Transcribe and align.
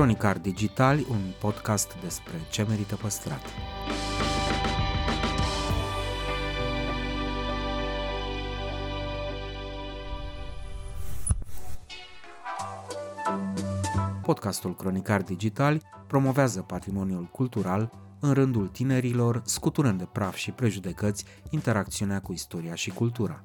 Cronicar 0.00 0.38
Digitali, 0.38 1.06
un 1.10 1.20
podcast 1.40 1.96
despre 2.02 2.32
ce 2.50 2.62
merită 2.62 2.96
păstrat. 2.96 3.40
Podcastul 14.22 14.76
Cronicar 14.76 15.22
Digitali 15.22 15.82
promovează 16.06 16.60
patrimoniul 16.60 17.24
cultural 17.24 17.90
în 18.20 18.32
rândul 18.32 18.68
tinerilor, 18.68 19.42
scuturând 19.44 19.98
de 19.98 20.08
praf 20.12 20.34
și 20.34 20.50
prejudecăți 20.50 21.24
interacțiunea 21.50 22.20
cu 22.20 22.32
istoria 22.32 22.74
și 22.74 22.90
cultura. 22.90 23.44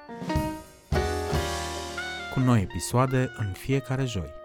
cu 2.33 2.39
noi 2.39 2.61
episoade 2.61 3.31
în 3.37 3.51
fiecare 3.51 4.05
joi. 4.05 4.39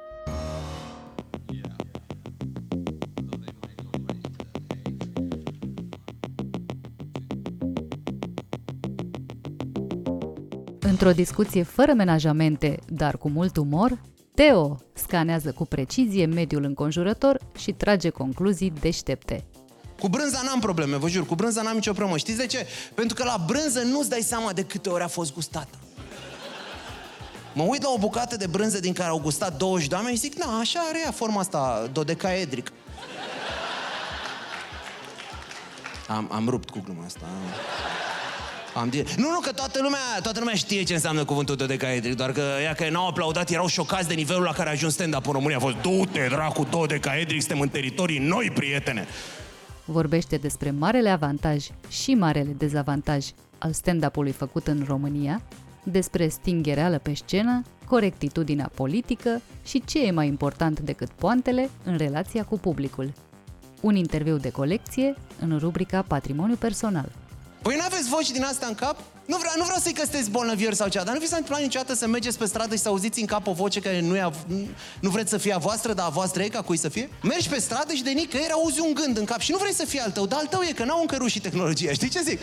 Într-o 10.80 11.10
discuție 11.12 11.62
fără 11.62 11.92
menajamente, 11.92 12.78
dar 12.88 13.16
cu 13.16 13.28
mult 13.28 13.56
umor, 13.56 14.00
Teo 14.34 14.76
scanează 14.94 15.52
cu 15.52 15.66
precizie 15.66 16.26
mediul 16.26 16.64
înconjurător 16.64 17.40
și 17.56 17.72
trage 17.72 18.08
concluzii 18.08 18.72
deștepte. 18.80 19.44
Cu 20.00 20.08
brânza 20.08 20.40
n-am 20.44 20.60
probleme, 20.60 20.96
vă 20.96 21.08
jur, 21.08 21.26
cu 21.26 21.34
brânza 21.34 21.62
n-am 21.62 21.74
nicio 21.74 21.92
problemă. 21.92 22.18
Știți 22.18 22.38
de 22.38 22.46
ce? 22.46 22.66
Pentru 22.94 23.16
că 23.16 23.24
la 23.24 23.44
brânză 23.46 23.82
nu-ți 23.82 24.08
dai 24.08 24.20
seama 24.20 24.52
de 24.52 24.64
câte 24.64 24.88
ori 24.88 25.02
a 25.02 25.08
fost 25.08 25.34
gustată. 25.34 25.78
Mă 27.56 27.62
uit 27.62 27.82
la 27.82 27.88
o 27.90 27.98
bucată 27.98 28.36
de 28.36 28.46
brânză 28.46 28.80
din 28.80 28.92
care 28.92 29.08
au 29.08 29.18
gustat 29.18 29.56
20 29.56 29.88
de 29.88 29.94
oameni 29.94 30.14
și 30.14 30.20
zic, 30.20 30.34
na, 30.34 30.58
așa 30.58 30.80
are 30.88 31.00
ea 31.04 31.10
forma 31.10 31.40
asta 31.40 31.88
dodecaedric. 31.92 32.72
Am, 36.08 36.28
am 36.32 36.48
rupt 36.48 36.70
cu 36.70 36.80
gluma 36.84 37.04
asta. 37.04 37.26
Am 38.74 38.88
de... 38.88 39.04
Nu, 39.16 39.30
nu, 39.30 39.38
că 39.38 39.52
toată 39.52 39.78
lumea, 39.82 39.98
toată 40.22 40.38
lumea 40.38 40.54
știe 40.54 40.82
ce 40.82 40.94
înseamnă 40.94 41.24
cuvântul 41.24 41.56
dodecaedric, 41.56 42.16
doar 42.16 42.32
că 42.32 42.42
ea 42.62 42.74
că 42.74 42.88
n-au 42.90 43.06
aplaudat, 43.06 43.50
erau 43.50 43.66
șocați 43.66 44.08
de 44.08 44.14
nivelul 44.14 44.42
la 44.42 44.52
care 44.52 44.68
a 44.68 44.72
ajuns 44.72 44.92
stand-up 44.92 45.26
în 45.26 45.32
România. 45.32 45.56
A 45.56 45.60
fost, 45.60 45.76
du-te, 45.76 46.26
dracu, 46.28 46.66
dodecaedric, 46.70 47.40
suntem 47.40 47.60
în 47.60 47.68
teritorii 47.68 48.18
noi, 48.18 48.52
prietene. 48.54 49.06
Vorbește 49.84 50.36
despre 50.36 50.70
marele 50.70 51.08
avantaj 51.08 51.66
și 51.88 52.14
marele 52.14 52.54
dezavantaj 52.58 53.26
al 53.58 53.72
stand-up-ului 53.72 54.32
făcut 54.32 54.66
în 54.66 54.84
România 54.86 55.42
despre 55.90 56.28
stinghereală 56.28 56.98
pe 56.98 57.14
scenă, 57.14 57.62
corectitudinea 57.86 58.70
politică 58.74 59.40
și 59.64 59.82
ce 59.84 59.98
e 59.98 60.10
mai 60.10 60.26
important 60.26 60.80
decât 60.80 61.08
poantele 61.10 61.70
în 61.84 61.96
relația 61.96 62.44
cu 62.44 62.58
publicul. 62.58 63.12
Un 63.80 63.96
interviu 63.96 64.36
de 64.36 64.50
colecție 64.50 65.14
în 65.40 65.58
rubrica 65.58 66.02
Patrimoniu 66.02 66.56
personal. 66.56 67.12
Păi 67.62 67.76
nu 67.76 67.82
aveți 67.84 68.08
voci 68.08 68.30
din 68.30 68.42
asta 68.42 68.66
în 68.66 68.74
cap? 68.74 68.96
Nu 69.26 69.36
vreau, 69.36 69.54
nu 69.56 69.64
vreau 69.64 69.78
să-i 69.78 69.92
că 69.92 70.02
sunteți 70.02 70.30
bolnăvieri 70.30 70.74
sau 70.74 70.88
cea, 70.88 71.04
dar 71.04 71.14
nu 71.14 71.20
vi 71.20 71.26
s-a 71.26 71.36
întâmplat 71.36 71.62
niciodată 71.62 71.94
să 71.94 72.06
mergeți 72.06 72.38
pe 72.38 72.46
stradă 72.46 72.74
și 72.74 72.80
să 72.80 72.88
auziți 72.88 73.20
în 73.20 73.26
cap 73.26 73.46
o 73.46 73.52
voce 73.52 73.80
care 73.80 74.00
nu, 74.00 74.16
e 74.16 74.22
a, 74.22 74.32
nu 75.00 75.10
vreți 75.10 75.30
să 75.30 75.38
fie 75.38 75.54
a 75.54 75.58
voastră, 75.58 75.92
dar 75.92 76.06
a 76.06 76.08
voastră 76.08 76.42
e 76.42 76.48
ca 76.48 76.62
cui 76.62 76.76
să 76.76 76.88
fie? 76.88 77.10
Mergi 77.22 77.48
pe 77.48 77.60
stradă 77.60 77.92
și 77.92 78.02
de 78.02 78.10
nicăieri 78.10 78.52
auzi 78.52 78.80
un 78.80 78.94
gând 78.94 79.16
în 79.16 79.24
cap 79.24 79.40
și 79.40 79.50
nu 79.50 79.56
vrei 79.56 79.72
să 79.72 79.84
fie 79.84 80.00
al 80.00 80.10
tău, 80.10 80.26
dar 80.26 80.38
al 80.38 80.46
tău 80.46 80.60
e 80.62 80.72
că 80.72 80.84
n-au 80.84 81.00
încă 81.00 81.16
rușii 81.16 81.40
tehnologia, 81.40 81.92
știi 81.92 82.08
ce 82.08 82.20
zic? 82.22 82.40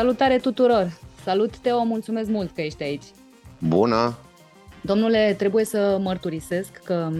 Salutare 0.00 0.38
tuturor! 0.38 0.98
Salut, 1.24 1.58
Teo, 1.58 1.84
mulțumesc 1.84 2.30
mult 2.30 2.54
că 2.54 2.60
ești 2.60 2.82
aici. 2.82 3.04
Bună! 3.58 4.18
Domnule, 4.82 5.34
trebuie 5.38 5.64
să 5.64 5.98
mărturisesc 6.02 6.70
că 6.84 7.10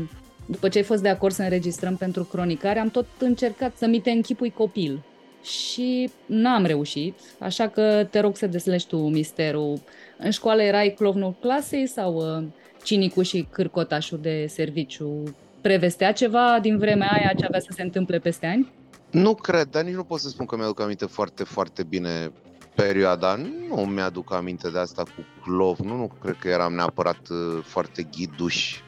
după 0.46 0.68
ce 0.68 0.78
ai 0.78 0.84
fost 0.84 1.02
de 1.02 1.08
acord 1.08 1.34
să 1.34 1.42
înregistrăm 1.42 1.96
pentru 1.96 2.24
cronicare, 2.24 2.78
am 2.78 2.90
tot 2.90 3.06
încercat 3.18 3.76
să 3.76 3.86
mi 3.86 4.00
te 4.00 4.10
închipui 4.10 4.50
copil. 4.50 5.02
Și 5.42 6.10
n-am 6.26 6.64
reușit, 6.64 7.14
așa 7.38 7.68
că 7.68 8.06
te 8.10 8.20
rog 8.20 8.36
să 8.36 8.46
deslești 8.46 8.88
tu 8.88 8.96
misterul. 8.96 9.80
În 10.18 10.30
școală 10.30 10.62
erai 10.62 10.94
clovnul 10.96 11.34
clasei 11.40 11.86
sau 11.86 12.14
uh, 12.14 12.44
cinicul 12.82 13.22
și 13.22 13.46
cârcotașul 13.50 14.18
de 14.22 14.46
serviciu? 14.48 15.22
Prevestea 15.60 16.12
ceva 16.12 16.58
din 16.62 16.78
vremea 16.78 17.10
aia 17.12 17.32
ce 17.38 17.44
avea 17.44 17.60
să 17.60 17.72
se 17.74 17.82
întâmple 17.82 18.18
peste 18.18 18.46
ani? 18.46 18.72
Nu 19.10 19.34
cred, 19.34 19.66
dar 19.70 19.84
nici 19.84 19.94
nu 19.94 20.04
pot 20.04 20.20
să 20.20 20.28
spun 20.28 20.46
că 20.46 20.56
mi-aduc 20.56 20.80
aminte 20.80 21.06
foarte, 21.06 21.44
foarte 21.44 21.82
bine 21.82 22.30
perioada. 22.74 23.34
Nu 23.68 23.76
mi-aduc 23.76 24.32
aminte 24.32 24.70
de 24.70 24.78
asta 24.78 25.02
cu 25.02 25.24
clov. 25.42 25.78
Nu, 25.78 25.96
nu 25.96 26.10
cred 26.20 26.36
că 26.38 26.48
eram 26.48 26.74
neapărat 26.74 27.28
uh, 27.28 27.62
foarte 27.64 28.02
ghiduș 28.02 28.80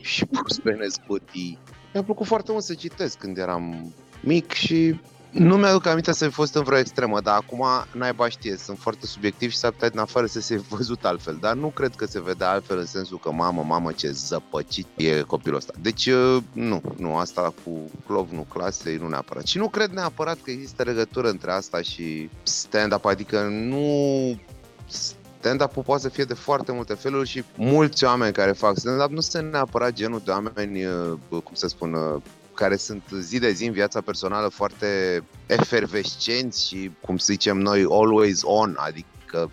și 0.00 0.26
pus 0.42 0.58
pe 0.58 0.72
nespătii. 0.72 1.58
Mi-a 1.92 2.02
plăcut 2.02 2.26
foarte 2.26 2.52
mult 2.52 2.64
să 2.64 2.74
citesc 2.74 3.18
când 3.18 3.38
eram 3.38 3.94
mic 4.20 4.52
și 4.52 5.00
nu 5.30 5.56
mi-aduc 5.56 5.86
aminte 5.86 6.12
să 6.12 6.24
fi 6.24 6.30
fost 6.30 6.54
în 6.54 6.62
vreo 6.62 6.78
extremă, 6.78 7.20
dar 7.20 7.36
acum 7.36 7.64
naiba 7.92 8.28
știe, 8.28 8.56
sunt 8.56 8.78
foarte 8.78 9.06
subiectiv 9.06 9.50
și 9.50 9.56
s-ar 9.56 9.70
putea 9.70 9.88
din 9.88 9.98
afară 9.98 10.26
să 10.26 10.40
se 10.40 10.56
văzut 10.68 11.04
altfel, 11.04 11.36
dar 11.40 11.54
nu 11.54 11.68
cred 11.68 11.94
că 11.94 12.06
se 12.06 12.20
vede 12.20 12.44
altfel 12.44 12.78
în 12.78 12.86
sensul 12.86 13.18
că 13.18 13.32
mamă, 13.32 13.62
mamă 13.62 13.92
ce 13.92 14.10
zăpăcit 14.10 14.86
e 14.96 15.20
copilul 15.20 15.56
ăsta. 15.56 15.72
Deci 15.80 16.06
uh, 16.06 16.42
nu, 16.52 16.80
nu, 16.96 17.16
asta 17.16 17.54
cu 17.64 17.90
clovnul 18.06 18.46
clasei 18.48 18.96
nu 18.96 19.08
neapărat. 19.08 19.46
Și 19.46 19.58
nu 19.58 19.68
cred 19.68 19.90
neapărat 19.90 20.38
că 20.42 20.50
există 20.50 20.82
legătură 20.82 21.28
între 21.28 21.52
asta 21.52 21.82
și 21.82 22.30
stand-up, 22.42 23.04
adică 23.04 23.40
nu 23.40 24.38
stand-up 24.86 25.84
poate 25.84 26.02
să 26.02 26.08
fie 26.08 26.24
de 26.24 26.34
foarte 26.34 26.72
multe 26.72 26.94
feluri 26.94 27.28
și 27.28 27.44
mulți 27.56 28.04
oameni 28.04 28.32
care 28.32 28.52
fac 28.52 28.76
stand-up 28.76 29.10
nu 29.10 29.20
sunt 29.20 29.52
neapărat 29.52 29.92
genul 29.92 30.22
de 30.24 30.30
oameni, 30.30 30.84
uh, 30.84 31.18
cum 31.28 31.54
să 31.54 31.68
spun, 31.68 31.92
uh, 31.92 32.22
care 32.60 32.76
sunt 32.76 33.02
zi 33.20 33.38
de 33.38 33.50
zi 33.50 33.66
în 33.66 33.72
viața 33.72 34.00
personală 34.00 34.48
foarte 34.48 35.22
efervescenți 35.46 36.66
și, 36.66 36.90
cum 37.00 37.16
să 37.16 37.26
zicem 37.32 37.58
noi, 37.58 37.86
always 37.90 38.40
on, 38.44 38.76
adică 38.78 39.50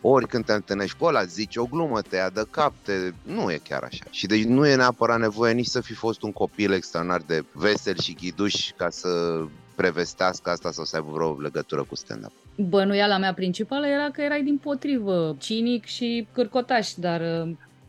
ori 0.00 0.26
când 0.26 0.44
te 0.44 0.52
întâlnești 0.52 0.96
cu 0.96 1.04
ăla, 1.04 1.24
zici 1.24 1.56
o 1.56 1.64
glumă, 1.64 2.00
te 2.00 2.16
ia 2.16 2.30
de 2.30 2.42
cap, 2.50 2.72
te... 2.82 2.92
nu 3.22 3.50
e 3.50 3.60
chiar 3.68 3.82
așa. 3.82 4.04
Și 4.10 4.26
deci 4.26 4.44
nu 4.44 4.66
e 4.66 4.74
neapărat 4.74 5.18
nevoie 5.18 5.52
nici 5.52 5.66
să 5.66 5.80
fi 5.80 5.94
fost 5.94 6.22
un 6.22 6.32
copil 6.32 6.72
extraordinar 6.72 7.22
de 7.26 7.44
vesel 7.52 7.98
și 7.98 8.16
ghiduș 8.20 8.70
ca 8.76 8.90
să 8.90 9.08
prevestească 9.74 10.50
asta 10.50 10.70
sau 10.70 10.84
să 10.84 10.96
aibă 10.96 11.10
vreo 11.10 11.40
legătură 11.40 11.82
cu 11.82 11.94
stand-up. 11.94 12.32
Bănuiala 12.56 13.18
mea 13.18 13.34
principală 13.34 13.86
era 13.86 14.10
că 14.10 14.20
erai 14.20 14.42
din 14.42 14.58
potrivă 14.58 15.36
cinic 15.38 15.84
și 15.84 16.26
cârcotaș, 16.32 16.92
dar 16.94 17.20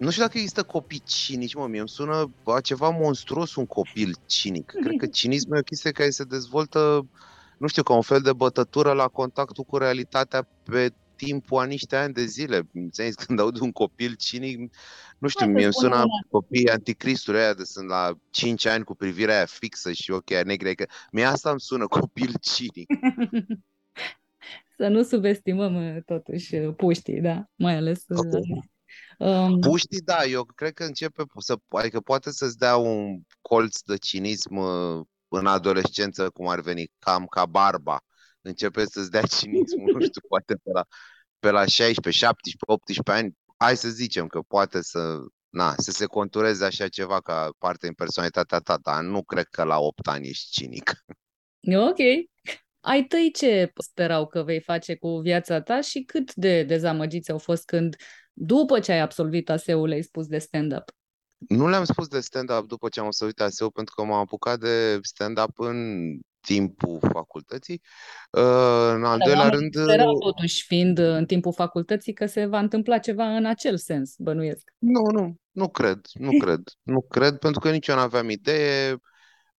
nu 0.02 0.10
știu 0.10 0.24
dacă 0.24 0.38
există 0.38 0.64
copii 0.64 1.02
cinici, 1.06 1.54
mă, 1.54 1.68
mie 1.68 1.80
îmi 1.80 1.90
sună 1.90 2.32
a 2.46 2.62
ceva 2.62 2.90
monstruos 2.90 3.56
un 3.56 3.66
copil 3.66 4.16
cinic. 4.26 4.66
Cred 4.66 4.98
că 4.98 5.08
cinismul 5.08 5.56
e 5.56 5.60
o 5.60 5.64
chestie 5.64 5.92
care 5.92 6.10
se 6.10 6.24
dezvoltă, 6.24 7.08
nu 7.58 7.68
știu, 7.68 7.84
ca 7.84 7.94
un 7.94 8.02
fel 8.02 8.22
de 8.22 8.34
bătătură 8.34 8.92
la 8.92 9.08
contactul 9.08 9.64
cu 9.64 9.78
realitatea 9.78 10.48
pe 10.64 10.94
timpul 11.16 11.62
a 11.62 11.66
niște 11.66 11.96
ani 11.96 12.14
de 12.14 12.26
zile. 12.26 12.68
Înțelegi? 12.74 13.16
Când 13.16 13.40
aud 13.40 13.60
un 13.60 13.72
copil 13.72 14.16
cinic, 14.16 14.76
nu 15.18 15.28
știu, 15.28 15.46
mie 15.46 15.64
îmi 15.64 15.74
sună 15.74 16.04
copiii 16.30 16.70
anticristului 16.70 17.40
aia 17.40 17.54
de 17.54 17.64
sunt 17.64 17.88
la 17.88 18.18
5 18.30 18.66
ani 18.66 18.84
cu 18.84 18.96
privirea 18.96 19.36
aia 19.36 19.46
fixă 19.46 19.92
și 19.92 20.12
ochii 20.12 20.44
negri, 20.44 20.76
că 20.76 20.86
mie 21.12 21.26
asta 21.26 21.50
îmi 21.50 21.60
sună 21.60 21.88
copil 21.88 22.34
cinic. 22.42 22.88
Să 24.78 24.88
nu 24.88 25.04
subestimăm 25.04 26.04
totuși 26.06 26.56
puștii, 26.58 27.22
da, 27.22 27.50
mai 27.56 27.76
ales 27.76 28.04
okay. 28.08 28.71
Um... 29.22 29.60
Puștii, 29.60 30.02
da, 30.02 30.24
eu 30.24 30.44
cred 30.44 30.74
că 30.74 30.84
începe 30.84 31.24
să, 31.38 31.56
adică 31.70 32.00
poate 32.00 32.32
să-ți 32.32 32.58
dea 32.58 32.78
un 32.78 33.22
colț 33.42 33.80
de 33.82 33.98
cinism 33.98 34.56
uh, 34.56 35.06
în 35.28 35.46
adolescență, 35.46 36.30
cum 36.30 36.48
ar 36.48 36.62
veni, 36.62 36.92
cam 37.00 37.26
ca 37.26 37.46
barba. 37.46 38.00
Începe 38.42 38.86
să-ți 38.86 39.12
dea 39.12 39.22
cinismul, 39.40 39.92
nu 39.94 40.02
știu, 40.02 40.22
poate 40.28 40.56
pe 40.56 40.70
la, 40.74 40.86
pe 41.40 41.52
la 41.52 41.66
16, 41.66 42.26
17, 42.26 42.64
18 42.66 43.12
ani. 43.12 43.38
Hai 43.58 43.78
să 43.78 43.90
zicem 43.90 44.28
că 44.28 44.40
poate 44.48 44.82
să, 44.82 45.18
na, 45.50 45.74
să 45.78 45.92
se 45.92 46.06
contureze 46.06 46.66
așa 46.66 46.88
ceva 46.88 47.20
ca 47.20 47.50
parte 47.58 47.88
în 47.88 47.94
personalitatea 47.94 48.60
ta, 48.60 48.78
dar 48.82 49.02
nu 49.02 49.24
cred 49.24 49.46
că 49.46 49.64
la 49.64 49.80
8 49.80 50.08
ani 50.08 50.28
ești 50.28 50.52
cinic. 50.52 50.94
Ok. 51.76 52.00
Ai 52.80 53.04
tăi 53.04 53.32
ce 53.34 53.72
sperau 53.76 54.28
că 54.28 54.44
vei 54.44 54.62
face 54.62 54.96
cu 54.96 55.18
viața 55.18 55.62
ta 55.62 55.82
și 55.82 56.04
cât 56.04 56.34
de 56.34 56.64
dezamăgiți 56.64 57.32
au 57.32 57.38
fost 57.38 57.66
când 57.66 57.96
după 58.34 58.80
ce 58.80 58.92
ai 58.92 59.00
absolvit 59.00 59.50
ASEul, 59.50 59.92
ai 59.92 60.02
spus 60.02 60.28
de 60.28 60.38
stand-up? 60.38 60.84
Nu 61.38 61.70
le-am 61.70 61.84
spus 61.84 62.08
de 62.08 62.20
stand-up 62.20 62.68
după 62.68 62.90
ce 62.90 63.00
am 63.00 63.12
sărit 63.12 63.42
ASEU, 63.42 63.70
pentru 63.70 63.96
că 63.96 64.04
m-am 64.04 64.20
apucat 64.20 64.60
de 64.60 65.00
stand-up 65.02 65.60
în 65.60 65.78
timpul 66.40 67.00
facultății. 67.12 67.82
Uh, 68.32 68.42
în 68.94 69.04
al 69.04 69.18
Dar 69.18 69.28
doilea 69.28 69.44
oamenii 69.44 69.60
rând, 69.60 69.88
sperau 69.88 70.18
totuși, 70.20 70.66
fiind 70.66 70.98
uh, 70.98 71.06
în 71.06 71.26
timpul 71.26 71.54
facultății, 71.54 72.14
că 72.14 72.26
se 72.26 72.46
va 72.46 72.60
întâmpla 72.60 72.98
ceva 72.98 73.36
în 73.36 73.46
acel 73.46 73.78
sens, 73.78 74.16
bănuiesc. 74.18 74.74
nu, 74.78 75.02
nu, 75.20 75.36
nu 75.52 75.70
cred, 75.70 76.00
nu 76.14 76.38
cred, 76.38 76.62
nu 76.82 77.02
cred, 77.02 77.38
pentru 77.38 77.60
că 77.60 77.72
nici 77.72 77.88
eu 77.88 77.96
nu 77.96 78.02
aveam 78.02 78.30
idee. 78.30 78.98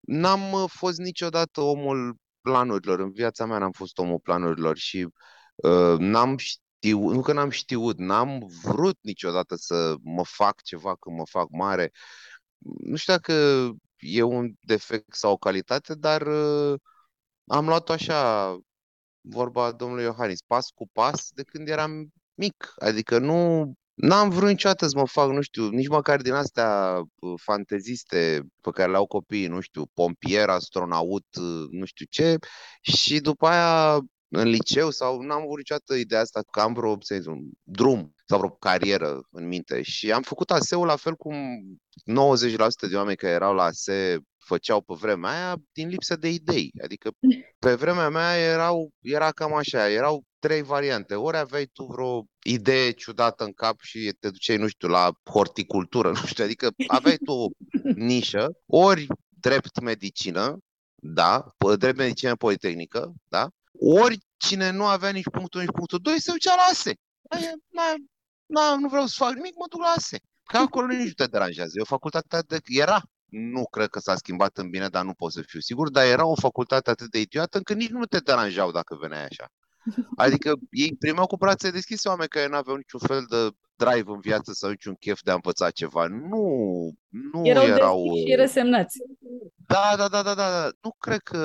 N-am 0.01 0.53
uh, 0.53 0.65
fost 0.67 0.99
niciodată 0.99 1.61
omul 1.61 2.17
planurilor. 2.41 3.01
În 3.01 3.11
viața 3.11 3.47
mea 3.47 3.59
n-am 3.59 3.73
fost 3.73 3.99
omul 3.99 4.19
planurilor 4.19 4.77
și 4.77 5.09
uh, 5.55 5.99
n-am 5.99 6.37
știut, 6.83 7.15
nu 7.15 7.21
că 7.23 7.33
n-am 7.33 7.51
știut, 7.51 7.99
n-am 7.99 8.47
vrut 8.63 8.99
niciodată 9.01 9.57
să 9.57 9.95
mă 10.03 10.25
fac 10.25 10.63
ceva 10.63 10.97
când 10.97 11.17
mă 11.17 11.27
fac 11.27 11.49
mare. 11.51 11.91
Nu 12.59 12.97
știu 12.97 13.13
dacă 13.13 13.33
e 13.99 14.23
un 14.23 14.53
defect 14.61 15.15
sau 15.15 15.33
o 15.33 15.37
calitate, 15.37 15.95
dar 15.95 16.23
uh, 16.27 16.81
am 17.47 17.67
luat-o 17.67 17.93
așa, 17.93 18.59
vorba 19.21 19.73
domnului 19.73 20.05
Iohannis, 20.05 20.41
pas 20.47 20.71
cu 20.71 20.89
pas 20.93 21.31
de 21.35 21.43
când 21.43 21.69
eram 21.69 22.13
mic. 22.35 22.73
Adică 22.79 23.19
nu, 23.19 23.73
n-am 23.95 24.31
vrut 24.31 24.49
niciodată 24.49 24.87
să 24.87 24.99
mă 24.99 25.07
fac, 25.07 25.31
nu 25.31 25.41
știu, 25.41 25.69
nici 25.69 25.89
măcar 25.89 26.21
din 26.21 26.33
astea 26.33 27.01
uh, 27.15 27.41
fanteziste 27.43 28.43
pe 28.61 28.71
care 28.71 28.91
le 28.91 28.97
au 28.97 29.07
copiii, 29.07 29.47
nu 29.47 29.61
știu, 29.61 29.87
pompier, 29.95 30.49
astronaut, 30.49 31.27
uh, 31.41 31.67
nu 31.71 31.85
știu 31.85 32.07
ce. 32.11 32.37
Și 32.81 33.21
după 33.21 33.47
aia 33.47 34.01
în 34.35 34.49
liceu 34.49 34.91
sau 34.91 35.21
n-am 35.21 35.43
avut 35.43 35.57
niciodată 35.57 35.95
ideea 35.95 36.21
asta 36.21 36.43
că 36.51 36.61
am 36.61 36.73
vreo, 36.73 36.97
să 37.01 37.15
zic, 37.15 37.31
un 37.31 37.41
drum 37.63 38.15
sau 38.27 38.39
vreo 38.39 38.51
carieră 38.51 39.21
în 39.31 39.47
minte. 39.47 39.83
Și 39.83 40.13
am 40.13 40.23
făcut 40.23 40.51
ASE-ul 40.51 40.87
la 40.87 40.97
fel 40.97 41.15
cum 41.15 41.35
90% 42.87 42.89
de 42.91 42.97
oameni 42.97 43.17
care 43.17 43.33
erau 43.33 43.55
la 43.55 43.63
ASE 43.63 44.19
făceau 44.39 44.81
pe 44.81 44.95
vremea 45.01 45.31
aia 45.31 45.57
din 45.73 45.89
lipsă 45.89 46.17
de 46.17 46.29
idei. 46.29 46.73
Adică 46.83 47.11
pe 47.59 47.75
vremea 47.75 48.09
mea 48.09 48.37
erau, 48.37 48.91
era 49.01 49.31
cam 49.31 49.55
așa, 49.55 49.91
erau 49.91 50.25
trei 50.39 50.63
variante. 50.63 51.15
Ori 51.15 51.37
aveai 51.37 51.67
tu 51.73 51.85
vreo 51.85 52.25
idee 52.43 52.91
ciudată 52.91 53.45
în 53.45 53.53
cap 53.53 53.81
și 53.81 54.13
te 54.21 54.31
duceai, 54.31 54.57
nu 54.57 54.69
știu, 54.69 54.89
la 54.89 55.13
horticultură, 55.31 56.09
nu 56.21 56.27
știu, 56.27 56.45
adică 56.45 56.71
aveai 56.87 57.17
tu 57.17 57.33
o 57.33 57.47
nișă, 57.95 58.53
ori 58.67 59.07
drept 59.29 59.81
medicină, 59.81 60.59
da, 60.95 61.47
drept 61.79 61.97
medicină 61.97 62.37
politehnică, 62.37 63.13
da, 63.29 63.49
ori 63.85 64.19
cine 64.37 64.71
nu 64.71 64.85
avea 64.87 65.11
nici 65.11 65.31
punctul, 65.33 65.61
nici 65.61 65.71
punctul 65.71 65.99
2 66.03 66.21
se 66.21 66.31
ducea 66.31 66.55
la 66.55 66.63
ASE. 66.71 66.95
Aia, 67.29 67.53
na, 67.69 67.95
na, 68.47 68.77
nu 68.77 68.89
vreau 68.89 69.07
să 69.07 69.15
fac 69.17 69.33
nimic, 69.33 69.55
mă 69.57 69.65
duc 69.69 69.81
la 69.81 69.93
ASE. 69.97 70.19
Că 70.45 70.57
acolo 70.57 70.87
nici 70.87 71.07
nu 71.07 71.13
te 71.13 71.25
deranjează. 71.25 71.73
E 71.75 71.81
o 71.81 71.85
facultate 71.85 72.43
de... 72.47 72.59
Era, 72.65 73.03
nu 73.25 73.65
cred 73.67 73.89
că 73.89 73.99
s-a 73.99 74.17
schimbat 74.17 74.57
în 74.57 74.71
bine, 74.71 74.89
dar 74.89 75.05
nu 75.05 75.15
pot 75.15 75.33
să 75.33 75.43
fiu 75.47 75.61
sigur, 75.61 75.91
dar 75.91 76.05
era 76.05 76.27
o 76.27 76.35
facultate 76.35 76.91
atât 76.91 77.11
de 77.11 77.21
idiotă 77.21 77.57
încât 77.57 77.77
nici 77.77 77.89
nu 77.89 78.05
te 78.05 78.19
deranjau 78.19 78.71
dacă 78.71 78.97
veneai 79.01 79.25
așa. 79.25 79.47
Adică 80.17 80.53
ei 80.71 80.97
primeau 80.99 81.27
cu 81.27 81.37
brațe 81.37 81.71
deschise 81.71 82.09
oameni 82.09 82.29
care 82.29 82.49
nu 82.49 82.57
aveau 82.57 82.77
niciun 82.77 83.01
fel 83.01 83.25
de 83.29 83.49
drive 83.77 84.11
în 84.11 84.21
viață 84.21 84.53
sau 84.53 84.71
niciun 84.71 84.95
chef 84.95 85.21
de 85.23 85.31
a 85.31 85.35
învăța 85.35 85.71
ceva. 85.71 86.07
Nu, 86.07 86.45
nu 87.09 87.47
Erau, 87.47 87.65
erau... 87.65 88.03
deschiși 88.03 88.31
și 88.31 88.35
resemnați. 88.35 88.99
Da, 89.67 89.95
da, 89.97 90.09
da, 90.09 90.23
da, 90.23 90.35
da, 90.35 90.51
da. 90.51 90.69
Nu 90.81 90.95
cred 90.99 91.19
că 91.19 91.39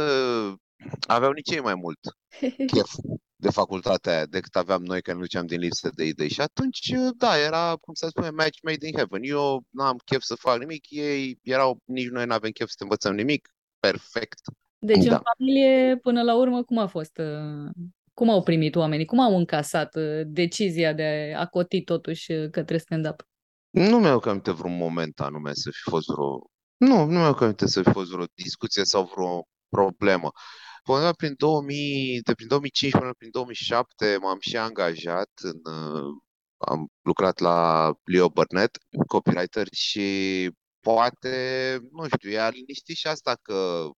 aveau 1.08 1.32
nici 1.32 1.52
ei 1.52 1.62
mai 1.62 1.76
mult 1.76 2.00
chef 2.74 2.92
de 3.36 3.50
facultatea 3.50 4.14
aia 4.14 4.26
decât 4.26 4.56
aveam 4.56 4.84
noi 4.84 5.02
când 5.02 5.18
ne 5.18 5.24
duceam 5.24 5.46
din 5.46 5.60
lipsă 5.60 5.90
de 5.96 6.06
idei. 6.06 6.30
Și 6.30 6.42
atunci, 6.42 6.92
da, 7.18 7.38
era, 7.40 7.76
cum 7.82 7.94
să 7.94 8.08
spune, 8.08 8.30
match 8.30 8.58
made 8.64 8.88
in 8.88 8.94
heaven. 8.96 9.22
Eu 9.24 9.64
n-am 9.70 9.98
chef 10.06 10.22
să 10.22 10.36
fac 10.36 10.58
nimic, 10.60 10.90
ei 10.90 11.40
erau, 11.42 11.80
nici 11.86 12.10
noi 12.10 12.26
n-avem 12.26 12.52
chef 12.52 12.70
să 12.70 12.78
învățăm 12.80 13.16
nimic. 13.16 13.50
Perfect. 13.80 14.40
Deci 14.80 15.06
Da. 15.06 15.16
în 15.16 15.22
familie, 15.24 15.98
până 16.02 16.24
la 16.24 16.36
urmă, 16.36 16.64
cum 16.64 16.78
a 16.78 16.88
fost? 16.88 17.18
uh, 17.18 17.72
Cum 18.14 18.30
au 18.30 18.44
primit 18.44 18.76
oamenii? 18.76 19.06
Cum 19.06 19.20
au 19.20 19.38
încasat 19.38 19.96
uh, 19.96 20.22
decizia 20.26 20.94
de 20.94 21.34
a 21.38 21.46
coti 21.46 21.82
totuși 21.82 22.32
uh, 22.32 22.50
către 22.50 22.78
stand-up? 22.78 23.28
Nu 23.70 24.00
mi-au 24.00 24.22
aminte 24.26 24.52
vreun 24.52 24.78
moment 24.78 25.20
anume 25.20 25.54
să 25.54 25.70
fi 25.72 25.90
fost 25.90 26.08
vreo... 26.08 26.50
Nu, 26.78 27.06
nu 27.06 27.20
mi-au 27.20 27.38
aminte 27.40 27.68
să 27.68 27.82
fi 27.82 27.92
fost 27.92 28.12
vreo 28.12 28.26
discuție 28.34 28.84
sau 28.84 29.12
vreo 29.16 29.48
problemă. 29.70 30.32
Până 30.88 31.14
prin 31.14 31.34
2000, 31.38 32.22
de 32.22 32.34
prin 32.34 32.48
2005 32.48 32.92
până 32.92 33.14
prin 33.18 33.30
2007 33.32 34.18
m-am 34.22 34.38
și 34.40 34.58
angajat 34.58 35.30
în, 35.36 35.74
uh, 35.74 36.14
am 36.58 36.88
lucrat 37.02 37.40
la 37.40 37.92
Leo 38.04 38.30
Burnett, 38.30 38.78
copywriter 39.08 39.68
și 39.72 40.08
poate, 40.80 41.78
nu 41.92 42.06
știu, 42.08 42.30
i-a 42.30 42.50
liniștit 42.50 42.96
și 42.96 43.08
asta 43.08 43.38
că 43.42 43.90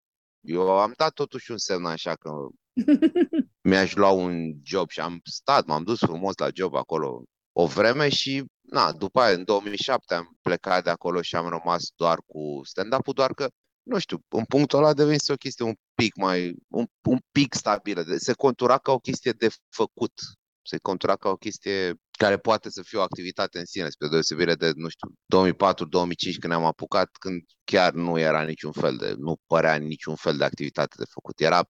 eu 0.40 0.70
am 0.70 0.92
dat 0.96 1.12
totuși 1.12 1.50
un 1.50 1.58
semn 1.58 1.84
așa 1.84 2.14
că 2.14 2.30
mi-aș 3.68 3.94
lua 3.94 4.10
un 4.10 4.52
job 4.64 4.90
și 4.90 5.00
am 5.00 5.20
stat, 5.24 5.66
m-am 5.66 5.82
dus 5.82 5.98
frumos 5.98 6.36
la 6.36 6.48
job 6.54 6.74
acolo 6.74 7.22
o 7.52 7.66
vreme 7.66 8.08
și 8.08 8.44
na, 8.60 8.92
după 8.92 9.20
aia 9.20 9.34
în 9.34 9.44
2007 9.44 10.14
am 10.14 10.38
plecat 10.42 10.84
de 10.84 10.90
acolo 10.90 11.22
și 11.22 11.36
am 11.36 11.48
rămas 11.48 11.90
doar 11.96 12.18
cu 12.26 12.60
stand-up-ul, 12.64 13.14
doar 13.14 13.32
că 13.34 13.48
nu 13.88 13.98
știu, 13.98 14.24
în 14.28 14.44
punctul 14.44 14.78
ăla 14.78 14.88
a 14.88 14.92
devenit 14.94 15.28
o 15.28 15.34
chestie 15.34 15.64
un 15.64 15.74
pic 15.94 16.14
mai, 16.16 16.54
un, 16.68 16.86
un 17.02 17.18
pic 17.32 17.54
stabilă. 17.54 18.02
De- 18.02 18.18
Se 18.18 18.32
contura 18.32 18.78
ca 18.78 18.92
o 18.92 18.98
chestie 18.98 19.32
de 19.32 19.48
făcut. 19.68 20.12
Se 20.62 20.78
contura 20.78 21.16
ca 21.16 21.28
o 21.28 21.36
chestie 21.36 21.94
care 22.10 22.36
poate 22.38 22.70
să 22.70 22.82
fie 22.82 22.98
o 22.98 23.02
activitate 23.02 23.58
în 23.58 23.64
sine, 23.64 23.88
spre 23.88 24.08
deosebire 24.08 24.54
de, 24.54 24.72
nu 24.74 24.88
știu, 24.88 25.08
2004-2005 25.34 26.38
când 26.38 26.52
ne-am 26.52 26.64
apucat, 26.64 27.08
când 27.20 27.42
chiar 27.64 27.92
nu 27.92 28.18
era 28.18 28.42
niciun 28.42 28.72
fel 28.72 28.96
de, 28.96 29.14
nu 29.18 29.36
părea 29.46 29.74
niciun 29.76 30.14
fel 30.14 30.36
de 30.36 30.44
activitate 30.44 30.94
de 30.98 31.04
făcut. 31.10 31.40
Era 31.40 31.66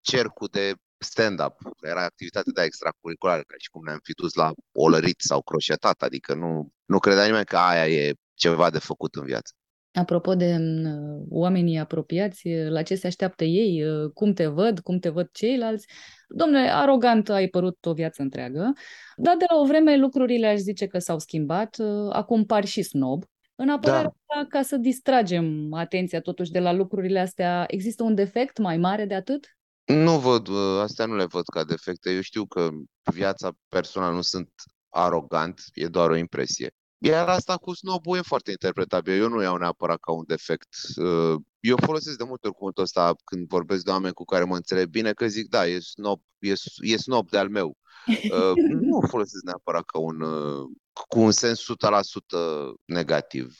cercul 0.00 0.48
de 0.50 0.74
stand-up, 0.98 1.54
era 1.82 2.02
activitate 2.04 2.50
de 2.54 2.62
extracurriculară, 2.62 3.42
ca 3.46 3.54
și 3.58 3.68
cum 3.70 3.84
ne-am 3.84 4.00
fi 4.02 4.12
dus 4.12 4.34
la 4.34 4.52
olărit 4.72 5.20
sau 5.20 5.42
croșetat, 5.42 6.02
adică 6.02 6.34
nu, 6.34 6.72
nu 6.84 6.98
credea 6.98 7.24
nimeni 7.26 7.44
că 7.44 7.56
aia 7.58 7.88
e 7.88 8.14
ceva 8.34 8.70
de 8.70 8.78
făcut 8.78 9.14
în 9.14 9.24
viață. 9.24 9.52
Apropo 9.92 10.34
de 10.34 10.56
uh, 10.60 11.24
oamenii 11.28 11.78
apropiați, 11.78 12.48
uh, 12.48 12.68
la 12.68 12.82
ce 12.82 12.94
se 12.94 13.06
așteaptă 13.06 13.44
ei, 13.44 13.84
uh, 13.84 14.10
cum 14.14 14.32
te 14.32 14.46
văd, 14.46 14.80
cum 14.80 14.98
te 14.98 15.08
văd 15.08 15.28
ceilalți. 15.32 15.86
Domnule, 16.28 16.68
arogant 16.68 17.28
ai 17.28 17.48
părut 17.48 17.86
o 17.86 17.92
viață 17.92 18.22
întreagă, 18.22 18.72
dar 19.16 19.36
de 19.36 19.44
la 19.48 19.58
o 19.58 19.66
vreme 19.66 19.96
lucrurile 19.96 20.46
aș 20.46 20.58
zice 20.58 20.86
că 20.86 20.98
s-au 20.98 21.18
schimbat, 21.18 21.76
uh, 21.78 22.08
acum 22.12 22.44
par 22.44 22.64
și 22.64 22.82
snob. 22.82 23.24
În 23.54 23.68
apărarea 23.68 24.14
ta, 24.26 24.46
ca 24.48 24.62
să 24.62 24.76
distragem 24.76 25.72
atenția 25.72 26.20
totuși 26.20 26.50
de 26.50 26.58
la 26.58 26.72
lucrurile 26.72 27.18
astea, 27.18 27.64
există 27.68 28.02
un 28.02 28.14
defect 28.14 28.58
mai 28.58 28.76
mare 28.76 29.04
de 29.04 29.14
atât? 29.14 29.56
Nu 29.84 30.18
văd, 30.18 30.48
uh, 30.48 30.80
astea 30.82 31.06
nu 31.06 31.16
le 31.16 31.24
văd 31.24 31.44
ca 31.52 31.64
defecte. 31.64 32.10
Eu 32.10 32.20
știu 32.20 32.46
că 32.46 32.68
viața 33.12 33.50
personală 33.68 34.14
nu 34.14 34.20
sunt 34.20 34.50
arogant, 34.88 35.60
e 35.74 35.86
doar 35.86 36.10
o 36.10 36.16
impresie. 36.16 36.70
Iar 37.02 37.28
asta 37.28 37.56
cu 37.56 37.74
snobul 37.74 38.16
e 38.16 38.20
foarte 38.20 38.50
interpretabil. 38.50 39.20
Eu 39.20 39.28
nu 39.28 39.42
iau 39.42 39.56
neapărat 39.56 39.98
ca 40.00 40.12
un 40.12 40.24
defect. 40.26 40.68
Uh, 40.96 41.40
Eu 41.60 41.76
folosesc 41.84 42.16
de 42.18 42.24
multe 42.24 42.46
ori 42.46 42.56
cuvântul 42.56 42.82
ăsta 42.82 43.14
când 43.24 43.48
vorbesc 43.48 43.84
de 43.84 43.90
oameni 43.90 44.14
cu 44.14 44.24
care 44.24 44.44
mă 44.44 44.56
înțeleg 44.56 44.86
bine, 44.86 45.12
că 45.12 45.26
zic, 45.26 45.48
da, 45.48 45.66
e 45.66 45.78
snob, 45.78 46.20
e, 46.38 46.52
e 46.80 46.96
snob 46.96 47.30
de-al 47.30 47.48
meu. 47.48 47.76
Uh, 48.06 48.52
Nu 48.80 48.96
o 48.96 49.06
folosesc 49.06 49.42
neapărat 49.42 49.84
ca 49.84 49.98
un, 49.98 50.20
uh, 50.20 50.68
cu 51.08 51.20
un 51.20 51.30
sens 51.30 51.60
100% 51.60 52.72
negativ. 52.84 53.56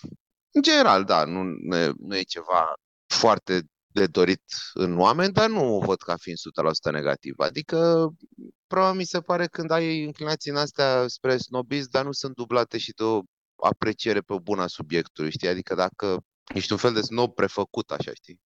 În 0.50 0.62
general, 0.62 1.04
da, 1.04 1.24
nu, 1.24 1.42
nu 1.42 1.76
e- 1.76 1.92
nu 1.98 2.16
e 2.16 2.22
ceva 2.22 2.74
foarte 3.06 3.62
de 3.92 4.06
dorit 4.06 4.42
în 4.74 4.98
oameni, 4.98 5.32
dar 5.32 5.48
nu 5.48 5.74
o 5.74 5.78
văd 5.78 5.98
ca 5.98 6.16
fiind 6.16 6.38
100% 6.38 6.90
negativ. 6.90 7.34
Adică, 7.38 8.08
probabil 8.66 8.98
mi 8.98 9.04
se 9.04 9.20
pare 9.20 9.46
când 9.46 9.70
ai 9.70 9.98
inclinații 9.98 10.50
în 10.50 10.56
astea 10.56 11.04
spre 11.06 11.36
snobism, 11.36 11.88
dar 11.90 12.04
nu 12.04 12.12
sunt 12.12 12.34
dublate 12.34 12.78
și 12.78 12.92
de 12.92 13.02
o 13.02 13.20
apreciere 13.60 14.20
pe 14.20 14.34
bună 14.42 14.62
a 14.62 14.66
subiectului, 14.66 15.30
știi? 15.30 15.48
Adică 15.48 15.74
dacă 15.74 16.24
ești 16.54 16.72
un 16.72 16.78
fel 16.78 16.92
de 16.92 17.00
snob 17.00 17.34
prefăcut, 17.34 17.90
așa, 17.90 18.12
știi? 18.14 18.40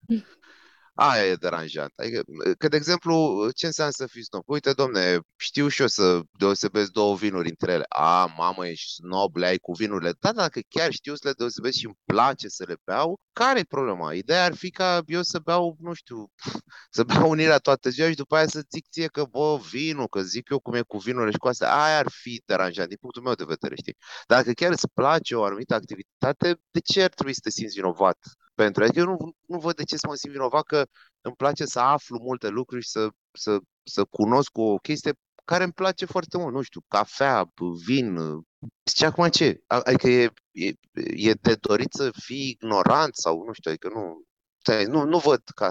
Aia 0.96 1.24
e 1.26 1.34
deranjant. 1.34 1.92
Adică, 1.96 2.22
că, 2.58 2.68
de 2.68 2.76
exemplu, 2.76 3.48
ce 3.54 3.66
înseamnă 3.66 3.92
să 3.92 4.06
fii 4.06 4.24
snob? 4.24 4.42
Uite, 4.46 4.72
domne, 4.72 5.18
știu 5.36 5.68
și 5.68 5.80
eu 5.80 5.86
să 5.86 6.20
deosebesc 6.38 6.90
două 6.90 7.16
vinuri 7.16 7.48
între 7.48 7.72
ele. 7.72 7.84
A, 7.88 8.34
mamă, 8.36 8.66
ești 8.66 8.92
snob, 8.92 9.36
le 9.36 9.46
ai 9.46 9.58
cu 9.58 9.72
vinurile. 9.72 10.12
Da, 10.20 10.32
dacă 10.32 10.60
chiar 10.68 10.92
știu 10.92 11.14
să 11.14 11.28
le 11.28 11.32
deosebesc 11.36 11.78
și 11.78 11.84
îmi 11.86 11.98
place 12.04 12.48
să 12.48 12.64
le 12.68 12.76
beau, 12.84 13.20
care 13.32 13.58
e 13.58 13.64
problema? 13.64 14.14
Ideea 14.14 14.44
ar 14.44 14.54
fi 14.54 14.70
ca 14.70 15.02
eu 15.06 15.22
să 15.22 15.38
beau, 15.38 15.76
nu 15.80 15.92
știu, 15.92 16.30
să 16.96 17.04
beau 17.04 17.30
unirea 17.30 17.58
toată 17.58 17.88
ziua 17.90 18.08
și 18.08 18.14
după 18.14 18.36
aia 18.36 18.46
să 18.46 18.62
zic 18.70 18.88
ție 18.88 19.06
că, 19.06 19.24
bă, 19.24 19.58
vinul, 19.70 20.08
că 20.08 20.22
zic 20.22 20.50
eu 20.50 20.58
cum 20.58 20.74
e 20.74 20.80
cu 20.82 20.98
vinurile 20.98 21.30
și 21.30 21.38
cu 21.38 21.48
astea. 21.48 21.74
Aia 21.74 21.98
ar 21.98 22.10
fi 22.10 22.42
deranjant, 22.46 22.88
din 22.88 22.98
punctul 23.00 23.22
meu 23.22 23.34
de 23.34 23.44
vedere, 23.46 23.74
știi? 23.76 23.96
Dacă 24.26 24.52
chiar 24.52 24.70
îți 24.70 24.88
place 24.94 25.34
o 25.36 25.44
anumită 25.44 25.74
activitate, 25.74 26.60
de 26.70 26.80
ce 26.80 27.02
ar 27.02 27.08
trebui 27.08 27.34
să 27.34 27.40
te 27.42 27.50
simți 27.50 27.74
vinovat 27.74 28.18
pentru? 28.54 28.82
Adică 28.82 28.98
eu 28.98 29.04
nu, 29.04 29.16
nu 29.46 29.58
văd 29.58 29.76
de 29.76 29.82
ce 29.82 29.96
să 29.96 30.06
mă 30.06 30.14
simt 30.14 30.32
vinovat 30.32 30.64
că 30.64 30.86
îmi 31.20 31.34
place 31.34 31.64
să 31.64 31.80
aflu 31.80 32.18
multe 32.20 32.48
lucruri 32.48 32.82
și 32.82 32.88
să, 32.88 33.08
să, 33.32 33.58
să 33.82 34.04
cunosc 34.04 34.50
o 34.58 34.76
chestie 34.76 35.12
care 35.44 35.64
îmi 35.64 35.72
place 35.72 36.04
foarte 36.04 36.38
mult, 36.38 36.54
nu 36.54 36.62
știu, 36.62 36.80
cafea, 36.88 37.52
vin, 37.86 38.16
și 38.96 39.04
acum 39.04 39.28
ce? 39.28 39.62
Adică 39.66 40.08
e, 40.08 40.32
e, 40.52 40.72
e 41.28 41.32
de 41.32 41.54
dorit 41.54 41.92
să 41.92 42.10
fii 42.22 42.48
ignorant 42.48 43.14
sau 43.14 43.44
nu 43.46 43.52
știu, 43.52 43.70
adică 43.70 43.88
nu, 43.88 44.22
nu, 44.86 45.04
nu 45.04 45.18
văd 45.18 45.40
ca 45.54 45.68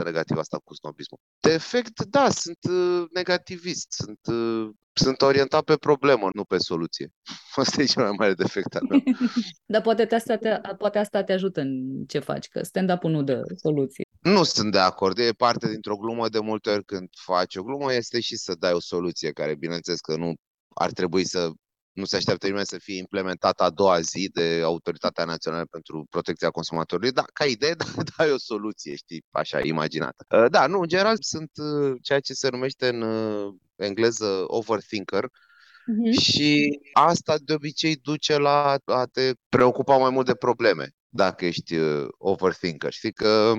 100% 0.00 0.04
negativ 0.04 0.36
asta 0.36 0.60
cu 0.64 0.74
snobismul. 0.74 1.20
De 1.40 1.52
efect, 1.52 2.04
da, 2.04 2.30
sunt 2.30 2.58
uh, 2.70 3.04
negativist, 3.12 3.92
sunt, 3.92 4.20
uh, 4.22 4.70
sunt 4.92 5.22
orientat 5.22 5.64
pe 5.64 5.76
problemă, 5.76 6.28
nu 6.34 6.44
pe 6.44 6.58
soluție. 6.58 7.12
Asta 7.54 7.82
e 7.82 7.84
cel 7.84 8.02
mai 8.02 8.14
mare 8.18 8.34
defect 8.34 8.74
al 8.74 8.86
meu. 8.88 9.02
Dar 9.72 9.80
poate 9.82 10.14
asta, 10.14 10.36
te, 10.36 10.60
poate 10.78 10.98
asta 10.98 11.24
te 11.24 11.32
ajută 11.32 11.60
în 11.60 12.04
ce 12.06 12.18
faci, 12.18 12.48
că 12.48 12.62
stand-up-ul 12.62 13.10
nu 13.10 13.22
dă 13.22 13.42
soluție. 13.56 14.04
Nu 14.20 14.42
sunt 14.42 14.72
de 14.72 14.78
acord. 14.78 15.18
E 15.18 15.30
parte 15.36 15.68
dintr-o 15.68 15.96
glumă 15.96 16.28
de 16.28 16.38
multe 16.38 16.70
ori 16.70 16.84
când 16.84 17.08
faci 17.24 17.56
o 17.56 17.62
glumă, 17.62 17.92
este 17.92 18.20
și 18.20 18.36
să 18.36 18.54
dai 18.58 18.72
o 18.72 18.80
soluție 18.80 19.32
care, 19.32 19.54
bineînțeles 19.54 20.00
că 20.00 20.16
nu 20.16 20.34
ar 20.74 20.90
trebui 20.90 21.24
să 21.24 21.50
nu 21.96 22.04
se 22.04 22.16
așteaptă 22.16 22.46
nimeni 22.46 22.66
să 22.66 22.78
fie 22.78 22.96
implementată 22.98 23.62
a 23.62 23.70
doua 23.70 24.00
zi 24.00 24.30
de 24.32 24.60
Autoritatea 24.64 25.24
Națională 25.24 25.64
pentru 25.64 26.06
Protecția 26.10 26.50
Consumatorului. 26.50 27.12
Da, 27.12 27.24
ca 27.32 27.44
idee, 27.44 27.74
da, 27.82 28.02
dai 28.16 28.30
o 28.30 28.38
soluție, 28.38 28.94
știi, 28.94 29.24
așa, 29.30 29.60
imaginată. 29.60 30.24
Uh, 30.28 30.50
da, 30.50 30.66
nu, 30.66 30.80
în 30.80 30.88
general 30.88 31.16
sunt 31.20 31.50
uh, 31.54 31.96
ceea 32.02 32.20
ce 32.20 32.32
se 32.32 32.48
numește 32.48 32.88
în 32.88 33.02
uh, 33.02 33.54
engleză 33.76 34.44
overthinker, 34.46 35.24
uh-huh. 35.24 36.20
și 36.20 36.80
asta 36.92 37.36
de 37.44 37.54
obicei 37.54 37.96
duce 37.96 38.36
la 38.38 38.78
a 38.84 39.04
te 39.12 39.32
preocupa 39.48 39.96
mai 39.96 40.10
mult 40.10 40.26
de 40.26 40.34
probleme 40.34 40.90
dacă 41.08 41.44
ești 41.44 41.76
overthinker. 42.18 42.92
Știi 42.92 43.12
că 43.12 43.54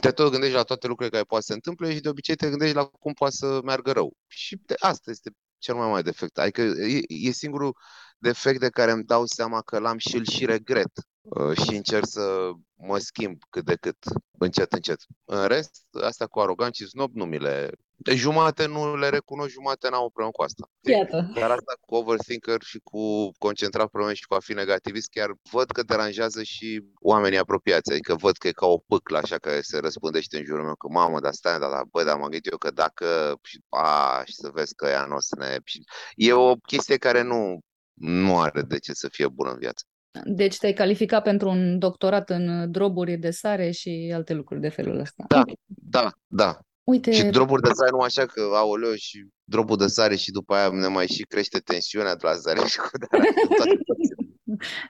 te 0.00 0.10
tot 0.10 0.30
gândești 0.30 0.54
la 0.54 0.62
toate 0.62 0.86
lucrurile 0.86 1.16
care 1.16 1.28
poate 1.28 1.44
să 1.44 1.50
se 1.50 1.58
întâmple 1.58 1.94
și 1.94 2.00
de 2.00 2.08
obicei 2.08 2.34
te 2.34 2.48
gândești 2.48 2.74
la 2.74 2.84
cum 2.84 3.12
poate 3.12 3.34
să 3.34 3.60
meargă 3.64 3.92
rău. 3.92 4.16
Și 4.26 4.60
de 4.66 4.74
asta 4.78 5.10
este 5.10 5.30
cel 5.62 5.74
mai 5.74 5.88
mare 5.88 6.02
defect. 6.02 6.38
Adică 6.38 6.62
e, 6.62 7.00
e 7.06 7.30
singurul 7.30 7.76
defect 8.18 8.60
de 8.60 8.68
care 8.68 8.90
îmi 8.90 9.04
dau 9.04 9.26
seama 9.26 9.62
că 9.62 9.78
l-am 9.78 9.98
și 9.98 10.16
îl 10.16 10.24
și 10.24 10.44
regret 10.44 10.92
uh, 11.22 11.58
și 11.58 11.74
încerc 11.74 12.06
să 12.06 12.50
mă 12.74 12.98
schimb 12.98 13.42
cât 13.50 13.64
de 13.64 13.76
cât, 13.76 13.96
încet, 14.38 14.72
încet. 14.72 15.00
În 15.24 15.46
rest, 15.46 15.86
asta 16.02 16.26
cu 16.26 16.40
arogant 16.40 16.74
și 16.74 16.86
snob 16.88 17.14
nu 17.14 17.24
mi 17.24 17.38
le... 17.38 17.70
De 18.02 18.14
jumate 18.14 18.66
nu 18.66 18.96
le 18.96 19.08
recunosc, 19.08 19.50
jumate 19.50 19.88
n-au 19.90 20.04
o 20.04 20.08
problemă 20.08 20.30
cu 20.30 20.42
asta. 20.42 20.70
Iată. 20.80 21.30
Dar 21.34 21.50
asta 21.50 21.72
cu 21.80 21.94
overthinker 21.94 22.62
și 22.62 22.78
cu 22.78 23.30
concentrat 23.38 23.88
probleme 23.88 24.14
și 24.14 24.26
cu 24.26 24.34
a 24.34 24.38
fi 24.38 24.52
negativist, 24.52 25.08
chiar 25.10 25.30
văd 25.50 25.70
că 25.70 25.82
deranjează 25.82 26.42
și 26.42 26.84
oamenii 27.00 27.38
apropiați. 27.38 27.90
Adică 27.90 28.14
văd 28.14 28.36
că 28.36 28.48
e 28.48 28.52
ca 28.52 28.66
o 28.66 28.78
pâclă 28.78 29.18
așa 29.18 29.36
care 29.36 29.60
se 29.60 29.78
răspândește 29.78 30.38
în 30.38 30.44
jurul 30.44 30.64
meu, 30.64 30.74
că 30.74 30.88
mamă, 30.88 31.20
dar 31.20 31.32
stai, 31.32 31.58
dar, 31.58 31.70
dar 31.70 31.84
bă, 31.90 32.04
dar 32.04 32.16
mă 32.16 32.26
gândit 32.28 32.50
eu 32.50 32.58
că 32.58 32.70
dacă... 32.70 33.38
Și, 33.42 33.60
a, 33.68 34.22
și 34.24 34.34
să 34.34 34.50
vezi 34.52 34.74
că 34.74 34.86
ea 34.86 35.04
nu 35.04 35.14
o 35.14 35.20
să 35.20 35.34
ne... 35.38 35.56
Și 35.64 35.84
e 36.14 36.32
o 36.32 36.54
chestie 36.54 36.96
care 36.96 37.22
nu, 37.22 37.58
nu 38.00 38.40
are 38.40 38.62
de 38.62 38.78
ce 38.78 38.92
să 38.92 39.08
fie 39.08 39.28
bună 39.28 39.50
în 39.50 39.58
viață. 39.58 39.84
Deci 40.24 40.56
te-ai 40.56 40.72
calificat 40.72 41.22
pentru 41.22 41.48
un 41.48 41.78
doctorat 41.78 42.30
în 42.30 42.70
droburi 42.70 43.16
de 43.16 43.30
sare 43.30 43.70
și 43.70 44.12
alte 44.14 44.32
lucruri 44.32 44.60
de 44.60 44.68
felul 44.68 44.98
ăsta. 44.98 45.24
Da, 45.28 45.42
da, 45.64 46.10
da. 46.26 46.58
Uite... 46.84 47.12
Și 47.12 47.24
droburi 47.24 47.62
de 47.62 47.70
sare 47.72 47.90
nu 47.90 47.98
așa 47.98 48.26
că, 48.26 48.40
aoleu, 48.54 48.94
și 48.94 49.26
drobul 49.44 49.76
de 49.76 49.86
sare 49.86 50.16
și 50.16 50.30
după 50.30 50.54
aia 50.54 50.68
ne 50.68 50.86
mai 50.86 51.06
și 51.06 51.22
crește 51.22 51.58
tensiunea 51.58 52.14
de 52.16 52.26
la 52.26 52.34
sare 52.34 52.66
și 52.72 52.78
cu 52.78 52.88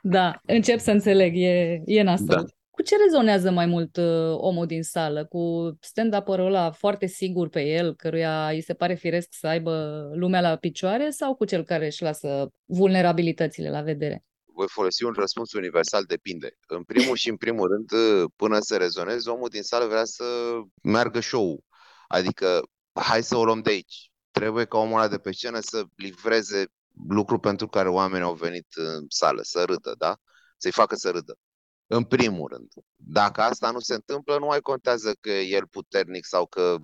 Da, 0.02 0.40
încep 0.46 0.78
să 0.78 0.90
înțeleg, 0.90 1.32
e, 1.36 1.82
e 1.84 2.02
nasol. 2.02 2.26
Da. 2.26 2.44
Cu 2.70 2.82
ce 2.82 2.96
rezonează 3.04 3.50
mai 3.50 3.66
mult 3.66 3.96
uh, 3.96 4.34
omul 4.36 4.66
din 4.66 4.82
sală? 4.82 5.24
Cu 5.24 5.72
stand-up-ul 5.80 6.40
ăla 6.40 6.70
foarte 6.70 7.06
sigur 7.06 7.48
pe 7.48 7.60
el, 7.60 7.94
căruia 7.94 8.48
îi 8.48 8.62
se 8.62 8.74
pare 8.74 8.94
firesc 8.94 9.28
să 9.30 9.46
aibă 9.46 10.02
lumea 10.14 10.40
la 10.40 10.56
picioare, 10.56 11.10
sau 11.10 11.34
cu 11.34 11.44
cel 11.44 11.64
care 11.64 11.86
își 11.86 12.02
lasă 12.02 12.48
vulnerabilitățile 12.64 13.70
la 13.70 13.80
vedere? 13.80 14.24
voi 14.54 14.66
folosi 14.68 15.04
un 15.04 15.12
răspuns 15.12 15.52
universal, 15.52 16.04
depinde. 16.04 16.58
În 16.66 16.82
primul 16.82 17.16
și 17.16 17.28
în 17.28 17.36
primul 17.36 17.68
rând, 17.68 17.90
până 18.36 18.58
să 18.60 18.76
rezonezi, 18.76 19.28
omul 19.28 19.48
din 19.48 19.62
sală 19.62 19.86
vrea 19.86 20.04
să 20.04 20.24
meargă 20.82 21.20
show 21.20 21.64
Adică, 22.12 22.62
hai 22.92 23.22
să 23.22 23.36
o 23.36 23.44
luăm 23.44 23.60
de 23.60 23.70
aici. 23.70 24.10
Trebuie 24.30 24.64
ca 24.64 24.78
omul 24.78 24.98
ăla 24.98 25.08
de 25.08 25.18
pe 25.18 25.32
scenă 25.32 25.60
să 25.60 25.84
livreze 25.96 26.64
lucru 27.08 27.38
pentru 27.38 27.68
care 27.68 27.88
oamenii 27.88 28.26
au 28.26 28.34
venit 28.34 28.66
în 28.74 29.04
sală, 29.08 29.42
să 29.42 29.64
râdă, 29.64 29.94
da? 29.98 30.16
Să-i 30.56 30.72
facă 30.72 30.94
să 30.94 31.10
râdă. 31.10 31.38
În 31.86 32.04
primul 32.04 32.48
rând. 32.48 32.72
Dacă 32.96 33.40
asta 33.40 33.70
nu 33.70 33.80
se 33.80 33.94
întâmplă, 33.94 34.38
nu 34.38 34.46
mai 34.46 34.60
contează 34.60 35.14
că 35.20 35.30
e 35.30 35.54
el 35.56 35.66
puternic 35.66 36.24
sau 36.24 36.46
că 36.46 36.76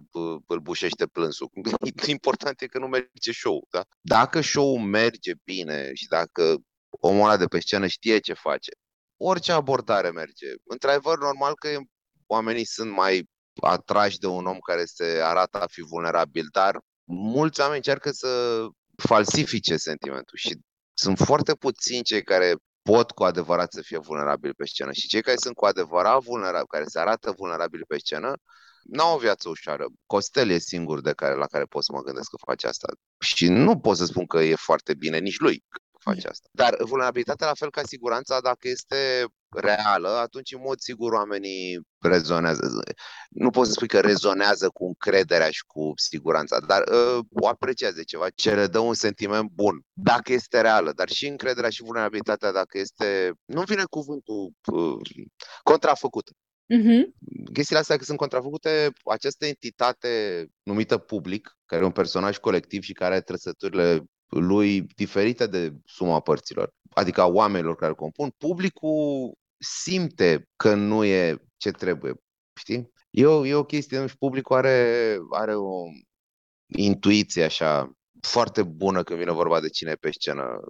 îl 0.46 0.60
bușește 0.60 1.06
plânsul. 1.06 1.50
Important 2.06 2.60
e 2.60 2.66
că 2.66 2.78
nu 2.78 2.86
merge 2.86 3.32
show, 3.32 3.66
da? 3.70 3.84
Dacă 4.00 4.40
show 4.40 4.76
merge 4.76 5.32
bine 5.44 5.94
și 5.94 6.06
dacă 6.06 6.56
omul 6.90 7.24
ăla 7.24 7.36
de 7.36 7.46
pe 7.46 7.60
scenă 7.60 7.86
știe 7.86 8.18
ce 8.18 8.32
face, 8.32 8.70
orice 9.16 9.52
abordare 9.52 10.10
merge. 10.10 10.46
Într-adevăr, 10.64 11.18
normal 11.18 11.54
că 11.54 11.78
oamenii 12.26 12.64
sunt 12.64 12.90
mai 12.90 13.28
atrași 13.60 14.18
de 14.18 14.26
un 14.26 14.46
om 14.46 14.58
care 14.58 14.84
se 14.84 15.20
arată 15.22 15.60
a 15.60 15.66
fi 15.66 15.80
vulnerabil, 15.80 16.46
dar 16.52 16.80
mulți 17.10 17.60
oameni 17.60 17.76
încearcă 17.76 18.10
să 18.10 18.64
falsifice 18.96 19.76
sentimentul 19.76 20.36
și 20.36 20.58
sunt 20.94 21.18
foarte 21.18 21.54
puțini 21.54 22.02
cei 22.02 22.22
care 22.22 22.54
pot 22.82 23.10
cu 23.10 23.24
adevărat 23.24 23.72
să 23.72 23.80
fie 23.82 23.98
vulnerabili 23.98 24.54
pe 24.54 24.66
scenă 24.66 24.92
și 24.92 25.08
cei 25.08 25.22
care 25.22 25.36
sunt 25.36 25.54
cu 25.54 25.64
adevărat 25.64 26.22
vulnerabili, 26.22 26.66
care 26.68 26.84
se 26.84 26.98
arată 26.98 27.34
vulnerabili 27.36 27.84
pe 27.88 27.98
scenă, 27.98 28.32
n-au 28.82 29.14
o 29.14 29.18
viață 29.18 29.48
ușoară. 29.48 29.86
Costel 30.06 30.50
e 30.50 30.58
singur 30.58 31.00
de 31.00 31.12
care, 31.12 31.34
la 31.34 31.46
care 31.46 31.64
pot 31.64 31.84
să 31.84 31.92
mă 31.92 32.02
gândesc 32.02 32.30
că 32.30 32.36
face 32.46 32.66
asta. 32.66 32.86
Și 33.20 33.48
nu 33.48 33.78
pot 33.78 33.96
să 33.96 34.04
spun 34.04 34.26
că 34.26 34.38
e 34.38 34.54
foarte 34.54 34.94
bine 34.94 35.18
nici 35.18 35.38
lui 35.38 35.64
face 35.98 36.28
asta. 36.28 36.48
Dar 36.52 36.76
vulnerabilitatea, 36.80 37.46
la 37.46 37.54
fel 37.54 37.70
ca 37.70 37.82
siguranța, 37.82 38.40
dacă 38.40 38.68
este 38.68 39.24
reală, 39.48 40.08
atunci 40.08 40.52
în 40.52 40.60
mod 40.60 40.78
sigur 40.78 41.12
oamenii 41.12 41.80
rezonează. 42.00 42.82
Nu 43.30 43.50
pot 43.50 43.66
să 43.66 43.72
spui 43.72 43.88
că 43.88 44.00
rezonează 44.00 44.68
cu 44.68 44.86
încrederea 44.86 45.50
și 45.50 45.64
cu 45.66 45.92
siguranța, 45.96 46.60
dar 46.60 46.84
uh, 46.88 47.24
o 47.30 47.48
apreciază 47.48 48.02
ceva 48.02 48.28
ce 48.34 48.54
le 48.54 48.66
dă 48.66 48.78
un 48.78 48.94
sentiment 48.94 49.50
bun, 49.50 49.82
dacă 49.92 50.32
este 50.32 50.60
reală, 50.60 50.92
dar 50.92 51.08
și 51.08 51.26
încrederea 51.26 51.70
și 51.70 51.82
vulnerabilitatea 51.82 52.52
dacă 52.52 52.78
este, 52.78 53.32
nu 53.44 53.62
vine 53.62 53.84
cuvântul 53.90 54.52
uh, 54.72 55.26
contrafăcută. 55.62 56.32
Uh-huh. 56.74 57.08
Chestiile 57.52 57.80
astea 57.80 57.96
că 57.96 58.04
sunt 58.04 58.18
contrafăcute, 58.18 58.92
această 59.04 59.46
entitate 59.46 60.46
numită 60.62 60.98
public, 60.98 61.56
care 61.66 61.82
e 61.82 61.84
un 61.84 61.90
personaj 61.90 62.36
colectiv 62.36 62.82
și 62.82 62.92
care 62.92 63.14
are 63.14 63.22
trăsăturile 63.22 64.04
lui 64.28 64.80
diferite 64.80 65.46
de 65.46 65.72
suma 65.84 66.20
părților, 66.20 66.72
adică 66.90 67.20
a 67.20 67.26
oamenilor 67.26 67.76
care 67.76 67.90
îl 67.90 67.96
compun, 67.96 68.30
publicul 68.38 69.32
simte 69.58 70.48
că 70.56 70.74
nu 70.74 71.04
e 71.04 71.42
ce 71.56 71.70
trebuie, 71.70 72.14
știi? 72.60 72.92
E 73.10 73.26
o, 73.26 73.46
e 73.46 73.54
o 73.54 73.64
chestie, 73.64 74.06
și 74.06 74.16
publicul 74.18 74.56
are, 74.56 75.18
are 75.30 75.54
o 75.54 75.82
intuiție 76.66 77.44
așa 77.44 77.92
foarte 78.20 78.62
bună 78.62 79.02
când 79.02 79.18
vine 79.18 79.32
vorba 79.32 79.60
de 79.60 79.68
cine 79.68 79.90
e 79.90 79.94
pe 79.94 80.10
scenă. 80.10 80.60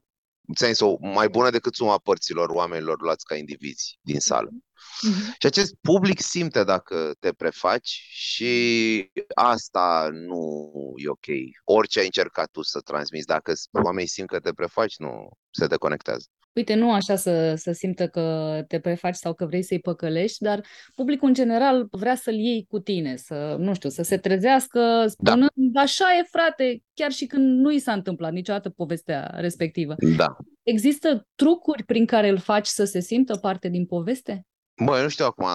Ți 0.55 0.83
o 0.83 0.97
mai 1.01 1.29
bună 1.29 1.51
decât 1.51 1.75
suma 1.75 1.99
părților 1.99 2.49
oamenilor 2.49 3.01
luați 3.01 3.25
ca 3.25 3.37
indivizi 3.37 3.99
din 4.01 4.21
sală. 4.21 4.49
Mm-hmm. 4.51 5.37
Și 5.39 5.47
acest 5.47 5.75
public 5.81 6.21
simte 6.21 6.65
dacă 6.65 7.15
te 7.19 7.33
prefaci 7.33 8.03
și 8.09 9.11
asta 9.35 10.09
nu 10.13 10.71
e 10.97 11.09
ok. 11.09 11.27
Orice 11.65 11.99
ai 11.99 12.05
încercat 12.05 12.51
tu 12.51 12.63
să 12.63 12.81
transmiți, 12.81 13.27
dacă 13.27 13.53
oamenii 13.85 14.09
simt 14.09 14.29
că 14.29 14.41
te 14.41 14.53
prefaci, 14.53 14.97
nu 14.97 15.29
se 15.51 15.67
deconectează. 15.67 16.27
Uite, 16.53 16.75
nu 16.75 16.93
așa 16.93 17.17
să, 17.17 17.55
să 17.55 17.73
simtă 17.73 18.09
că 18.09 18.55
te 18.69 18.81
prefaci 18.81 19.15
sau 19.15 19.35
că 19.35 19.47
vrei 19.47 19.63
să-i 19.63 19.81
păcălești, 19.81 20.43
dar 20.43 20.65
publicul 20.95 21.29
în 21.29 21.35
general 21.35 21.89
vrea 21.91 22.15
să-l 22.15 22.35
iei 22.35 22.67
cu 22.69 22.79
tine, 22.79 23.17
să, 23.17 23.57
nu 23.59 23.75
știu, 23.75 23.89
să 23.89 24.03
se 24.03 24.17
trezească 24.17 25.05
spunând, 25.07 25.51
da. 25.55 25.81
așa 25.81 26.05
e 26.21 26.29
frate, 26.31 26.83
chiar 26.95 27.11
și 27.11 27.27
când 27.27 27.59
nu 27.59 27.71
i 27.71 27.79
s-a 27.79 27.93
întâmplat 27.93 28.33
niciodată 28.33 28.71
povestea 28.71 29.35
respectivă. 29.35 29.95
Da. 30.17 30.37
Există 30.63 31.27
trucuri 31.35 31.85
prin 31.85 32.07
care 32.07 32.29
îl 32.29 32.39
faci 32.39 32.67
să 32.67 32.85
se 32.85 33.01
simtă 33.01 33.37
parte 33.37 33.69
din 33.69 33.87
poveste? 33.87 34.47
Băi, 34.85 35.03
nu 35.03 35.09
știu 35.09 35.25
acum 35.25 35.47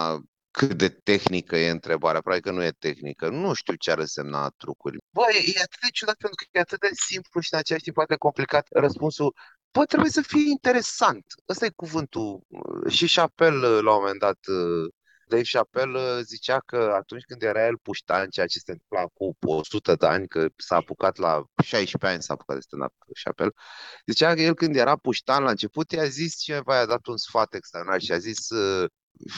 cât 0.57 0.73
de 0.73 0.89
tehnică 0.89 1.55
e 1.55 1.69
întrebarea, 1.69 2.21
probabil 2.21 2.43
că 2.43 2.51
nu 2.51 2.63
e 2.63 2.71
tehnică. 2.79 3.29
Nu 3.29 3.53
știu 3.53 3.73
ce 3.75 3.91
ar 3.91 3.97
însemna 3.97 4.49
trucuri. 4.57 4.97
Băi, 5.09 5.53
e 5.55 5.61
atât 5.61 5.79
de 5.81 5.87
ciudat 5.91 6.15
pentru 6.15 6.37
că 6.37 6.57
e 6.57 6.59
atât 6.59 6.79
de 6.79 6.89
simplu 7.09 7.39
și 7.39 7.49
în 7.51 7.59
același 7.59 7.83
timp 7.83 7.95
poate 7.95 8.15
complicat 8.15 8.67
răspunsul. 8.71 9.35
Bă, 9.73 9.85
trebuie 9.85 10.09
să 10.11 10.21
fie 10.21 10.49
interesant. 10.49 11.25
Ăsta 11.49 11.65
e 11.65 11.69
cuvântul. 11.75 12.41
Și 12.89 13.13
Chappelle, 13.15 13.67
la 13.67 13.91
un 13.91 13.97
moment 13.99 14.19
dat, 14.19 14.39
Dave 15.27 15.43
Chappelle 15.51 16.21
zicea 16.21 16.59
că 16.59 16.93
atunci 16.95 17.23
când 17.23 17.41
era 17.41 17.65
el 17.65 17.77
puștan, 17.77 18.29
ceea 18.29 18.45
ce 18.45 18.59
se 18.59 18.71
întâmpla 18.71 19.05
cu 19.13 19.37
100 19.39 19.95
de 19.95 20.05
ani, 20.05 20.27
că 20.27 20.47
s-a 20.57 20.75
apucat 20.75 21.17
la 21.17 21.43
16 21.63 22.11
ani, 22.11 22.23
s-a 22.23 22.33
apucat 22.33 22.55
de 22.55 22.61
stand-up 22.61 22.93
Chappelle, 23.23 23.51
zicea 24.05 24.33
că 24.33 24.41
el 24.41 24.53
când 24.53 24.75
era 24.75 24.95
puștan 24.97 25.43
la 25.43 25.49
început, 25.49 25.91
i-a 25.91 26.05
zis 26.05 26.35
cineva, 26.35 26.75
i-a 26.75 26.85
dat 26.85 27.05
un 27.05 27.17
sfat 27.17 27.53
extraordinar 27.53 28.01
și 28.01 28.11
a 28.11 28.17
zis 28.17 28.47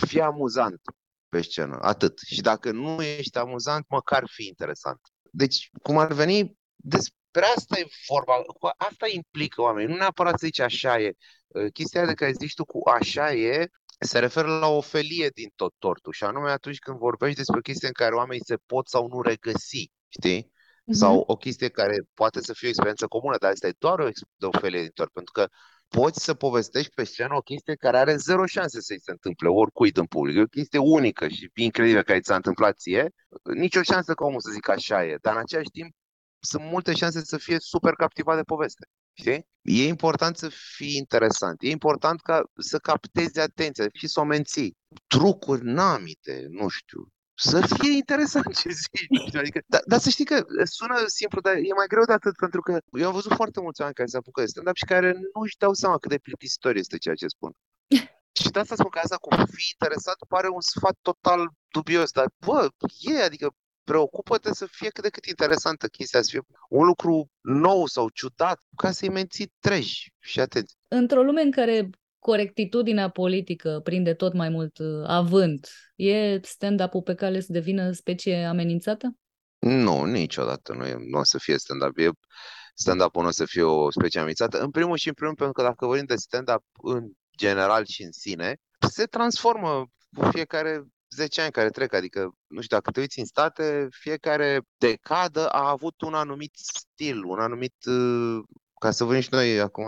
fii 0.06 0.22
amuzant 0.22 0.82
pe 1.30 1.42
scenă, 1.42 1.78
atât. 1.82 2.20
Și 2.26 2.42
dacă 2.42 2.72
nu 2.72 3.02
ești 3.02 3.38
amuzant, 3.38 3.86
măcar 3.90 4.24
fi 4.28 4.48
interesant. 4.48 5.00
Deci, 5.32 5.70
cum 5.82 5.98
ar 5.98 6.14
veni, 6.14 6.58
des, 6.76 7.06
despre 7.36 7.54
asta 7.56 7.80
e 7.80 7.88
vorba, 8.08 8.34
asta 8.78 9.06
implică 9.10 9.62
oamenii, 9.62 9.92
nu 9.92 9.98
neapărat 9.98 10.40
să 10.40 10.46
zici 10.46 10.60
așa 10.60 11.00
e. 11.00 11.14
Uh, 11.48 11.72
chestia 11.74 12.06
de 12.06 12.14
care 12.14 12.32
zici 12.32 12.54
tu 12.54 12.66
cu 12.66 12.90
așa 12.90 13.34
e, 13.34 13.68
se 14.00 14.20
referă 14.20 14.48
la 14.48 14.68
o 14.68 14.82
felie 14.82 15.30
din 15.34 15.52
tot 15.56 15.74
tortul 15.80 16.14
și 16.14 16.24
anume 16.24 16.50
atunci 16.50 16.80
când 16.80 16.98
vorbești 16.98 17.38
despre 17.38 17.62
chestii 17.62 17.88
în 17.88 17.94
care 17.94 18.16
oamenii 18.16 18.46
se 18.46 18.56
pot 18.66 18.88
sau 18.88 19.08
nu 19.08 19.22
regăsi, 19.22 19.92
știi? 20.08 20.44
Mm-hmm. 20.44 20.94
Sau 20.94 21.24
o 21.28 21.36
chestie 21.36 21.70
care 21.70 21.98
poate 22.14 22.42
să 22.42 22.54
fie 22.54 22.68
o 22.68 22.70
experiență 22.70 23.08
comună, 23.08 23.38
dar 23.38 23.52
asta 23.52 23.68
e 23.68 23.74
doar 23.78 24.00
o, 24.00 24.08
o 24.48 24.58
felie 24.60 24.82
din 24.82 24.92
tort, 24.94 25.12
pentru 25.12 25.32
că 25.32 25.48
poți 25.88 26.24
să 26.24 26.34
povestești 26.34 26.94
pe 26.94 27.04
scenă 27.04 27.36
o 27.36 27.42
chestie 27.42 27.76
care 27.76 27.98
are 27.98 28.16
zero 28.16 28.46
șanse 28.46 28.82
să-i 28.82 29.02
se 29.02 29.12
întâmple 29.12 29.48
oricui 29.48 29.92
în 29.94 30.06
public. 30.06 30.36
E 30.36 30.42
o 30.42 30.46
chestie 30.46 30.80
unică 30.80 31.28
și 31.28 31.52
incredibilă 31.56 32.04
care 32.04 32.20
ți 32.20 32.28
s-a 32.28 32.36
întâmplat 32.36 32.78
ție. 32.78 33.14
Nicio 33.44 33.82
șansă 33.82 34.14
ca 34.14 34.26
omul 34.26 34.42
să 34.42 34.52
zică 34.52 34.72
așa 34.72 35.06
e, 35.06 35.18
dar 35.22 35.34
în 35.34 35.40
același 35.40 35.70
timp 35.70 35.96
sunt 36.46 36.64
multe 36.64 36.94
șanse 36.94 37.22
să 37.24 37.38
fie 37.38 37.58
super 37.60 37.94
captivat 37.94 38.36
de 38.36 38.42
poveste. 38.44 38.88
Știi? 39.14 39.48
E 39.62 39.88
important 39.88 40.38
să 40.38 40.50
fii 40.76 40.96
interesant. 40.96 41.62
E 41.62 41.70
important 41.70 42.22
ca 42.22 42.44
să 42.58 42.78
captezi 42.78 43.40
atenția 43.40 43.86
și 43.94 44.08
să 44.08 44.20
o 44.20 44.24
menții. 44.24 44.78
Trucuri 45.08 45.64
namite, 45.64 46.46
nu 46.50 46.68
știu, 46.68 47.08
să 47.38 47.76
fie 47.80 47.92
interesant 47.92 48.56
ce 48.56 48.70
zici. 48.70 49.36
Adică, 49.42 49.60
dar, 49.68 49.82
dar 49.86 50.00
să 50.00 50.10
știi 50.10 50.26
că 50.26 50.46
sună 50.64 50.96
simplu, 51.06 51.42
dar 51.42 51.56
e 51.56 51.74
mai 51.76 51.88
greu 51.88 52.04
de 52.04 52.14
atât, 52.14 52.36
pentru 52.36 52.62
că 52.62 52.80
eu 52.92 53.08
am 53.08 53.14
văzut 53.14 53.34
foarte 53.34 53.62
mulți 53.62 53.80
oameni 53.80 53.98
care 53.98 54.10
se 54.10 54.18
apucă 54.18 54.42
de 54.42 54.48
stand-up 54.48 54.76
și 54.76 54.86
care 54.86 55.12
nu 55.12 55.42
își 55.42 55.58
dau 55.58 55.74
seama 55.74 55.98
cât 55.98 56.10
de 56.10 56.18
plictisitor 56.18 56.76
este 56.76 56.98
ceea 56.98 57.16
ce 57.16 57.28
spun. 57.28 57.52
și 58.42 58.50
de 58.50 58.60
asta 58.60 58.76
spun 58.76 58.90
că 58.90 59.00
asta 59.00 59.18
cu 59.18 59.30
fi 59.36 59.64
interesat 59.74 60.16
pare 60.28 60.48
un 60.50 60.62
sfat 60.62 60.98
total 61.02 61.50
dubios, 61.68 62.12
dar 62.12 62.28
bă, 62.46 62.70
e, 63.00 63.24
adică 63.24 63.48
preocupă-te 63.86 64.54
să 64.54 64.66
fie 64.72 64.90
cât 64.90 65.04
de 65.04 65.10
cât 65.10 65.26
interesantă 65.26 65.88
chestia, 65.88 66.22
să 66.22 66.30
fie 66.32 66.42
un 66.70 66.86
lucru 66.86 67.30
nou 67.42 67.86
sau 67.86 68.10
ciudat, 68.10 68.62
ca 68.76 68.92
să-i 68.92 69.10
menții 69.10 69.54
treji 69.60 70.14
și 70.20 70.40
atenți. 70.40 70.76
Într-o 70.88 71.24
lume 71.24 71.42
în 71.42 71.52
care 71.52 71.90
corectitudinea 72.20 73.10
politică 73.10 73.80
prinde 73.84 74.14
tot 74.14 74.34
mai 74.34 74.50
mult 74.50 74.78
uh, 74.78 75.04
avânt, 75.08 75.70
e 75.96 76.40
stand-up-ul 76.42 77.02
pe 77.02 77.16
care 77.16 77.40
să 77.40 77.52
devină 77.52 77.92
specie 77.92 78.46
amenințată? 78.46 79.16
Nu, 79.60 80.04
niciodată 80.04 80.74
nu, 80.74 80.86
e, 80.86 80.96
nu 81.00 81.20
o 81.20 81.24
să 81.24 81.38
fie 81.38 81.58
stand-up. 81.58 81.98
E, 81.98 82.10
stand-up-ul 82.74 83.22
nu 83.22 83.28
o 83.28 83.32
să 83.32 83.46
fie 83.46 83.64
o 83.64 83.92
specie 83.92 84.20
amenințată. 84.20 84.62
În 84.62 84.72
primul 84.72 84.98
și 84.98 85.08
în 85.08 85.14
primul 85.14 85.36
pentru 85.36 85.54
că 85.54 85.62
dacă 85.62 85.86
vorbim 85.86 86.06
de 86.06 86.16
stand-up 86.16 86.64
în 86.84 87.12
general 87.38 87.86
și 87.86 88.04
în 88.04 88.12
sine, 88.12 88.56
se 88.90 89.06
transformă 89.06 89.88
fiecare 90.32 90.84
10 91.16 91.42
ani 91.42 91.52
care 91.52 91.70
trec, 91.70 91.94
adică, 91.94 92.36
nu 92.48 92.62
știu, 92.62 92.76
dacă 92.76 92.92
te 92.92 93.00
uiți 93.00 93.20
în 93.20 93.26
state, 93.26 93.88
fiecare 93.92 94.62
decadă 94.78 95.50
a 95.50 95.70
avut 95.70 96.02
un 96.02 96.14
anumit 96.14 96.52
stil, 96.56 97.24
un 97.24 97.40
anumit, 97.40 97.76
uh, 97.86 98.44
ca 98.80 98.92
să 98.92 99.04
vedem 99.04 99.22
și 99.22 99.30
noi 99.32 99.60
acum 99.60 99.86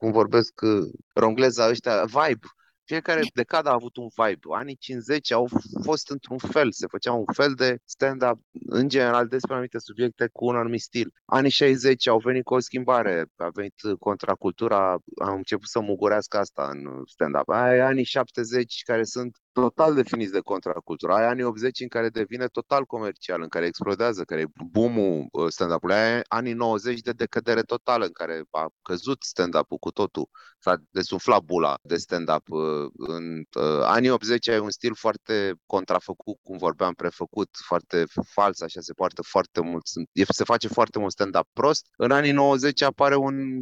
cum 0.00 0.12
vorbesc 0.12 0.60
uh, 0.60 0.88
rongleza 1.14 1.68
ăștia, 1.68 2.04
vibe. 2.04 2.46
Fiecare 2.84 3.22
decadă 3.34 3.68
a 3.68 3.72
avut 3.72 3.96
un 3.96 4.08
vibe. 4.14 4.46
Anii 4.54 4.76
50 4.76 5.32
au 5.32 5.48
fost 5.82 6.10
într-un 6.10 6.38
fel, 6.38 6.72
se 6.72 6.86
făcea 6.86 7.12
un 7.12 7.32
fel 7.32 7.54
de 7.54 7.78
stand-up, 7.84 8.38
în 8.66 8.88
general, 8.88 9.26
despre 9.26 9.52
anumite 9.52 9.78
subiecte 9.78 10.28
cu 10.32 10.46
un 10.46 10.56
anumit 10.56 10.80
stil. 10.80 11.12
Anii 11.24 11.50
60 11.50 12.06
au 12.08 12.18
venit 12.18 12.44
cu 12.44 12.54
o 12.54 12.58
schimbare, 12.58 13.26
a 13.36 13.48
venit 13.52 13.74
contracultura, 13.98 14.90
am 15.22 15.34
început 15.36 15.68
să 15.68 15.80
mugurească 15.80 16.38
asta 16.38 16.68
în 16.72 17.02
stand-up. 17.06 17.48
Ai 17.48 17.78
anii 17.78 18.04
70 18.04 18.82
care 18.82 19.04
sunt 19.04 19.36
total 19.52 19.94
definiți 19.94 20.32
de 20.32 20.40
contracultură. 20.40 21.12
Ai 21.12 21.26
anii 21.26 21.44
80 21.44 21.80
în 21.80 21.88
care 21.88 22.08
devine 22.08 22.46
total 22.46 22.84
comercial, 22.84 23.42
în 23.42 23.48
care 23.48 23.66
explodează, 23.66 24.24
care 24.24 24.40
e 24.40 24.64
boom-ul 24.70 25.28
uh, 25.32 25.48
stand-up-ului. 25.48 25.94
Ai 25.94 26.20
anii 26.28 26.52
90 26.52 27.00
de 27.00 27.12
decădere 27.12 27.62
totală, 27.62 28.04
în 28.04 28.12
care 28.12 28.42
a 28.50 28.68
căzut 28.82 29.22
stand-up-ul 29.22 29.78
cu 29.78 29.90
totul. 29.90 30.28
S-a 30.58 30.76
desuflat 30.90 31.42
bula 31.42 31.74
de 31.82 31.96
stand-up. 31.96 32.48
Uh, 32.48 32.90
în 32.92 33.36
uh, 33.36 33.82
anii 33.82 34.10
80 34.10 34.48
ai 34.48 34.58
un 34.58 34.70
stil 34.70 34.94
foarte 34.94 35.54
contrafăcut, 35.66 36.38
cum 36.42 36.56
vorbeam, 36.56 36.94
prefăcut, 36.94 37.48
foarte 37.66 38.04
fals, 38.32 38.60
așa 38.60 38.80
se 38.80 38.92
poartă 38.92 39.22
foarte 39.22 39.60
mult. 39.60 39.86
Se 40.28 40.44
face 40.44 40.68
foarte 40.68 40.98
mult 40.98 41.12
stand-up 41.12 41.46
prost. 41.52 41.86
În 41.96 42.10
anii 42.10 42.32
90 42.32 42.82
apare 42.82 43.16
un 43.16 43.60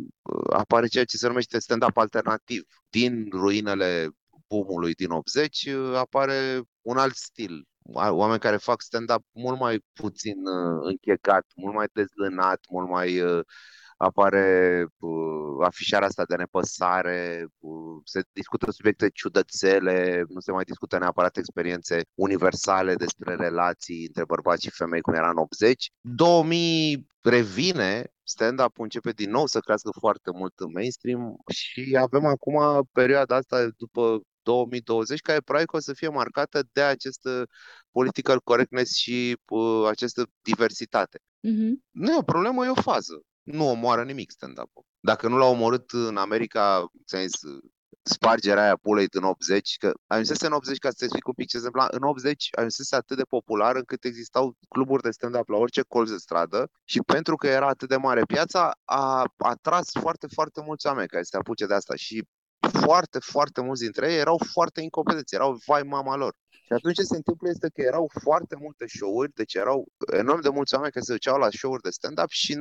apare 0.52 0.86
ceea 0.86 1.04
ce 1.04 1.16
se 1.16 1.26
numește 1.26 1.58
stand-up 1.58 1.96
alternativ. 1.96 2.62
Din 2.90 3.28
ruinele 3.30 4.10
boom 4.48 4.90
din 4.96 5.10
80, 5.10 5.66
uh, 5.66 5.94
apare 5.96 6.62
un 6.82 6.96
alt 6.96 7.14
stil. 7.14 7.66
Oameni 7.92 8.40
care 8.40 8.56
fac 8.56 8.80
stand-up 8.80 9.22
mult 9.32 9.58
mai 9.60 9.84
puțin 9.92 10.46
uh, 10.46 10.78
închegat, 10.82 11.46
mult 11.56 11.74
mai 11.74 11.86
dezlânat, 11.92 12.60
mult 12.70 12.88
mai 12.88 13.20
uh, 13.20 13.40
apare 13.98 14.86
uh, 14.98 15.64
afișarea 15.64 16.06
asta 16.06 16.24
de 16.24 16.36
nepăsare, 16.36 17.46
uh, 17.58 18.00
se 18.04 18.22
discută 18.32 18.70
subiecte 18.70 19.08
ciudățele, 19.10 20.24
nu 20.28 20.40
se 20.40 20.52
mai 20.52 20.64
discută 20.64 20.98
neapărat 20.98 21.36
experiențe 21.36 22.00
universale 22.14 22.94
despre 22.94 23.34
relații 23.34 24.06
între 24.06 24.24
bărbați 24.24 24.62
și 24.62 24.70
femei 24.70 25.00
cum 25.00 25.14
era 25.14 25.30
în 25.30 25.36
80. 25.36 25.90
2000 26.00 27.06
revine, 27.22 28.12
stand-up 28.22 28.78
începe 28.78 29.10
din 29.10 29.30
nou 29.30 29.46
să 29.46 29.60
crească 29.60 29.90
foarte 29.98 30.30
mult 30.34 30.52
în 30.56 30.70
mainstream 30.72 31.36
și 31.48 31.98
avem 32.00 32.24
acum 32.24 32.88
perioada 32.92 33.36
asta 33.36 33.68
după 33.76 34.20
2020, 34.48 35.20
care 35.20 35.40
probabil 35.40 35.68
că 35.68 35.76
o 35.76 35.80
să 35.80 35.92
fie 35.92 36.08
marcată 36.08 36.62
de 36.72 36.82
această 36.82 37.46
political 37.90 38.40
correctness 38.40 38.96
și 38.96 39.36
uh, 39.48 39.86
această 39.88 40.30
diversitate. 40.42 41.18
Mm-hmm. 41.18 41.72
Nu 41.90 42.12
e 42.12 42.16
o 42.18 42.30
problemă, 42.32 42.64
e 42.64 42.68
o 42.68 42.82
fază. 42.90 43.22
Nu 43.42 43.68
omoară 43.68 44.04
nimic 44.04 44.30
stand-up-ul. 44.30 44.84
Dacă 45.00 45.28
nu 45.28 45.36
l-a 45.36 45.46
omorât 45.46 45.90
în 45.90 46.16
America, 46.16 46.86
ți-am 47.06 47.22
zis, 47.22 47.40
spargerea 48.02 48.62
aia 48.62 48.76
pulei 48.76 49.06
în 49.10 49.22
80, 49.22 49.76
că 49.76 49.92
ajunsese 50.06 50.46
în 50.46 50.52
80, 50.52 50.78
ca 50.78 50.88
să 50.88 50.94
te 50.98 51.04
explic 51.04 51.26
un 51.26 51.32
pic 51.32 51.48
ce 51.48 51.58
se 51.58 51.68
în 51.90 52.02
80 52.02 52.48
ajunsese 52.50 52.96
atât 52.96 53.16
de 53.16 53.22
popular 53.22 53.76
încât 53.76 54.04
existau 54.04 54.56
cluburi 54.68 55.02
de 55.02 55.10
stand-up 55.10 55.48
la 55.48 55.56
orice 55.56 55.82
colț 55.82 56.10
de 56.10 56.16
stradă 56.16 56.70
și 56.84 56.98
pentru 56.98 57.36
că 57.36 57.46
era 57.46 57.66
atât 57.66 57.88
de 57.88 57.96
mare 57.96 58.22
piața, 58.26 58.78
a 58.84 59.24
atras 59.36 59.90
foarte, 60.00 60.26
foarte 60.34 60.60
mulți 60.64 60.86
oameni 60.86 61.08
care 61.08 61.22
se 61.22 61.36
apuce 61.36 61.66
de 61.66 61.74
asta 61.74 61.94
și 61.94 62.24
foarte, 62.60 63.18
foarte 63.18 63.60
mulți 63.60 63.82
dintre 63.82 64.12
ei 64.12 64.18
erau 64.18 64.40
foarte 64.52 64.80
incompetenți, 64.80 65.34
erau 65.34 65.58
vai 65.66 65.82
mama 65.82 66.16
lor. 66.16 66.34
Și 66.50 66.72
atunci 66.72 66.94
ce 66.94 67.02
se 67.02 67.16
întâmplă 67.16 67.48
este 67.48 67.68
că 67.68 67.80
erau 67.80 68.10
foarte 68.22 68.56
multe 68.60 68.84
show-uri, 68.86 69.32
deci 69.34 69.54
erau 69.54 69.86
enorm 70.12 70.40
de 70.40 70.48
mulți 70.48 70.74
oameni 70.74 70.92
care 70.92 71.04
se 71.04 71.12
duceau 71.12 71.38
la 71.38 71.50
show-uri 71.50 71.82
de 71.82 71.90
stand-up 71.90 72.30
și 72.30 72.54
90% 72.54 72.58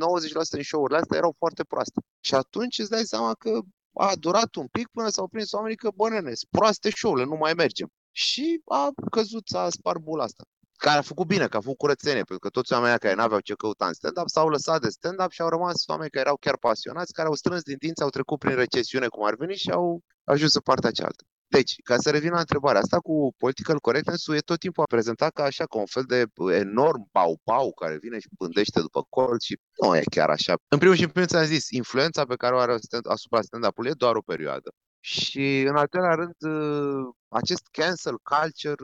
din 0.52 0.64
show-urile 0.64 0.98
astea 0.98 1.18
erau 1.18 1.36
foarte 1.38 1.64
proaste. 1.64 2.02
Și 2.20 2.36
atunci 2.36 2.80
îți 2.80 2.90
dai 2.90 3.04
seama 3.04 3.34
că 3.34 3.60
a 3.94 4.16
durat 4.16 4.56
un 4.56 4.68
pic 4.68 4.88
până 4.88 5.10
s-au 5.10 5.28
prins 5.28 5.52
oamenii 5.52 5.78
că, 5.78 5.90
bă, 5.96 6.10
nene, 6.10 6.32
proaste 6.50 6.90
show-urile, 6.90 7.26
nu 7.28 7.36
mai 7.36 7.54
mergem. 7.54 7.90
Și 8.12 8.62
a 8.66 8.90
căzut, 9.12 9.54
a 9.54 9.70
spart 9.70 10.00
bula 10.00 10.24
asta 10.24 10.44
care 10.78 10.98
a 10.98 11.02
făcut 11.02 11.28
bine, 11.28 11.48
că 11.48 11.58
a 11.58 11.62
făcut 11.62 11.78
curățenie, 11.78 12.24
pentru 12.24 12.40
că 12.40 12.50
toți 12.50 12.74
oamenii 12.74 12.98
care 12.98 13.14
n-aveau 13.14 13.40
ce 13.40 13.54
căuta 13.54 13.88
în 13.88 13.94
stand-up 13.94 14.28
s-au 14.30 14.50
lăsat 14.50 14.82
de 14.82 14.90
stand-up 14.90 15.32
și 15.32 15.42
au 15.42 15.50
rămas 15.50 15.88
oameni 15.88 16.10
care 16.10 16.26
erau 16.26 16.38
chiar 16.38 16.58
pasionați, 16.58 17.14
care 17.14 17.28
au 17.28 17.34
strâns 17.34 17.62
din 17.62 17.76
dinți, 17.80 18.02
au 18.02 18.10
trecut 18.10 18.40
prin 18.40 18.56
recesiune 18.56 19.08
cum 19.08 19.24
ar 19.26 19.36
veni 19.36 19.56
și 19.56 19.70
au 19.72 20.02
ajuns 20.24 20.54
în 20.54 20.62
partea 20.62 20.92
cealaltă. 20.92 21.24
Deci, 21.50 21.76
ca 21.84 21.98
să 21.98 22.10
revin 22.10 22.32
la 22.32 22.40
întrebarea 22.40 22.82
asta 22.82 23.00
cu 23.00 23.34
political 23.38 23.80
correctness 23.80 24.28
e 24.28 24.40
tot 24.40 24.60
timpul 24.60 24.84
a 24.84 24.86
prezentat 24.96 25.32
ca 25.32 25.44
așa, 25.44 25.66
ca 25.66 25.78
un 25.78 25.86
fel 25.86 26.04
de 26.04 26.26
enorm 26.54 27.10
pau-pau 27.12 27.74
care 27.74 27.98
vine 27.98 28.20
și 28.20 28.28
pândește 28.38 28.80
după 28.80 29.06
colț 29.10 29.44
și 29.44 29.60
nu 29.82 29.96
e 29.96 30.02
chiar 30.12 30.30
așa. 30.30 30.54
În 30.68 30.78
primul 30.78 30.96
și 30.96 31.04
în 31.04 31.10
primul 31.10 31.36
am 31.36 31.44
zis, 31.44 31.70
influența 31.70 32.26
pe 32.26 32.36
care 32.36 32.56
o 32.56 32.58
are 32.58 32.78
asupra 33.04 33.42
stand-up-ului 33.42 33.90
e 33.90 33.94
doar 33.94 34.16
o 34.16 34.22
perioadă. 34.22 34.70
Și 35.00 35.62
în 35.62 35.76
al 35.76 35.88
treilea 35.88 36.16
rând, 36.16 36.36
acest 37.28 37.68
cancel 37.72 38.18
culture 38.24 38.84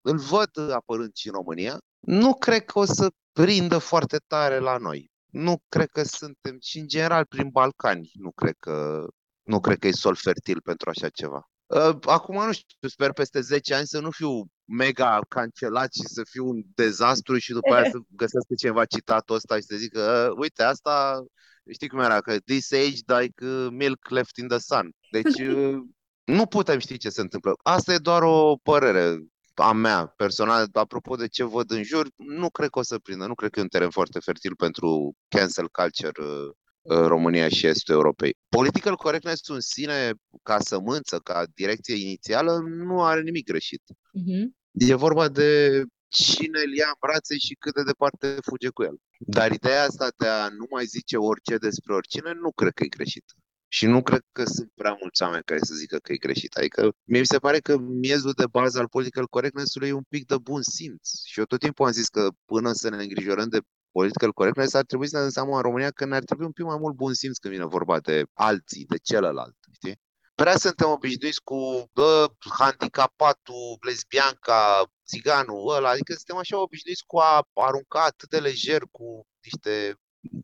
îl 0.00 0.18
văd 0.18 0.70
apărând 0.70 1.14
și 1.14 1.26
în 1.26 1.32
România. 1.32 1.78
Nu 2.00 2.34
cred 2.34 2.64
că 2.64 2.78
o 2.78 2.84
să 2.84 3.10
prindă 3.32 3.78
foarte 3.78 4.18
tare 4.26 4.58
la 4.58 4.76
noi. 4.76 5.10
Nu 5.30 5.62
cred 5.68 5.88
că 5.88 6.02
suntem, 6.02 6.56
și 6.60 6.78
în 6.78 6.86
general 6.86 7.24
prin 7.24 7.48
Balcani, 7.48 8.10
nu 8.12 8.30
cred 8.30 8.54
că, 8.58 9.06
nu 9.42 9.60
cred 9.60 9.78
că 9.78 9.86
e 9.86 9.92
sol 9.92 10.14
fertil 10.14 10.60
pentru 10.60 10.90
așa 10.90 11.08
ceva. 11.08 11.48
Ă, 11.70 11.98
acum 12.02 12.46
nu 12.46 12.52
știu, 12.52 12.88
sper 12.88 13.12
peste 13.12 13.40
10 13.40 13.74
ani 13.74 13.86
să 13.86 14.00
nu 14.00 14.10
fiu 14.10 14.44
mega 14.64 15.20
cancelat 15.28 15.92
și 15.92 16.02
să 16.06 16.22
fiu 16.30 16.48
un 16.48 16.62
dezastru 16.74 17.38
și 17.38 17.52
după 17.52 17.74
aia 17.74 17.90
să 17.90 17.98
găsesc 18.22 18.46
cineva 18.58 18.84
citatul 18.84 19.34
ăsta 19.34 19.56
și 19.56 19.62
să 19.62 19.76
zică, 19.76 20.00
ă, 20.00 20.34
uite, 20.38 20.62
asta, 20.62 21.24
știi 21.72 21.88
cum 21.88 21.98
era, 21.98 22.20
că 22.20 22.38
this 22.38 22.72
age 22.72 23.20
like 23.20 23.44
uh, 23.44 23.68
milk 23.70 24.08
left 24.08 24.36
in 24.36 24.48
the 24.48 24.58
sun. 24.58 24.90
Deci 25.10 25.42
nu 26.36 26.46
putem 26.46 26.78
ști 26.78 26.96
ce 26.96 27.08
se 27.08 27.20
întâmplă. 27.20 27.52
Asta 27.62 27.92
e 27.92 27.98
doar 27.98 28.22
o 28.22 28.56
părere 28.56 29.18
a 29.60 29.72
mea 29.72 30.06
personal, 30.06 30.68
apropo 30.72 31.16
de 31.16 31.28
ce 31.28 31.44
văd 31.44 31.70
în 31.70 31.82
jur, 31.82 32.08
nu 32.16 32.50
cred 32.50 32.68
că 32.68 32.78
o 32.78 32.82
să 32.82 32.98
prindă, 32.98 33.26
nu 33.26 33.34
cred 33.34 33.50
că 33.50 33.58
e 33.58 33.62
un 33.62 33.68
teren 33.68 33.90
foarte 33.90 34.18
fertil 34.18 34.56
pentru 34.56 35.14
cancel 35.28 35.68
culture 35.68 36.12
uh, 36.20 36.50
uh, 36.82 37.06
România 37.06 37.48
și 37.48 37.66
Estul 37.66 37.94
Europei. 37.94 38.36
Political 38.48 38.96
correctness 38.96 39.48
în 39.48 39.60
sine, 39.60 40.12
ca 40.42 40.58
sămânță, 40.58 41.18
ca 41.18 41.46
direcție 41.54 41.94
inițială, 41.94 42.58
nu 42.58 43.02
are 43.02 43.20
nimic 43.20 43.46
greșit. 43.46 43.82
Uh-huh. 43.84 44.46
E 44.72 44.94
vorba 44.94 45.28
de 45.28 45.82
cine 46.08 46.60
îl 46.64 46.74
ia 46.74 46.86
în 46.86 46.96
brațe 47.00 47.36
și 47.38 47.54
cât 47.54 47.74
de 47.74 47.82
departe 47.82 48.36
fuge 48.40 48.68
cu 48.68 48.82
el. 48.82 48.96
Dar 49.18 49.52
ideea 49.52 49.82
asta 49.82 50.08
de 50.16 50.26
a 50.26 50.48
nu 50.48 50.66
mai 50.70 50.84
zice 50.84 51.16
orice 51.16 51.56
despre 51.56 51.94
oricine, 51.94 52.32
nu 52.32 52.52
cred 52.52 52.72
că 52.72 52.84
e 52.84 52.88
greșită. 52.88 53.34
Și 53.68 53.86
nu 53.86 54.02
cred 54.02 54.24
că 54.32 54.44
sunt 54.44 54.70
prea 54.74 54.96
mulți 55.00 55.22
oameni 55.22 55.42
care 55.42 55.60
să 55.62 55.74
zică 55.74 55.96
că 55.96 56.12
e 56.12 56.16
greșit. 56.16 56.56
Adică 56.56 56.92
mie 57.04 57.20
mi 57.20 57.26
se 57.26 57.38
pare 57.38 57.58
că 57.58 57.76
miezul 57.76 58.32
de 58.32 58.46
bază 58.50 58.78
al 58.78 58.88
political 58.88 59.26
correctness-ului 59.26 59.88
e 59.88 59.92
un 59.92 60.06
pic 60.08 60.26
de 60.26 60.38
bun 60.38 60.62
simț. 60.62 61.24
Și 61.24 61.38
eu 61.38 61.44
tot 61.44 61.58
timpul 61.58 61.86
am 61.86 61.92
zis 61.92 62.08
că 62.08 62.28
până 62.44 62.72
să 62.72 62.88
ne 62.88 63.02
îngrijorăm 63.02 63.48
de 63.48 63.60
political 63.90 64.32
correctness 64.32 64.74
ar 64.74 64.84
trebui 64.84 65.08
să 65.08 65.16
ne 65.16 65.22
dăm 65.22 65.30
seama 65.30 65.56
în 65.56 65.62
România 65.62 65.90
că 65.90 66.04
ne-ar 66.04 66.24
trebui 66.24 66.44
un 66.44 66.52
pic 66.52 66.64
mai 66.64 66.76
mult 66.80 66.94
bun 66.94 67.14
simț 67.14 67.36
când 67.36 67.54
vine 67.54 67.66
vorba 67.66 68.00
de 68.00 68.24
alții, 68.32 68.84
de 68.84 68.96
celălalt, 69.02 69.56
știi? 69.72 70.00
Prea 70.34 70.56
suntem 70.56 70.90
obișnuiți 70.90 71.42
cu 71.42 71.90
bă, 71.92 72.26
handicapatul, 72.58 73.78
lesbianca, 73.86 74.90
țiganul 75.06 75.74
ăla, 75.74 75.88
adică 75.88 76.12
suntem 76.12 76.36
așa 76.36 76.60
obișnuiți 76.60 77.04
cu 77.06 77.18
a 77.18 77.48
arunca 77.54 78.02
atât 78.04 78.28
de 78.28 78.38
lejer 78.38 78.82
cu 78.90 79.26
niște 79.42 79.94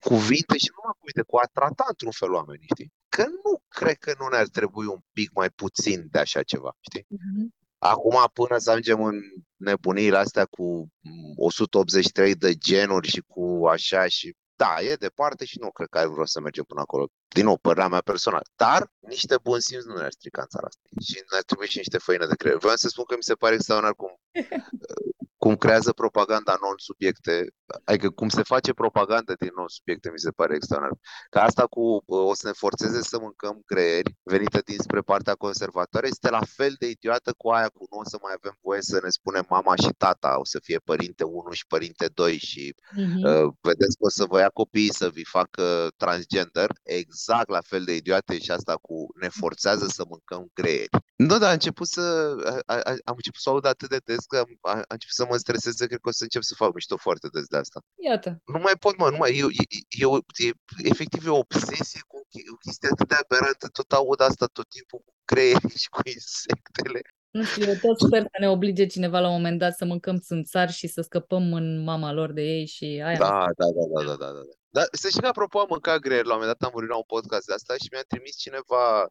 cuvinte 0.01 0.57
și 0.63 0.71
nu 0.71 0.79
numai 0.81 0.97
cuvinte, 0.99 1.23
cu 1.23 1.37
a 1.37 1.47
trata 1.53 1.85
într-un 1.89 2.11
fel 2.11 2.33
oamenii, 2.33 2.73
știi? 2.75 2.93
Că 3.09 3.23
nu 3.23 3.63
cred 3.69 3.97
că 3.99 4.15
nu 4.19 4.27
ne-ar 4.29 4.49
trebui 4.49 4.87
un 4.87 5.01
pic 5.13 5.31
mai 5.33 5.51
puțin 5.51 6.09
de 6.11 6.19
așa 6.19 6.43
ceva, 6.43 6.73
știi? 6.81 7.03
Uh-huh. 7.03 7.47
Acum, 7.79 8.17
până 8.33 8.59
să 8.59 8.71
ajungem 8.71 9.05
în 9.05 9.21
nebuniile 9.57 10.17
astea 10.17 10.45
cu 10.45 10.89
183 11.37 12.35
de 12.35 12.55
genuri 12.55 13.09
și 13.09 13.21
cu 13.21 13.67
așa 13.67 14.07
și 14.07 14.37
da, 14.57 14.81
e 14.81 14.95
departe 14.95 15.45
și 15.45 15.59
nu 15.59 15.71
cred 15.71 15.89
că 15.89 15.99
ai 15.99 16.07
vreo 16.07 16.25
să 16.25 16.41
mergem 16.41 16.65
până 16.65 16.81
acolo. 16.81 17.09
Din 17.29 17.45
nou, 17.45 17.57
părerea 17.57 17.89
mea 17.89 18.01
personală. 18.01 18.43
Dar 18.57 18.93
niște 18.99 19.37
bun 19.43 19.61
simț 19.61 19.85
nu 19.85 19.95
ne-ar 19.95 20.11
strica 20.11 20.41
în 20.41 20.49
țara 20.49 20.67
asta. 20.67 20.83
Și 21.07 21.23
ne-ar 21.31 21.43
trebui 21.43 21.69
și 21.69 21.77
niște 21.77 21.99
făină 21.99 22.27
de 22.27 22.35
creier. 22.37 22.59
Vreau 22.59 22.77
să 22.77 22.89
spun 22.89 23.05
că 23.05 23.15
mi 23.17 23.23
se 23.23 23.35
pare 23.35 23.55
extraordinar 23.55 23.95
cum 23.95 24.13
cum 25.37 25.57
creează 25.57 25.93
propaganda 25.93 26.57
non-subiecte, 26.61 27.53
adică 27.85 28.11
cum 28.11 28.29
se 28.29 28.43
face 28.43 28.73
propaganda 28.73 29.33
din 29.39 29.51
non-subiecte, 29.57 30.11
mi 30.11 30.19
se 30.19 30.31
pare 30.31 30.55
extraordinar. 30.55 30.99
Că 31.31 31.39
asta 31.39 31.67
cu 31.67 32.03
o 32.07 32.35
să 32.35 32.47
ne 32.47 32.53
forțeze 32.53 33.03
să 33.03 33.19
mâncăm 33.19 33.63
creieri 33.65 34.17
venită 34.23 34.61
dinspre 34.65 35.01
partea 35.01 35.35
conservatoare 35.35 36.07
este 36.07 36.31
la 36.31 36.41
fel 36.57 36.75
de 36.79 36.87
idiotă 36.89 37.35
cu 37.37 37.49
aia 37.49 37.69
cu 37.69 37.87
nu 37.91 37.99
o 37.99 38.05
să 38.05 38.19
mai 38.23 38.33
avem 38.37 38.59
voie 38.63 38.83
să 38.83 39.01
ne 39.03 39.09
spunem 39.09 39.47
mama 39.49 39.77
și 39.77 39.89
tata, 39.99 40.39
o 40.39 40.45
să 40.45 40.59
fie 40.63 40.79
părinte 40.79 41.25
1 41.25 41.51
și 41.51 41.67
părinte 41.67 42.07
2 42.15 42.37
și 42.39 42.75
uh-huh. 42.75 43.43
uh, 43.45 43.53
vedeți 43.61 43.97
că 43.97 44.05
o 44.05 44.09
să 44.09 44.25
vă 44.25 44.39
ia 44.39 44.49
copiii 44.49 44.95
să 44.95 45.09
vi 45.09 45.25
facă 45.25 45.89
transgender, 45.97 46.71
exact 46.83 47.49
la 47.49 47.61
fel 47.61 47.85
de 47.85 47.95
idiotă 47.95 48.35
și 48.35 48.51
asta 48.51 48.75
cu 48.75 49.07
ne 49.21 49.29
forțează 49.29 49.87
să 49.87 50.05
mâncăm 50.09 50.51
creieri. 50.53 50.89
Nu, 51.17 51.39
dar 51.39 51.49
a 51.49 51.53
început 51.53 51.87
să, 51.87 52.35
a, 52.67 52.75
a, 52.75 52.91
am 53.05 53.15
început 53.17 53.41
să 53.41 53.49
aud 53.51 53.67
atât 53.67 53.89
de 53.89 54.01
des 54.05 54.25
că 54.25 54.37
a, 54.61 54.71
a 54.71 54.85
început 54.89 55.15
să 55.15 55.24
mă 55.31 55.37
streseze, 55.37 55.87
cred 55.87 55.99
că 56.01 56.09
o 56.09 56.13
să 56.13 56.23
încep 56.23 56.43
să 56.43 56.55
fac 56.55 56.75
mișto 56.75 56.97
foarte 56.97 57.29
des 57.33 57.47
de 57.47 57.57
asta. 57.57 57.81
Iată. 57.95 58.41
Nu 58.45 58.59
mai 58.59 58.77
pot, 58.79 58.97
mă, 58.97 59.11
nu 59.11 59.17
mai, 59.17 59.31
e, 59.39 59.43
e, 59.43 60.05
e, 60.05 60.47
e 60.47 60.51
efectiv 60.91 61.27
e 61.27 61.31
o 61.31 61.45
obsesie 61.47 62.01
cu 62.07 62.17
o 62.53 62.57
chestie 62.65 62.89
atât 62.93 63.09
de 63.09 63.15
aberantă, 63.23 63.69
tot 63.69 63.93
aud 63.93 64.21
asta 64.21 64.47
tot 64.47 64.69
timpul 64.69 65.01
cu 65.05 65.13
creierii 65.25 65.79
și 65.83 65.89
cu 65.89 66.01
insectele. 66.05 67.01
Nu 67.31 67.45
știu, 67.45 67.65
eu 67.67 67.75
tot 67.75 68.01
sper 68.01 68.23
să 68.23 68.39
ne 68.41 68.49
oblige 68.49 68.87
cineva 68.87 69.21
la 69.21 69.29
un 69.29 69.35
moment 69.35 69.59
dat 69.59 69.77
să 69.77 69.85
mâncăm 69.85 70.19
țânțari 70.19 70.73
și 70.73 70.87
să 70.87 71.01
scăpăm 71.01 71.53
în 71.53 71.83
mama 71.83 72.13
lor 72.13 72.33
de 72.33 72.43
ei 72.43 72.67
și 72.67 72.85
aia. 72.85 73.19
Da, 73.19 73.47
da, 73.57 73.67
da, 73.77 73.85
da, 73.95 74.07
da, 74.07 74.17
da, 74.17 74.33
da. 74.33 74.55
Dar 74.69 74.87
să 74.93 75.09
știi 75.09 75.21
că 75.21 75.27
apropo 75.27 75.59
am 75.59 75.67
mâncat 75.71 75.99
greier, 75.99 76.25
la 76.25 76.35
un 76.35 76.39
moment 76.41 76.59
dat 76.59 76.67
am 76.67 76.73
vorbit 76.75 76.91
la 76.91 76.97
un 76.97 77.13
podcast 77.15 77.47
de 77.47 77.53
asta 77.53 77.75
și 77.75 77.89
mi-a 77.93 78.05
trimis 78.09 78.37
cineva 78.37 79.09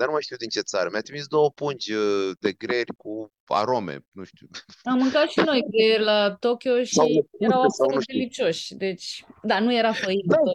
dar 0.00 0.08
nu 0.08 0.14
mai 0.14 0.26
știu 0.26 0.36
din 0.36 0.48
ce 0.48 0.60
țară. 0.60 0.88
Mi-a 0.92 1.00
trimis 1.00 1.26
două 1.26 1.50
pungi 1.50 1.92
uh, 1.92 2.30
de 2.38 2.52
greieri 2.52 2.94
cu 2.96 3.32
arome, 3.46 4.06
nu 4.10 4.24
știu. 4.24 4.46
Am 4.82 4.98
mâncat 4.98 5.28
și 5.28 5.40
noi 5.40 5.66
greieri 5.70 6.02
la 6.02 6.34
Tokyo 6.34 6.82
și 6.88 6.94
sau 6.94 7.06
erau 7.38 7.62
absolut 7.62 8.04
delicioși. 8.06 8.74
Deci, 8.74 9.24
da, 9.42 9.60
nu 9.60 9.74
era 9.74 9.92
făină. 9.92 10.36
Da. 10.44 10.52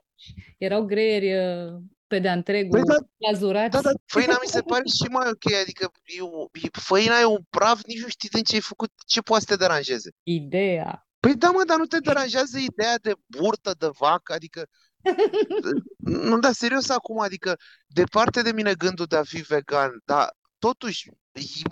Erau 0.57 0.85
greieri 0.85 1.29
uh, 1.33 1.73
pe 2.07 2.19
de-a 2.19 2.33
întregul, 2.33 2.79
păi, 2.79 2.95
da, 2.95 2.95
glazurați. 3.17 3.71
Da, 3.71 3.81
da, 3.81 3.91
făina 4.05 4.37
mi 4.41 4.49
se 4.49 4.61
pare 4.61 4.83
și 5.01 5.11
mai 5.11 5.27
ok, 5.27 5.53
adică 5.61 5.91
e, 6.05 6.21
e, 6.65 6.67
făina 6.71 7.19
e 7.19 7.25
un 7.25 7.43
praf, 7.49 7.79
nici 7.83 8.01
nu 8.01 8.07
știi 8.07 8.29
din 8.29 8.43
ce 8.43 8.55
ai 8.55 8.61
făcut, 8.61 8.91
ce 9.05 9.21
poate 9.21 9.43
să 9.47 9.51
te 9.51 9.63
deranjeze. 9.63 10.09
Ideea. 10.23 11.07
Păi 11.19 11.35
da, 11.35 11.49
mă, 11.49 11.63
dar 11.67 11.77
nu 11.77 11.85
te 11.85 11.97
deranjează 11.99 12.57
ideea 12.57 12.97
de 13.01 13.13
burtă 13.27 13.75
de 13.77 13.89
vacă, 13.99 14.33
adică 14.33 14.67
nu, 16.29 16.39
dar 16.39 16.51
serios 16.51 16.89
acum, 16.89 17.19
adică 17.19 17.57
departe 17.87 18.41
de 18.41 18.51
mine 18.51 18.73
gândul 18.73 19.05
de 19.05 19.15
a 19.15 19.23
fi 19.23 19.41
vegan, 19.41 20.01
dar 20.05 20.35
totuși 20.59 21.09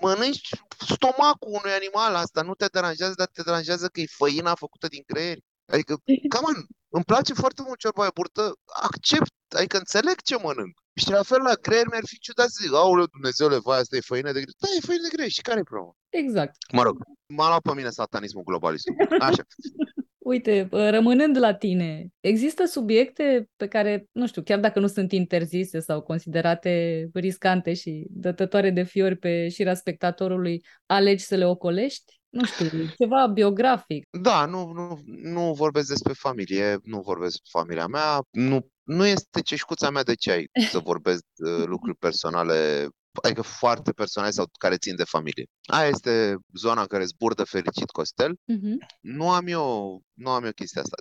mănânci 0.01 0.49
stomacul 0.89 1.49
unui 1.49 1.71
animal, 1.71 2.15
asta 2.15 2.41
nu 2.41 2.53
te 2.53 2.65
deranjează, 2.65 3.13
dar 3.17 3.27
te 3.27 3.41
deranjează 3.41 3.87
că 3.87 3.99
e 3.99 4.05
făina 4.17 4.55
făcută 4.55 4.87
din 4.87 5.03
creieri. 5.05 5.43
Adică, 5.65 5.95
cam 6.33 6.67
îmi 6.89 7.03
place 7.03 7.33
foarte 7.33 7.61
mult 7.65 7.79
ciorba 7.79 8.03
de 8.03 8.09
burtă, 8.13 8.53
accept, 8.81 9.33
adică 9.55 9.77
înțeleg 9.77 10.21
ce 10.21 10.35
mănânc. 10.37 10.73
Și 10.95 11.09
la 11.09 11.23
fel 11.23 11.41
la 11.41 11.53
creier 11.53 11.87
mi-ar 11.87 12.05
fi 12.05 12.19
ciudat 12.19 12.49
să 12.49 12.59
zic, 12.63 12.73
aoleu, 12.73 13.05
Dumnezeule, 13.05 13.57
vai, 13.57 13.79
asta 13.79 13.95
e 13.95 14.11
făină 14.11 14.31
de 14.31 14.41
greier. 14.41 14.55
Da, 14.57 14.67
e 14.77 14.85
făină 14.85 15.01
de 15.01 15.09
greier 15.11 15.31
și 15.31 15.41
care 15.41 15.59
e 15.59 15.63
problema? 15.63 15.95
Exact. 16.09 16.55
Mă 16.71 16.83
rog, 16.83 16.97
m-a 17.25 17.47
luat 17.47 17.61
pe 17.61 17.73
mine 17.73 17.89
satanismul 17.89 18.43
globalist. 18.43 18.87
Așa. 19.19 19.43
Uite, 20.23 20.67
rămânând 20.71 21.37
la 21.37 21.53
tine, 21.53 22.07
există 22.19 22.65
subiecte 22.65 23.49
pe 23.55 23.67
care, 23.67 24.07
nu 24.11 24.27
știu, 24.27 24.41
chiar 24.41 24.59
dacă 24.59 24.79
nu 24.79 24.87
sunt 24.87 25.11
interzise 25.11 25.79
sau 25.79 26.01
considerate 26.01 27.05
riscante 27.13 27.73
și 27.73 28.05
dătătoare 28.09 28.69
de 28.69 28.83
fiori 28.83 29.15
pe 29.15 29.49
șira 29.49 29.73
spectatorului, 29.73 30.65
alegi 30.85 31.23
să 31.23 31.35
le 31.35 31.45
ocolești? 31.45 32.21
Nu 32.29 32.45
știu, 32.45 32.69
ceva 32.97 33.27
biografic. 33.27 34.07
Da, 34.21 34.45
nu, 34.45 34.71
nu, 34.71 34.99
nu 35.05 35.53
vorbesc 35.53 35.87
despre 35.87 36.13
familie, 36.13 36.77
nu 36.83 36.99
vorbesc 36.99 37.31
despre 37.31 37.59
familia 37.59 37.87
mea, 37.87 38.21
nu, 38.31 38.67
nu 38.83 39.05
este 39.05 39.41
ceșcuța 39.41 39.89
mea 39.89 40.03
de 40.03 40.13
ceai 40.13 40.49
să 40.69 40.79
vorbesc 40.91 41.23
uh, 41.35 41.65
lucruri 41.65 41.97
personale 41.97 42.87
adică 43.21 43.41
foarte 43.41 43.91
personale 43.91 44.31
sau 44.31 44.45
care 44.59 44.77
țin 44.77 44.95
de 44.95 45.03
familie. 45.03 45.45
Aia 45.65 45.87
este 45.87 46.37
zona 46.53 46.81
în 46.81 46.87
care 46.87 47.05
zburdă 47.05 47.43
fericit 47.43 47.89
Costel. 47.89 48.33
Uh-huh. 48.33 48.99
Nu 49.01 49.29
am 49.29 49.47
eu 49.47 50.01
nu 50.13 50.29
am 50.29 50.43
eu 50.43 50.51
chestia 50.51 50.81
asta. 50.81 50.95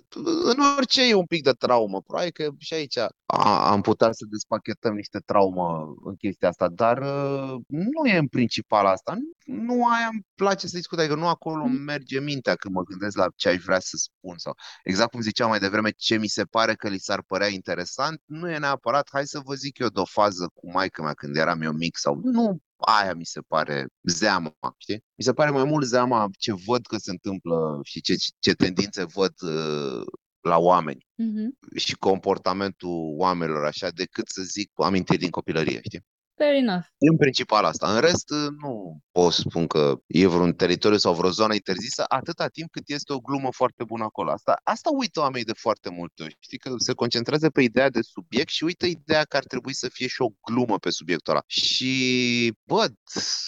În 0.51 0.57
orice 0.77 1.07
e 1.07 1.13
un 1.13 1.25
pic 1.25 1.43
de 1.43 1.51
traumă. 1.51 2.01
Probabil 2.01 2.31
că 2.31 2.49
și 2.57 2.73
aici 2.73 2.97
a, 2.97 3.71
am 3.71 3.81
putea 3.81 4.11
să 4.11 4.25
despachetăm 4.29 4.93
niște 4.93 5.19
traumă 5.25 5.93
în 6.05 6.15
chestia 6.15 6.47
asta, 6.47 6.67
dar 6.69 6.97
uh, 6.97 7.61
nu 7.67 8.05
e 8.05 8.17
în 8.17 8.27
principal 8.27 8.85
asta. 8.85 9.17
Nu, 9.45 9.63
nu 9.63 9.87
aia 9.87 10.07
îmi 10.11 10.25
place 10.35 10.67
să 10.67 10.75
discut, 10.75 10.99
adică 10.99 11.15
nu 11.15 11.27
acolo 11.27 11.65
mm. 11.65 11.75
merge 11.75 12.19
mintea 12.19 12.55
când 12.55 12.73
mă 12.73 12.83
gândesc 12.83 13.17
la 13.17 13.27
ce 13.35 13.49
aș 13.49 13.63
vrea 13.63 13.79
să 13.79 13.97
spun 13.97 14.37
sau 14.37 14.55
exact 14.83 15.11
cum 15.11 15.21
ziceam 15.21 15.49
mai 15.49 15.59
devreme, 15.59 15.89
ce 15.89 16.17
mi 16.17 16.27
se 16.27 16.43
pare 16.43 16.75
că 16.75 16.87
li 16.87 16.97
s-ar 16.97 17.23
părea 17.27 17.47
interesant, 17.47 18.21
nu 18.25 18.49
e 18.49 18.57
neapărat, 18.57 19.09
hai 19.11 19.25
să 19.25 19.41
vă 19.43 19.53
zic 19.53 19.77
eu 19.79 19.87
de 19.87 19.99
o 19.99 20.05
fază 20.05 20.51
cu 20.53 20.71
maica 20.71 21.03
mea 21.03 21.13
când 21.13 21.35
eram 21.35 21.61
eu 21.61 21.71
mic 21.71 21.97
sau 21.97 22.19
nu 22.23 22.57
aia 22.85 23.13
mi 23.13 23.25
se 23.25 23.39
pare 23.47 23.87
zeama, 24.01 24.55
știi? 24.77 25.03
Mi 25.15 25.23
se 25.23 25.33
pare 25.33 25.49
mai 25.49 25.63
mult 25.63 25.85
zeama 25.85 26.29
ce 26.37 26.53
văd 26.65 26.85
că 26.85 26.97
se 26.97 27.11
întâmplă 27.11 27.79
și 27.83 28.01
ce, 28.01 28.15
ce 28.39 28.53
tendințe 28.53 29.03
văd 29.03 29.33
uh, 29.41 30.01
la 30.41 30.57
oameni 30.57 31.05
uh-huh. 31.21 31.75
și 31.75 31.95
comportamentul 31.95 33.13
oamenilor 33.17 33.65
așa, 33.65 33.89
decât 33.89 34.27
să 34.27 34.41
zic 34.41 34.71
amintiri 34.73 35.19
din 35.19 35.29
copilărie, 35.29 35.79
știi? 35.83 36.05
Fair 36.43 36.55
enough. 36.55 36.85
În 36.97 37.17
principal 37.17 37.63
asta. 37.63 37.93
În 37.93 37.99
rest, 37.99 38.29
nu 38.61 38.99
pot 39.11 39.33
spun 39.33 39.67
că 39.67 39.95
e 40.07 40.27
vreun 40.27 40.53
teritoriu 40.53 40.97
sau 40.97 41.13
vreo 41.13 41.29
zonă 41.29 41.53
interzisă 41.53 42.03
atâta 42.07 42.47
timp 42.47 42.71
cât 42.71 42.83
este 42.85 43.13
o 43.13 43.19
glumă 43.19 43.49
foarte 43.51 43.83
bună 43.83 44.03
acolo. 44.03 44.31
Asta, 44.31 44.59
asta 44.63 44.89
uită 44.93 45.19
oamenii 45.19 45.45
de 45.45 45.53
foarte 45.53 45.89
multe 45.89 46.23
ori. 46.23 46.37
Știi 46.39 46.57
că 46.57 46.73
se 46.77 46.93
concentrează 46.93 47.49
pe 47.49 47.61
ideea 47.61 47.89
de 47.89 48.01
subiect 48.01 48.49
și 48.49 48.63
uită 48.63 48.85
ideea 48.85 49.23
că 49.23 49.37
ar 49.37 49.43
trebui 49.43 49.73
să 49.73 49.89
fie 49.89 50.07
și 50.07 50.21
o 50.21 50.29
glumă 50.41 50.77
pe 50.77 50.89
subiectul 50.89 51.33
ăla. 51.33 51.43
Și, 51.47 52.53
bă, 52.63 52.87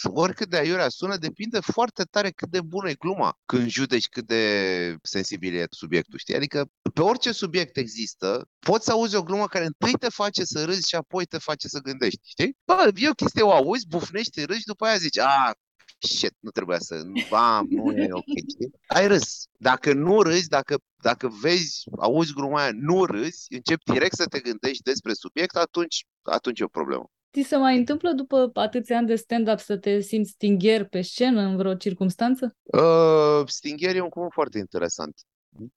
oricât 0.03 0.49
de 0.49 0.57
aiurea 0.57 0.89
sună, 0.89 1.17
depinde 1.17 1.59
foarte 1.59 2.03
tare 2.03 2.29
cât 2.29 2.49
de 2.49 2.61
bună 2.61 2.89
e 2.89 2.93
gluma 2.93 3.37
când 3.45 3.67
judeci 3.67 4.07
cât 4.07 4.25
de 4.25 4.95
sensibil 5.01 5.55
e 5.55 5.65
subiectul, 5.69 6.19
știi? 6.19 6.35
Adică 6.35 6.69
pe 6.93 7.01
orice 7.01 7.31
subiect 7.31 7.77
există, 7.77 8.47
poți 8.59 8.85
să 8.85 8.91
auzi 8.91 9.15
o 9.15 9.23
glumă 9.23 9.47
care 9.47 9.65
întâi 9.65 9.93
te 9.93 10.09
face 10.09 10.43
să 10.43 10.65
râzi 10.65 10.87
și 10.89 10.95
apoi 10.95 11.25
te 11.25 11.37
face 11.37 11.67
să 11.67 11.79
gândești, 11.79 12.19
știi? 12.23 12.57
Bă, 12.65 12.84
e 12.95 13.09
o 13.09 13.13
chestie, 13.13 13.41
o 13.41 13.51
auzi, 13.51 13.87
bufnești, 13.87 14.45
râzi, 14.45 14.65
după 14.65 14.85
aia 14.85 14.95
zici, 14.97 15.19
a, 15.19 15.51
shit, 15.99 16.33
nu 16.39 16.49
trebuia 16.49 16.79
să, 16.79 17.01
bam, 17.29 17.67
nu 17.69 17.97
e 17.97 18.07
ok, 18.11 18.23
știi? 18.49 18.71
Ai 18.87 19.07
râs. 19.07 19.45
Dacă 19.57 19.93
nu 19.93 20.21
râzi, 20.21 20.47
dacă, 20.47 20.77
dacă 21.01 21.27
vezi, 21.41 21.83
auzi 21.97 22.33
gluma 22.33 22.61
aia, 22.61 22.71
nu 22.73 23.05
râzi, 23.05 23.45
începi 23.49 23.91
direct 23.91 24.15
să 24.15 24.25
te 24.25 24.39
gândești 24.39 24.83
despre 24.83 25.13
subiect, 25.13 25.55
atunci, 25.55 26.05
atunci 26.21 26.59
e 26.59 26.63
o 26.63 26.67
problemă. 26.67 27.09
Ți 27.33 27.47
se 27.47 27.55
mai 27.55 27.77
întâmplă 27.77 28.11
după 28.11 28.49
atâția 28.53 28.97
ani 28.97 29.07
de 29.07 29.15
stand-up 29.15 29.59
să 29.59 29.77
te 29.77 29.99
simți 29.99 30.29
stingher 30.29 30.87
pe 30.87 31.01
scenă 31.01 31.41
în 31.41 31.57
vreo 31.57 31.75
circunstanță? 31.75 32.55
Uh, 32.63 33.47
stingher 33.47 33.95
e 33.95 34.01
un 34.01 34.09
cuvânt 34.09 34.31
foarte 34.31 34.57
interesant. 34.57 35.13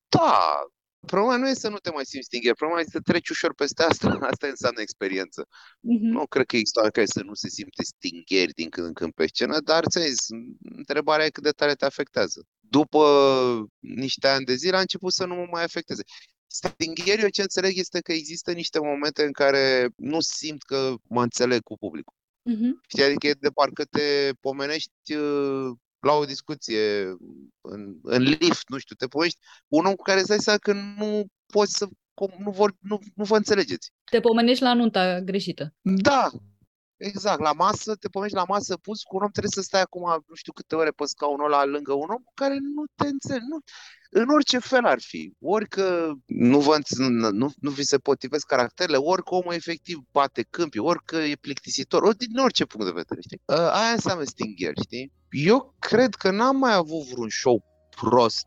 Da, 0.08 0.62
Problema 1.08 1.36
nu 1.36 1.48
e 1.48 1.54
să 1.54 1.68
nu 1.68 1.76
te 1.76 1.90
mai 1.90 2.06
simți 2.06 2.26
stingher, 2.26 2.54
problema 2.54 2.80
e 2.80 2.84
să 2.90 3.00
treci 3.00 3.28
ușor 3.28 3.54
peste 3.54 3.82
asta. 3.82 4.08
Asta 4.30 4.46
înseamnă 4.46 4.80
experiență. 4.80 5.42
Uh-huh. 5.44 6.10
Nu 6.14 6.26
cred 6.26 6.46
că 6.46 6.56
există 6.56 6.80
care 6.80 7.06
să 7.06 7.22
nu 7.22 7.34
se 7.34 7.48
simte 7.48 7.82
stingheri 7.82 8.52
din 8.52 8.68
când 8.68 8.86
în 8.86 8.92
când 8.92 9.12
pe 9.12 9.26
scenă, 9.26 9.60
dar 9.60 9.84
ți 9.86 10.00
zis, 10.00 10.26
întrebarea 10.76 11.24
e 11.24 11.30
cât 11.30 11.42
de 11.42 11.50
tare 11.50 11.74
te 11.74 11.84
afectează. 11.84 12.46
după 12.60 13.04
niște 13.78 14.28
ani 14.28 14.44
de 14.44 14.54
zile 14.54 14.76
a 14.76 14.80
început 14.80 15.12
să 15.12 15.24
nu 15.24 15.34
mă 15.34 15.46
mai 15.50 15.62
afecteze. 15.62 16.02
Stingherii, 16.46 17.22
eu 17.22 17.28
ce 17.28 17.42
înțeleg 17.42 17.76
este 17.76 18.00
că 18.00 18.12
există 18.12 18.52
niște 18.52 18.78
momente 18.80 19.24
în 19.24 19.32
care 19.32 19.88
nu 19.96 20.20
simt 20.20 20.62
că 20.62 20.94
mă 21.02 21.22
înțeleg 21.22 21.62
cu 21.62 21.76
publicul. 21.78 22.14
Mhm. 22.42 22.80
Știi, 22.88 23.02
adică 23.02 23.26
e 23.26 23.32
de 23.32 23.48
parcă 23.48 23.84
te 23.84 24.30
pomenești 24.40 25.14
uh, 25.14 25.76
la 26.00 26.12
o 26.12 26.24
discuție 26.24 27.02
în, 27.60 27.96
în 28.02 28.22
lift, 28.22 28.68
nu 28.68 28.78
știu, 28.78 28.96
te 28.96 29.06
pomești 29.06 29.38
cu 29.68 29.76
un 29.76 29.84
om 29.84 29.94
cu 29.94 30.02
care 30.02 30.18
îți 30.18 30.28
dai 30.28 30.38
seama 30.38 30.58
că 30.58 30.72
nu 30.72 31.26
poți 31.46 31.76
să, 31.76 31.86
com- 31.86 32.38
nu, 32.38 32.50
vor, 32.50 32.74
nu, 32.78 32.98
nu 33.14 33.24
vă 33.24 33.36
înțelegeți. 33.36 33.92
Te 34.10 34.20
pomenești 34.20 34.62
la 34.62 34.74
nunta 34.74 35.20
greșită. 35.20 35.74
Da, 35.80 36.30
exact, 36.98 37.40
la 37.40 37.52
masă, 37.52 37.94
te 37.94 38.08
pomești 38.08 38.36
la 38.36 38.44
masă 38.48 38.76
pus 38.76 39.02
cu 39.02 39.16
un 39.16 39.22
om, 39.22 39.30
trebuie 39.30 39.52
să 39.54 39.62
stai 39.62 39.80
acum 39.80 40.24
nu 40.28 40.34
știu 40.34 40.52
câte 40.52 40.74
ore 40.74 40.90
pe 40.90 41.04
scaunul 41.04 41.52
ăla 41.52 41.64
lângă 41.64 41.92
un 41.92 42.08
om 42.08 42.22
care 42.34 42.56
nu 42.60 42.84
te 42.94 43.06
înțelege, 43.06 43.44
nu, 43.48 43.58
în 44.10 44.28
orice 44.28 44.58
fel 44.58 44.84
ar 44.84 45.00
fi, 45.00 45.32
ori 45.40 45.68
că 45.68 46.12
nu, 46.26 46.60
vă, 46.60 46.76
înț- 46.78 46.96
nu, 46.96 47.30
nu, 47.30 47.52
nu 47.60 47.70
vi 47.70 47.82
se 47.82 47.98
potrivesc 47.98 48.46
caracterele, 48.46 48.96
ori 48.96 49.22
că 49.22 49.34
omul 49.34 49.52
efectiv 49.52 49.98
bate 50.12 50.46
câmpii, 50.50 50.80
ori 50.80 51.04
că 51.04 51.16
e 51.16 51.36
plictisitor, 51.40 52.02
ori 52.02 52.16
din 52.16 52.38
orice 52.38 52.64
punct 52.64 52.86
de 52.86 52.92
vedere, 52.92 53.20
știi? 53.20 53.40
Uh, 53.44 53.56
aia 53.56 53.92
înseamnă 53.92 54.24
stingher, 54.24 54.72
știi? 54.82 55.12
Eu 55.30 55.74
cred 55.78 56.14
că 56.14 56.30
n-am 56.30 56.56
mai 56.56 56.74
avut 56.74 57.02
vreun 57.02 57.28
show 57.28 57.64
prost 58.00 58.46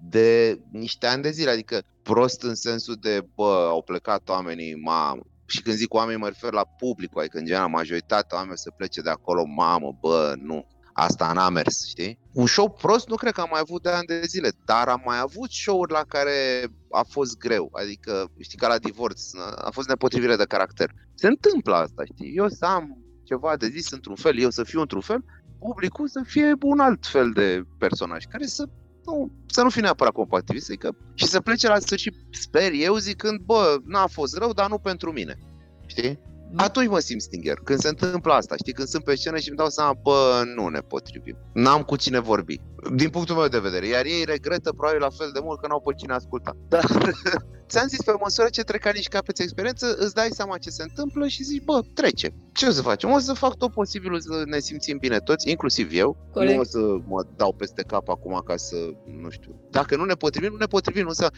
de 0.00 0.60
niște 0.72 1.06
ani 1.06 1.22
de 1.22 1.30
zile, 1.30 1.50
adică 1.50 1.82
prost 2.02 2.42
în 2.42 2.54
sensul 2.54 2.96
de, 3.00 3.26
bă, 3.34 3.66
au 3.68 3.82
plecat 3.82 4.28
oamenii, 4.28 4.74
mamă, 4.74 5.22
și 5.48 5.62
când 5.62 5.76
zic 5.76 5.94
oameni 5.94 6.18
mă 6.18 6.26
refer 6.26 6.52
la 6.52 6.64
publicul, 6.64 7.20
adică 7.20 7.38
în 7.38 7.44
general 7.44 7.68
majoritatea 7.68 8.36
oamenilor 8.36 8.58
să 8.58 8.70
plece 8.76 9.00
de 9.00 9.10
acolo, 9.10 9.44
mamă, 9.44 9.96
bă, 10.00 10.34
nu, 10.42 10.66
asta 10.92 11.32
n-a 11.32 11.48
mers, 11.48 11.86
știi? 11.86 12.18
Un 12.32 12.46
show 12.46 12.70
prost 12.70 13.08
nu 13.08 13.14
cred 13.14 13.32
că 13.32 13.40
am 13.40 13.48
mai 13.50 13.60
avut 13.62 13.82
de 13.82 13.88
ani 13.88 14.06
de 14.06 14.20
zile, 14.26 14.50
dar 14.64 14.88
am 14.88 15.02
mai 15.04 15.18
avut 15.18 15.50
show-uri 15.50 15.92
la 15.92 16.04
care 16.08 16.66
a 16.90 17.02
fost 17.08 17.38
greu, 17.38 17.68
adică, 17.72 18.30
știi, 18.38 18.58
ca 18.58 18.68
la 18.68 18.78
divorț, 18.78 19.22
a 19.56 19.70
fost 19.70 19.88
nepotrivire 19.88 20.36
de 20.36 20.44
caracter. 20.44 20.90
Se 21.14 21.26
întâmplă 21.26 21.74
asta, 21.74 22.04
știi? 22.04 22.36
Eu 22.36 22.48
să 22.48 22.64
am 22.64 23.02
ceva 23.24 23.56
de 23.56 23.66
zis 23.66 23.90
într-un 23.90 24.14
fel, 24.14 24.38
eu 24.38 24.50
să 24.50 24.64
fiu 24.64 24.80
într-un 24.80 25.00
fel, 25.00 25.24
publicul 25.58 26.08
să 26.08 26.22
fie 26.26 26.52
un 26.62 26.78
alt 26.78 27.06
fel 27.06 27.30
de 27.30 27.62
personaj, 27.78 28.24
care 28.24 28.46
să 28.46 28.68
nu, 29.08 29.30
să 29.46 29.62
nu 29.62 29.70
fie 29.70 29.80
neapărat 29.80 30.12
compatibil, 30.12 30.62
adică, 30.66 30.96
și 31.14 31.26
să 31.26 31.40
plece 31.40 31.68
la 31.68 31.78
sfârșit, 31.78 32.14
sper 32.30 32.70
eu, 32.72 32.96
zicând, 32.96 33.40
bă, 33.40 33.76
n-a 33.84 34.06
fost 34.06 34.36
rău, 34.36 34.52
dar 34.52 34.68
nu 34.68 34.78
pentru 34.78 35.12
mine. 35.12 35.38
Știi? 35.86 36.18
Atunci 36.56 36.88
mă 36.88 36.98
simt 36.98 37.22
stinger, 37.22 37.58
când 37.64 37.78
se 37.78 37.88
întâmplă 37.88 38.32
asta, 38.32 38.56
știi, 38.56 38.72
când 38.72 38.88
sunt 38.88 39.04
pe 39.04 39.14
scenă 39.14 39.38
și 39.38 39.48
îmi 39.48 39.56
dau 39.56 39.68
seama, 39.68 39.98
bă, 40.02 40.42
nu 40.54 40.68
ne 40.68 40.78
potrivim, 40.80 41.36
n-am 41.52 41.82
cu 41.82 41.96
cine 41.96 42.18
vorbi, 42.18 42.60
din 42.94 43.10
punctul 43.10 43.36
meu 43.36 43.48
de 43.48 43.58
vedere, 43.58 43.86
iar 43.86 44.04
ei 44.04 44.24
regretă 44.24 44.72
probabil 44.72 45.00
la 45.00 45.10
fel 45.10 45.30
de 45.32 45.40
mult 45.42 45.60
că 45.60 45.66
n-au 45.66 45.80
pe 45.80 45.92
cine 45.96 46.12
asculta. 46.12 46.56
Dar 46.68 46.84
ți-am 47.68 47.88
zis, 47.88 48.02
pe 48.02 48.12
măsură 48.20 48.48
ce 48.48 48.62
trec 48.62 48.86
ani 48.86 48.98
și 48.98 49.08
capeți 49.08 49.42
experiență, 49.42 49.96
îți 49.98 50.14
dai 50.14 50.28
seama 50.30 50.58
ce 50.58 50.70
se 50.70 50.82
întâmplă 50.82 51.26
și 51.26 51.42
zici, 51.42 51.64
bă, 51.64 51.80
trece. 51.94 52.34
Ce 52.52 52.66
o 52.66 52.70
să 52.70 52.82
facem? 52.82 53.10
O 53.10 53.18
să 53.18 53.32
fac 53.32 53.56
tot 53.56 53.72
posibilul 53.72 54.20
să 54.20 54.42
ne 54.46 54.58
simțim 54.58 54.98
bine 54.98 55.18
toți, 55.18 55.50
inclusiv 55.50 55.90
eu. 55.92 56.16
Corect. 56.32 56.54
Nu 56.54 56.60
o 56.60 56.64
să 56.64 56.78
mă 57.06 57.26
dau 57.36 57.52
peste 57.52 57.82
cap 57.82 58.08
acum 58.08 58.42
ca 58.44 58.56
să, 58.56 58.76
nu 59.22 59.30
știu. 59.30 59.60
Dacă 59.70 59.96
nu 59.96 60.04
ne 60.04 60.14
potrivim, 60.14 60.50
nu 60.50 60.56
ne 60.56 60.66
potrivim. 60.66 61.04
Nu 61.04 61.12
să... 61.12 61.32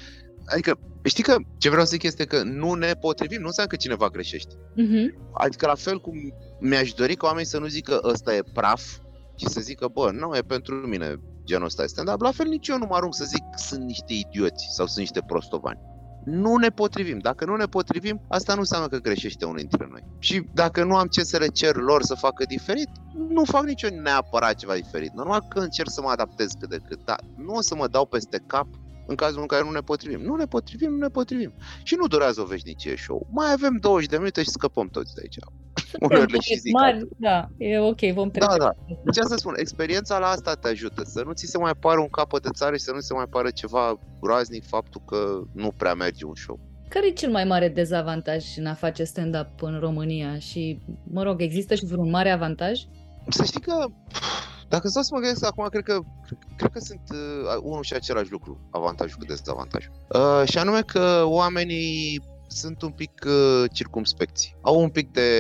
Adică, 0.52 0.78
știi 1.02 1.22
că 1.22 1.36
ce 1.58 1.68
vreau 1.68 1.84
să 1.84 1.90
zic 1.90 2.02
este 2.02 2.24
că 2.24 2.42
nu 2.42 2.74
ne 2.74 2.92
potrivim, 2.92 3.40
nu 3.40 3.46
înseamnă 3.46 3.72
că 3.72 3.78
cineva 3.78 4.08
greșește. 4.08 4.54
Mhm. 4.74 5.30
Adică 5.32 5.66
la 5.66 5.74
fel 5.74 6.00
cum 6.00 6.14
mi-aș 6.60 6.92
dori 6.92 7.14
ca 7.14 7.26
oamenii 7.26 7.48
să 7.48 7.58
nu 7.58 7.66
zică 7.66 8.00
ăsta 8.02 8.34
e 8.34 8.42
praf, 8.54 8.82
ci 9.36 9.44
să 9.44 9.60
zică, 9.60 9.88
bă, 9.92 10.10
nu 10.10 10.36
e 10.36 10.40
pentru 10.40 10.74
mine 10.74 11.20
genul 11.44 11.64
ăsta 11.64 11.82
este 11.82 12.00
stand 12.00 12.22
La 12.22 12.30
fel 12.30 12.46
nici 12.46 12.68
eu 12.68 12.78
nu 12.78 12.86
mă 12.88 12.94
arunc 12.94 13.14
să 13.14 13.24
zic 13.24 13.44
sunt 13.56 13.82
niște 13.82 14.12
idioți 14.12 14.64
sau 14.74 14.86
sunt 14.86 14.98
niște 14.98 15.20
prostovani. 15.26 15.80
Nu 16.24 16.56
ne 16.56 16.68
potrivim. 16.68 17.18
Dacă 17.18 17.44
nu 17.44 17.56
ne 17.56 17.64
potrivim, 17.64 18.20
asta 18.28 18.52
nu 18.54 18.60
înseamnă 18.60 18.88
că 18.88 18.98
greșește 18.98 19.44
unul 19.44 19.56
dintre 19.56 19.88
noi. 19.90 20.04
Și 20.18 20.48
dacă 20.54 20.84
nu 20.84 20.96
am 20.96 21.06
ce 21.06 21.22
să 21.22 21.38
le 21.38 21.46
cer 21.46 21.76
lor 21.76 22.02
să 22.02 22.14
facă 22.14 22.44
diferit, 22.44 22.88
nu 23.28 23.44
fac 23.44 23.64
nici 23.64 23.82
eu 23.82 24.00
neapărat 24.00 24.54
ceva 24.54 24.74
diferit. 24.74 25.12
Normal 25.12 25.40
că 25.48 25.58
încerc 25.58 25.90
să 25.90 26.00
mă 26.00 26.08
adaptez 26.08 26.50
cât 26.58 26.68
de 26.68 26.78
cât, 26.88 27.04
dar 27.04 27.20
nu 27.36 27.54
o 27.54 27.60
să 27.60 27.74
mă 27.74 27.88
dau 27.88 28.06
peste 28.06 28.42
cap 28.46 28.66
în 29.11 29.16
cazul 29.16 29.40
în 29.40 29.46
care 29.46 29.64
nu 29.64 29.70
ne 29.70 29.81
potrivim. 29.81 30.20
Nu 30.20 30.35
ne 30.35 30.44
potrivim, 30.44 30.90
nu 30.90 30.96
ne 30.96 31.09
potrivim. 31.09 31.53
Și 31.83 31.94
nu 31.99 32.07
durează 32.07 32.40
o 32.40 32.44
veșnicie 32.44 32.96
show. 32.96 33.27
Mai 33.31 33.53
avem 33.53 33.77
20 33.81 34.09
de 34.09 34.16
minute 34.16 34.42
și 34.42 34.49
scăpăm 34.49 34.88
toți 34.88 35.14
de 35.14 35.20
aici. 35.23 35.37
Uneori 36.01 36.33
le 36.33 36.38
și 36.40 36.59
zic 36.59 36.73
Mari, 36.73 36.96
atât. 36.96 37.11
da, 37.16 37.49
e 37.59 37.79
ok, 37.79 38.01
vom 38.01 38.31
trece. 38.31 38.46
Da, 38.46 38.57
da. 38.57 38.75
Deci 39.05 39.18
asta 39.18 39.37
spun, 39.37 39.55
experiența 39.57 40.18
la 40.18 40.27
asta 40.27 40.55
te 40.55 40.68
ajută, 40.68 41.03
să 41.05 41.23
nu 41.27 41.33
ți 41.33 41.46
se 41.46 41.59
mai 41.59 41.75
pară 41.81 42.01
un 42.01 42.09
capăt 42.09 42.42
de 42.42 42.49
țară 42.55 42.77
și 42.77 42.83
să 42.83 42.92
nu 42.92 43.01
se 43.01 43.14
mai 43.14 43.27
pară 43.31 43.51
ceva 43.51 43.99
groaznic 44.20 44.66
faptul 44.66 45.03
că 45.07 45.40
nu 45.53 45.73
prea 45.77 45.94
merge 45.94 46.25
un 46.25 46.35
show. 46.35 46.59
Care 46.88 47.07
e 47.07 47.11
cel 47.11 47.31
mai 47.31 47.44
mare 47.44 47.68
dezavantaj 47.68 48.44
în 48.57 48.66
a 48.66 48.75
face 48.75 49.05
stand-up 49.05 49.62
în 49.62 49.79
România? 49.79 50.38
Și, 50.38 50.81
mă 51.11 51.23
rog, 51.23 51.40
există 51.42 51.75
și 51.75 51.85
vreun 51.85 52.11
mare 52.11 52.31
avantaj? 52.31 52.81
Să 53.29 53.44
știi 53.44 53.61
că, 53.61 53.87
dacă 54.70 54.88
stau 54.88 55.02
să 55.02 55.11
mă 55.12 55.20
gândesc 55.20 55.44
acum, 55.44 55.66
cred 55.68 55.83
că, 55.83 56.00
cred 56.56 56.70
că 56.72 56.78
sunt 56.78 57.00
uh, 57.11 57.61
unul 57.62 57.83
și 57.83 57.94
același 57.94 58.30
lucru, 58.30 58.68
avantajul 58.70 59.18
cu 59.18 59.24
dezavantajul. 59.24 59.92
Uh, 60.09 60.48
și 60.48 60.59
anume 60.59 60.83
că 60.83 61.22
oamenii 61.24 62.22
sunt 62.46 62.83
un 62.83 62.90
pic 62.90 63.12
uh, 63.26 63.64
circumspecți. 63.72 64.56
Au 64.61 64.80
un 64.80 64.88
pic 64.88 65.12
de, 65.12 65.30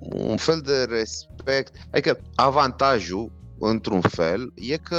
un 0.00 0.36
fel 0.36 0.60
de 0.60 0.84
respect. 0.84 1.74
Adică 1.90 2.18
avantajul 2.34 3.32
într-un 3.58 4.00
fel, 4.00 4.52
e 4.54 4.76
că 4.76 4.98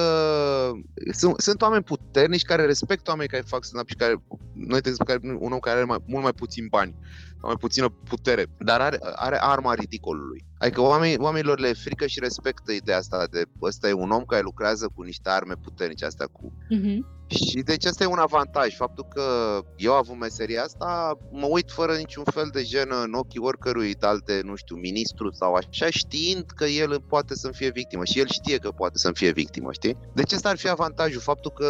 sunt, 1.11 1.39
sunt 1.39 1.61
oameni 1.61 1.83
puternici 1.83 2.43
care 2.43 2.65
respectă 2.65 3.09
oamenii 3.09 3.31
care 3.31 3.43
fac 3.45 3.63
stand-up 3.63 3.89
și 3.89 3.95
care, 3.95 4.23
noi 4.53 4.81
de 4.81 4.89
exemplu, 4.89 5.05
care, 5.05 5.37
un 5.39 5.51
om 5.51 5.59
care 5.59 5.75
are 5.75 5.85
mai, 5.85 5.97
mult 6.05 6.23
mai 6.23 6.33
puțin 6.33 6.67
bani, 6.69 6.95
mai 7.47 7.55
puțină 7.59 7.89
putere, 7.89 8.45
dar 8.59 8.81
are, 8.81 8.99
are 9.15 9.37
arma 9.41 9.73
ridicolului. 9.73 10.45
Adică 10.57 10.81
oamenii, 10.81 11.17
oamenilor 11.17 11.59
le 11.59 11.67
e 11.67 11.73
frică 11.73 12.05
și 12.05 12.19
respectă 12.19 12.71
ideea 12.71 12.97
asta 12.97 13.27
de 13.31 13.43
ăsta 13.61 13.87
e 13.87 13.93
un 13.93 14.11
om 14.11 14.23
care 14.23 14.41
lucrează 14.41 14.91
cu 14.95 15.01
niște 15.01 15.29
arme 15.29 15.53
puternice, 15.53 16.05
astea 16.05 16.25
cu 16.25 16.53
Mhm. 16.69 17.05
și 17.27 17.61
deci 17.61 17.85
asta 17.85 18.03
e 18.03 18.07
un 18.07 18.17
avantaj, 18.17 18.75
faptul 18.75 19.05
că 19.09 19.23
eu 19.77 19.93
avut 19.93 20.19
meseria 20.19 20.63
asta, 20.63 21.17
mă 21.31 21.45
uit 21.49 21.71
fără 21.71 21.93
niciun 21.95 22.23
fel 22.23 22.49
de 22.53 22.63
jenă 22.63 22.95
în 23.03 23.13
ochii 23.13 23.39
oricărui 23.39 23.93
de 23.93 24.05
alte, 24.05 24.41
nu 24.43 24.55
știu, 24.55 24.75
ministru 24.75 25.31
sau 25.31 25.53
așa, 25.53 25.89
știind 25.89 26.43
că 26.55 26.65
el 26.65 27.01
poate 27.01 27.35
să-mi 27.35 27.53
fie 27.53 27.69
victimă 27.69 28.05
și 28.05 28.19
el 28.19 28.27
știe 28.27 28.57
că 28.57 28.69
poate 28.69 28.97
să-mi 28.97 29.15
fie 29.15 29.31
victimă, 29.31 29.71
știi? 29.71 29.97
Deci 30.13 30.31
ăsta 30.31 30.49
ar 30.49 30.57
fi 30.57 30.69
avantajul, 30.69 31.21
faptul 31.21 31.51
că 31.51 31.67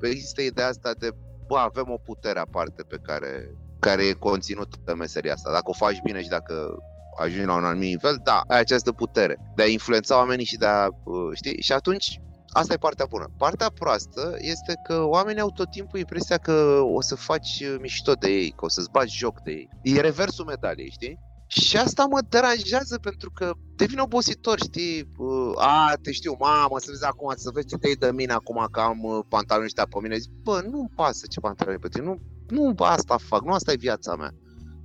există 0.00 0.40
ideea 0.42 0.68
asta 0.68 0.92
de, 0.98 1.10
bă, 1.46 1.56
avem 1.56 1.86
o 1.90 1.96
putere 1.96 2.38
aparte 2.38 2.82
pe 2.82 2.96
care, 3.02 3.54
care 3.80 4.04
e 4.04 4.12
conținută 4.12 4.78
în 4.84 4.96
meseria 4.96 5.32
asta. 5.32 5.52
Dacă 5.52 5.70
o 5.70 5.72
faci 5.72 6.00
bine 6.02 6.22
și 6.22 6.28
dacă 6.28 6.76
ajungi 7.18 7.46
la 7.46 7.54
un 7.54 7.64
anumit 7.64 7.88
nivel, 7.88 8.20
da, 8.22 8.42
ai 8.48 8.58
această 8.58 8.92
putere 8.92 9.38
de 9.54 9.62
a 9.62 9.66
influența 9.66 10.16
oamenii 10.16 10.44
și 10.44 10.56
de 10.56 10.66
a, 10.66 10.86
uh, 10.86 11.30
știi? 11.34 11.62
Și 11.62 11.72
atunci 11.72 12.20
Asta 12.52 12.72
e 12.72 12.76
partea 12.76 13.06
bună. 13.08 13.30
Partea 13.36 13.68
proastă 13.68 14.36
este 14.38 14.80
că 14.82 15.02
oamenii 15.02 15.40
au 15.40 15.50
tot 15.50 15.70
timpul 15.70 15.98
impresia 15.98 16.36
că 16.36 16.80
o 16.92 17.00
să 17.00 17.14
faci 17.14 17.60
uh, 17.60 17.76
mișto 17.80 18.12
de 18.12 18.28
ei, 18.28 18.50
că 18.50 18.64
o 18.64 18.68
să-ți 18.68 18.90
bagi 18.90 19.16
joc 19.16 19.40
de 19.40 19.50
ei. 19.50 19.68
E 19.82 20.00
reversul 20.00 20.44
medaliei, 20.44 20.90
știi? 20.90 21.18
Și 21.46 21.76
asta 21.76 22.04
mă 22.04 22.20
deranjează 22.28 22.98
pentru 22.98 23.30
că 23.30 23.52
devin 23.76 23.98
obositor, 23.98 24.58
știi? 24.58 25.10
Uh, 25.16 25.52
A, 25.56 25.94
te 26.02 26.12
știu, 26.12 26.36
mamă, 26.38 26.78
să 26.78 26.86
vezi 26.88 27.04
acum, 27.04 27.32
să 27.36 27.50
vezi 27.52 27.66
ce 27.66 27.76
te 27.76 27.92
de 27.98 28.10
mine 28.12 28.32
acum 28.32 28.68
că 28.70 28.80
am 28.80 29.02
uh, 29.02 29.24
pantaloni 29.28 29.66
ăștia 29.66 29.86
pe 29.90 29.98
mine. 30.02 30.16
Zic, 30.16 30.32
bă, 30.42 30.62
nu-mi 30.70 30.92
pasă 30.94 31.26
ce 31.30 31.40
pantaloni 31.40 31.78
pe 31.78 31.88
tine, 31.88 32.04
nu, 32.04 32.18
nu 32.50 32.74
asta 32.76 33.16
fac, 33.18 33.44
nu 33.44 33.52
asta 33.52 33.72
e 33.72 33.76
viața 33.76 34.16
mea. 34.16 34.30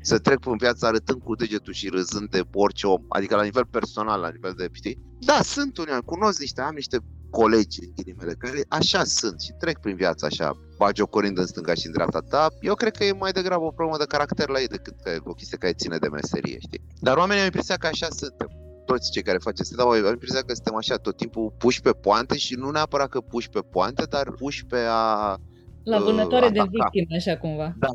Să 0.02 0.18
trec 0.20 0.40
prin 0.40 0.58
viața 0.58 0.88
arătând 0.88 1.22
cu 1.22 1.36
degetul 1.36 1.74
și 1.74 1.90
râzând 1.90 2.30
de 2.30 2.42
orice 2.54 2.88
om, 2.88 3.02
adică 3.08 3.36
la 3.36 3.44
nivel 3.44 3.66
personal, 3.66 4.20
la 4.20 4.30
nivel 4.30 4.54
de, 4.58 4.68
știi? 4.72 5.02
Da, 5.20 5.40
sunt 5.44 5.78
unii, 5.78 6.02
cunosc 6.06 6.40
niște, 6.40 6.62
am 6.62 6.74
niște 6.74 6.98
colegi, 7.30 7.80
în 7.84 7.92
ghilimele, 7.96 8.34
care 8.34 8.66
așa 8.68 9.04
sunt 9.04 9.42
și 9.42 9.52
trec 9.60 9.78
prin 9.80 9.96
viața 9.96 10.28
așa, 10.28 10.52
bagiocorind 10.78 11.38
în 11.38 11.46
stânga 11.46 11.74
și 11.74 11.86
în 11.86 11.92
dreapta 11.92 12.20
ta, 12.20 12.48
eu 12.62 12.76
cred 12.76 12.96
că 12.98 13.04
e 13.04 13.12
mai 13.12 13.32
degrabă 13.32 13.64
o 13.64 13.72
problemă 13.72 13.98
de 13.98 14.06
caracter 14.06 14.50
la 14.50 14.60
ei 14.60 14.68
decât 14.68 14.96
că 15.04 15.22
o 15.24 15.34
chestie 15.34 15.58
care 15.58 15.74
ține 15.74 15.98
de 15.98 16.08
meserie, 16.08 16.60
știi? 16.60 16.82
Dar 17.00 17.18
oamenii 17.18 17.42
au 17.42 17.46
impresia 17.46 17.76
că 17.76 17.88
așa 17.88 18.08
suntem. 18.10 18.50
Toți 18.86 19.12
cei 19.12 19.24
care 19.24 19.38
face 19.38 19.64
stand 19.64 19.80
au 19.82 20.12
impresia 20.12 20.42
că 20.42 20.54
suntem 20.54 20.76
așa 20.76 20.96
tot 20.96 21.18
timpul 21.18 21.54
puși 21.58 21.82
pe 21.82 21.92
poante 21.92 22.38
și 22.38 22.56
nu 22.56 22.70
neapărat 22.70 23.10
că 23.10 23.20
puși 23.20 23.50
pe 23.50 23.60
poante, 23.60 24.04
dar 24.10 24.32
puși 24.32 24.66
pe 24.66 24.80
a... 24.90 25.38
La 25.86 25.98
Uh, 25.98 26.04
vânătoare 26.04 26.50
de 26.50 26.60
ataca. 26.60 26.90
victime, 26.92 27.16
așa 27.18 27.38
cumva. 27.38 27.76
Da, 27.80 27.88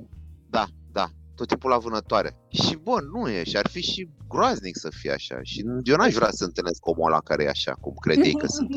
da, 0.50 0.64
da, 0.92 1.06
tot 1.34 1.46
timpul 1.48 1.70
la 1.70 1.78
vânătoare. 1.78 2.30
Și 2.48 2.76
bun, 2.82 3.00
nu 3.14 3.28
e 3.28 3.44
și 3.44 3.56
ar 3.56 3.66
fi 3.68 3.80
și 3.82 4.08
groaznic 4.28 4.76
să 4.76 4.88
fie 5.00 5.10
așa. 5.12 5.38
Și 5.42 5.64
eu 5.84 5.96
n-aș 5.96 6.12
vrea 6.14 6.28
să 6.30 6.44
întâlnesc 6.44 6.86
omul 6.86 7.06
ăla 7.06 7.18
care 7.24 7.44
e 7.44 7.48
așa, 7.48 7.72
cum 7.72 7.94
cred 8.00 8.24
ei 8.24 8.32
că 8.34 8.46
sunt. 8.56 8.68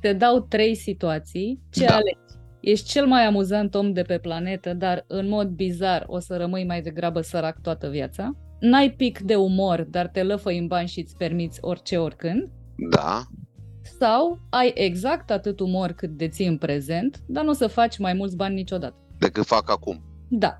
Te 0.00 0.12
dau 0.12 0.40
trei 0.40 0.74
situații. 0.74 1.62
Ce 1.70 1.84
Da. 1.84 1.94
alegi? 1.94 2.18
Ești 2.60 2.88
cel 2.88 3.06
mai 3.06 3.24
amuzant 3.26 3.74
om 3.74 3.92
de 3.92 4.02
pe 4.02 4.18
planetă, 4.18 4.74
dar 4.74 5.04
în 5.06 5.28
mod 5.28 5.48
bizar 5.48 6.04
o 6.06 6.18
să 6.18 6.36
rămâi 6.36 6.64
mai 6.64 6.82
degrabă 6.82 7.20
sărac 7.20 7.60
toată 7.60 7.88
viața. 7.88 8.30
N-ai 8.60 8.90
pic 8.90 9.18
de 9.20 9.34
umor, 9.34 9.82
dar 9.90 10.06
te 10.08 10.22
lăfăi 10.22 10.58
în 10.58 10.66
bani 10.66 10.88
și 10.88 11.00
îți 11.00 11.16
permiți 11.16 11.58
orice 11.60 11.96
oricând. 11.98 12.48
Da, 12.90 13.22
sau 13.98 14.38
ai 14.50 14.72
exact 14.74 15.30
atât 15.30 15.60
umor 15.60 15.90
cât 15.90 16.10
deții 16.16 16.46
în 16.46 16.58
prezent, 16.58 17.20
dar 17.26 17.44
nu 17.44 17.50
o 17.50 17.52
să 17.52 17.66
faci 17.66 17.98
mai 17.98 18.12
mulți 18.12 18.36
bani 18.36 18.54
niciodată. 18.54 18.96
Decât 19.18 19.46
fac 19.46 19.70
acum. 19.70 20.02
Da. 20.28 20.58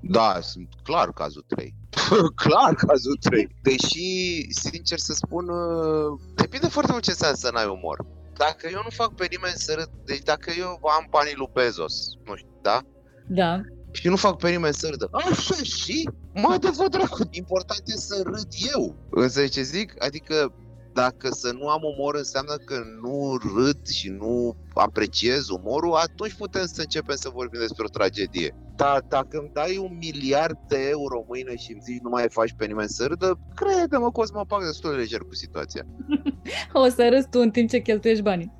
Da, 0.00 0.38
sunt 0.40 0.68
clar 0.82 1.12
cazul 1.12 1.44
3. 1.46 1.74
clar 2.44 2.74
cazul 2.74 3.16
3. 3.20 3.48
Deși, 3.62 4.46
sincer 4.52 4.98
să 4.98 5.12
spun, 5.12 5.48
uh, 5.48 6.20
depinde 6.34 6.66
foarte 6.66 6.92
mult 6.92 7.04
ce 7.04 7.10
înseamnă 7.10 7.36
să 7.36 7.50
n-ai 7.52 7.66
umor. 7.66 8.06
Dacă 8.36 8.68
eu 8.72 8.80
nu 8.84 8.90
fac 8.90 9.14
pe 9.14 9.26
nimeni 9.30 9.54
să 9.54 9.74
râd, 9.76 9.90
deci 10.04 10.22
dacă 10.22 10.52
eu 10.58 10.68
am 10.68 11.06
banii 11.10 11.34
lui 11.36 11.50
Bezos, 11.52 11.94
nu 12.24 12.36
știu, 12.36 12.58
da? 12.62 12.80
Da. 13.28 13.60
Și 13.90 14.08
nu 14.08 14.16
fac 14.16 14.36
pe 14.36 14.50
nimeni 14.50 14.74
să 14.74 14.88
râdă. 14.90 15.08
Așa 15.12 15.54
și? 15.62 16.08
Mai 16.34 16.58
de 16.58 16.68
vă 16.76 16.88
dracu, 16.88 17.28
important 17.30 17.82
e 17.86 17.96
să 17.96 18.22
râd 18.24 18.48
eu. 18.74 18.96
Însă 19.10 19.46
ce 19.46 19.62
zic? 19.62 20.04
Adică 20.04 20.52
dacă 21.02 21.28
să 21.30 21.52
nu 21.52 21.68
am 21.68 21.82
umor 21.82 22.14
înseamnă 22.14 22.54
că 22.54 22.76
nu 23.02 23.38
râd 23.54 23.86
și 23.86 24.08
nu 24.08 24.56
apreciez 24.74 25.48
umorul, 25.48 25.94
atunci 25.94 26.34
putem 26.34 26.66
să 26.66 26.80
începem 26.80 27.16
să 27.16 27.28
vorbim 27.28 27.60
despre 27.60 27.84
o 27.84 27.88
tragedie. 27.88 28.54
Dar 28.76 29.00
dacă 29.08 29.38
îmi 29.38 29.50
dai 29.52 29.76
un 29.76 29.96
miliard 29.98 30.58
de 30.68 30.88
euro 30.88 31.24
mâine 31.28 31.56
și 31.56 31.72
îmi 31.72 31.80
zici 31.84 32.02
nu 32.02 32.08
mai 32.08 32.28
faci 32.28 32.54
pe 32.56 32.66
nimeni 32.66 32.88
să 32.88 33.06
râdă, 33.06 33.38
crede-mă 33.54 34.12
că 34.12 34.20
o 34.20 34.24
să 34.24 34.32
mă 34.34 34.44
fac 34.48 34.64
destul 34.64 34.90
de 34.90 34.96
lejer 34.96 35.20
cu 35.20 35.34
situația. 35.34 35.84
o 36.84 36.88
să 36.88 37.08
râzi 37.10 37.28
tu 37.30 37.38
în 37.40 37.50
timp 37.50 37.68
ce 37.68 37.78
cheltuiești 37.78 38.22
banii. 38.22 38.52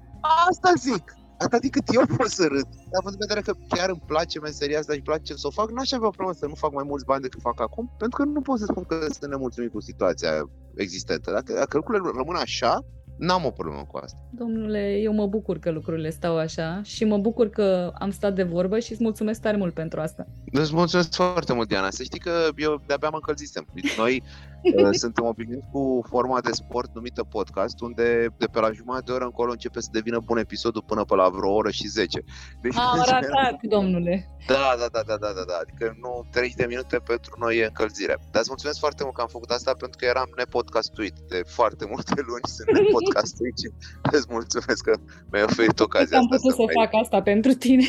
Asta 0.48 0.72
zic 0.76 1.04
atât 1.38 1.70
cât 1.70 1.94
eu 1.94 2.02
pot 2.16 2.28
să 2.28 2.46
râd. 2.46 2.68
Dar 2.90 2.98
având 3.00 3.14
în 3.14 3.24
vedere 3.26 3.40
că 3.40 3.52
chiar 3.68 3.88
îmi 3.88 4.02
place 4.06 4.38
meseria 4.38 4.78
asta 4.78 4.92
și 4.92 4.98
îmi 4.98 5.08
place 5.10 5.34
să 5.34 5.46
o 5.46 5.50
fac, 5.50 5.70
n-aș 5.70 5.92
avea 5.92 6.06
o 6.06 6.16
problemă 6.16 6.38
să 6.38 6.46
nu 6.46 6.54
fac 6.54 6.72
mai 6.72 6.84
mulți 6.86 7.04
bani 7.04 7.22
decât 7.22 7.40
fac 7.40 7.60
acum, 7.60 7.94
pentru 7.98 8.16
că 8.18 8.24
nu 8.28 8.40
pot 8.40 8.58
să 8.58 8.64
spun 8.68 8.84
că 8.84 8.96
sunt 9.00 9.30
nemulțumit 9.30 9.70
cu 9.72 9.80
situația 9.80 10.50
existentă. 10.74 11.30
Dacă, 11.30 11.52
dacă 11.52 11.76
lucrurile 11.76 12.10
rămân 12.16 12.36
așa, 12.36 12.84
N-am 13.16 13.44
o 13.44 13.50
problemă 13.50 13.84
cu 13.90 13.96
asta. 13.96 14.18
Domnule, 14.30 14.96
eu 14.96 15.12
mă 15.12 15.26
bucur 15.26 15.58
că 15.58 15.70
lucrurile 15.70 16.10
stau 16.10 16.38
așa 16.38 16.80
și 16.82 17.04
mă 17.04 17.18
bucur 17.18 17.48
că 17.48 17.92
am 17.98 18.10
stat 18.10 18.34
de 18.34 18.42
vorbă 18.42 18.78
și 18.78 18.92
îți 18.92 19.02
mulțumesc 19.02 19.40
tare 19.40 19.56
mult 19.56 19.74
pentru 19.74 20.00
asta. 20.00 20.26
Îți 20.52 20.74
mulțumesc 20.74 21.14
foarte 21.14 21.52
mult, 21.52 21.68
Diana. 21.68 21.90
Să 21.90 22.02
știi 22.02 22.18
că 22.18 22.48
eu 22.56 22.82
de-abia 22.86 23.08
mă 23.08 23.16
încălzisem. 23.16 23.66
Noi 23.96 24.22
uh, 24.22 24.55
suntem 25.04 25.24
obișnuiți 25.24 25.66
cu 25.72 26.04
forma 26.08 26.40
de 26.40 26.52
sport 26.52 26.94
numită 26.94 27.22
podcast, 27.24 27.80
unde 27.80 28.34
de 28.38 28.46
pe 28.46 28.60
la 28.60 28.70
jumătate 28.70 29.04
de 29.06 29.12
oră 29.12 29.24
încolo 29.24 29.50
începe 29.50 29.80
să 29.80 29.88
devină 29.92 30.18
bun 30.24 30.38
episodul 30.38 30.82
până 30.86 31.04
pe 31.04 31.14
la 31.14 31.28
vreo 31.28 31.52
oră 31.52 31.70
și 31.70 31.86
10. 31.88 32.24
Deci, 32.62 32.76
am 32.76 33.02
ratat, 33.12 33.58
domnule. 33.62 34.14
Da, 34.46 34.74
da, 34.80 34.86
da, 34.92 35.02
da, 35.06 35.16
da, 35.16 35.30
da, 35.36 35.44
da. 35.50 35.56
Adică 35.64 35.96
nu 36.02 36.26
30 36.30 36.54
de 36.54 36.66
minute 36.66 36.96
pentru 37.12 37.32
noi 37.38 37.56
e 37.58 37.64
încălzire. 37.64 38.16
Dar 38.32 38.40
îți 38.40 38.52
mulțumesc 38.54 38.78
foarte 38.78 39.02
mult 39.02 39.14
că 39.14 39.20
am 39.20 39.32
făcut 39.36 39.50
asta 39.50 39.72
pentru 39.82 39.98
că 39.98 40.04
eram 40.04 40.28
nepodcastuit 40.36 41.16
de 41.28 41.40
foarte 41.58 41.84
multe 41.92 42.20
luni. 42.28 42.46
Sunt 42.56 42.68
nepodcastuit 42.78 43.56
și 43.62 43.68
îți 44.16 44.26
mulțumesc 44.30 44.82
că 44.88 44.94
mi-ai 45.30 45.44
oferit 45.50 45.80
ocazia 45.80 46.18
asta. 46.18 46.34
Am 46.34 46.40
putut 46.40 46.54
să, 46.54 46.62
să 46.62 46.78
fac 46.80 46.90
asta 47.02 47.18
pentru 47.22 47.52
tine. 47.52 47.88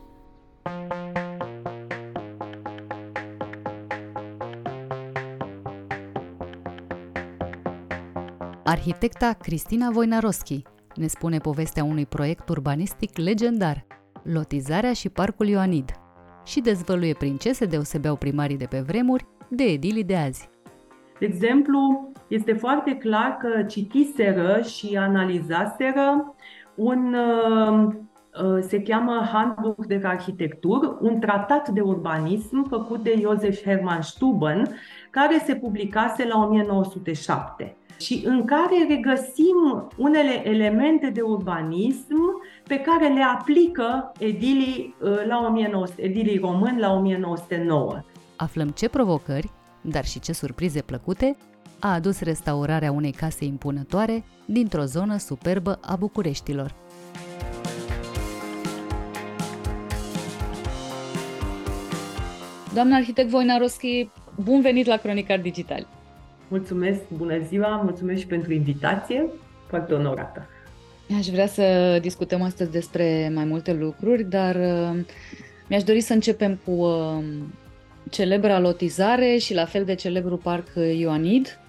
Arhitecta 8.63 9.33
Cristina 9.33 9.89
Voinaroschi 9.89 10.61
ne 10.95 11.07
spune 11.07 11.37
povestea 11.37 11.83
unui 11.83 12.05
proiect 12.05 12.49
urbanistic 12.49 13.17
legendar, 13.17 13.85
lotizarea 14.23 14.93
și 14.93 15.09
parcul 15.09 15.47
Ioanid, 15.47 15.91
și 16.45 16.61
dezvăluie 16.61 17.13
prin 17.13 17.37
ce 17.37 17.53
se 17.53 17.65
deosebeau 17.65 18.15
primarii 18.15 18.57
de 18.57 18.65
pe 18.65 18.79
vremuri 18.79 19.25
de 19.49 19.63
edilii 19.63 20.03
de 20.03 20.15
azi. 20.15 20.49
De 21.19 21.25
exemplu, 21.25 22.11
este 22.27 22.53
foarte 22.53 22.95
clar 22.95 23.37
că 23.37 23.63
citiseră 23.63 24.61
și 24.61 24.97
analizaseră 24.97 26.35
un 26.75 27.13
uh, 27.13 27.87
uh, 28.43 28.63
se 28.67 28.81
cheamă 28.81 29.29
Handbuch 29.33 29.85
de 29.87 30.01
Arhitectur, 30.03 30.97
un 30.99 31.19
tratat 31.19 31.69
de 31.69 31.81
urbanism 31.81 32.67
făcut 32.67 33.03
de 33.03 33.19
Josef 33.21 33.63
Hermann 33.63 34.01
Stuben, 34.01 34.63
care 35.09 35.41
se 35.45 35.55
publicase 35.55 36.27
la 36.27 36.43
1907 36.43 37.75
și 38.01 38.21
în 38.25 38.45
care 38.45 38.85
regăsim 38.87 39.87
unele 39.97 40.47
elemente 40.47 41.09
de 41.09 41.21
urbanism 41.21 42.41
pe 42.67 42.79
care 42.79 43.07
le 43.07 43.23
aplică 43.23 44.11
edilii, 44.19 44.95
uh, 45.01 45.25
la 45.27 45.45
1900, 45.47 46.01
edilii 46.01 46.37
români 46.37 46.79
la 46.79 46.93
1909. 46.93 48.01
Aflăm 48.35 48.69
ce 48.69 48.89
provocări, 48.89 49.49
dar 49.81 50.05
și 50.05 50.19
ce 50.19 50.33
surprize 50.33 50.81
plăcute 50.81 51.37
a 51.79 51.93
adus 51.93 52.21
restaurarea 52.21 52.91
unei 52.91 53.11
case 53.11 53.45
impunătoare 53.45 54.23
dintr-o 54.45 54.83
zonă 54.83 55.17
superbă 55.17 55.79
a 55.81 55.95
Bucureștilor. 55.95 56.75
Doamna 62.73 62.95
arhitect 62.95 63.29
Voinaroschi, 63.29 64.09
bun 64.43 64.61
venit 64.61 64.85
la 64.85 64.97
Cronicar 64.97 65.39
Digital! 65.39 66.00
Mulțumesc, 66.51 66.99
bună 67.17 67.37
ziua, 67.47 67.81
mulțumesc 67.83 68.19
și 68.19 68.27
pentru 68.27 68.53
invitație, 68.53 69.25
foarte 69.67 69.93
onorată. 69.93 70.47
Aș 71.17 71.27
vrea 71.27 71.47
să 71.47 71.97
discutăm 72.01 72.41
astăzi 72.41 72.71
despre 72.71 73.31
mai 73.33 73.43
multe 73.43 73.73
lucruri, 73.73 74.23
dar 74.23 74.55
uh, 74.55 75.03
mi-aș 75.67 75.83
dori 75.83 76.01
să 76.01 76.13
începem 76.13 76.59
cu 76.65 76.71
uh, 76.71 77.23
celebra 78.09 78.59
lotizare 78.59 79.37
și 79.37 79.53
la 79.53 79.65
fel 79.65 79.85
de 79.85 79.95
celebru 79.95 80.37
parc 80.37 80.67
Ioanid, 80.97 81.59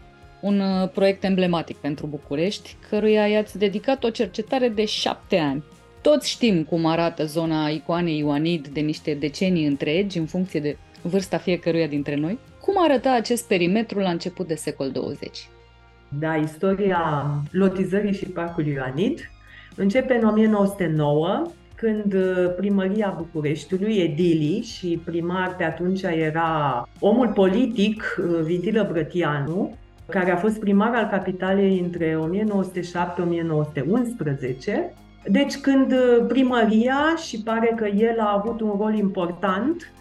un 0.41 0.61
uh, 0.61 0.89
proiect 0.89 1.25
emblematic 1.25 1.77
pentru 1.77 2.07
București, 2.07 2.77
căruia 2.89 3.27
i-ați 3.27 3.59
dedicat 3.59 4.05
o 4.05 4.11
cercetare 4.11 4.69
de 4.69 4.85
șapte 4.85 5.37
ani. 5.37 5.65
Toți 6.01 6.31
știm 6.31 6.65
cum 6.65 6.87
arată 6.87 7.25
zona 7.25 7.69
icoanei 7.69 8.19
Ioanid 8.19 8.69
de 8.69 8.81
niște 8.81 9.15
decenii 9.15 9.67
întregi, 9.67 10.19
în 10.19 10.27
funcție 10.27 10.61
de 10.61 10.77
vârsta 11.03 11.39
fiecăruia 11.39 11.87
dintre 11.87 12.15
noi. 12.15 12.39
Cum 12.73 12.83
arăta 12.83 13.13
acest 13.13 13.47
perimetru 13.47 13.99
la 13.99 14.11
început 14.11 14.47
de 14.47 14.55
secol 14.55 14.91
20? 14.91 15.49
Da, 16.19 16.35
istoria 16.35 17.25
lotizării 17.51 18.15
și 18.15 18.25
parcului 18.27 18.73
Ioanid 18.73 19.31
începe 19.77 20.15
în 20.15 20.29
1909, 20.29 21.43
când 21.75 22.15
uh, 22.15 22.55
primăria 22.57 23.15
Bucureștiului, 23.17 23.97
Edili 23.97 24.61
și 24.61 25.01
primar 25.05 25.57
pe 25.57 25.65
atunci 25.65 26.03
era 26.03 26.89
omul 26.99 27.29
politic 27.29 28.17
uh, 28.19 28.41
Vitilă 28.43 28.89
Brătianu, 28.93 29.77
care 30.09 30.31
a 30.31 30.37
fost 30.37 30.59
primar 30.59 30.95
al 30.95 31.09
capitalei 31.11 31.79
între 31.79 32.19
1907-1911. 32.19 32.19
Deci 35.27 35.57
când 35.57 35.93
uh, 35.93 36.25
primăria, 36.29 37.15
și 37.27 37.43
pare 37.43 37.73
că 37.77 37.87
el 37.87 38.21
a 38.21 38.43
avut 38.43 38.61
un 38.61 38.75
rol 38.79 38.95
important, 38.95 39.93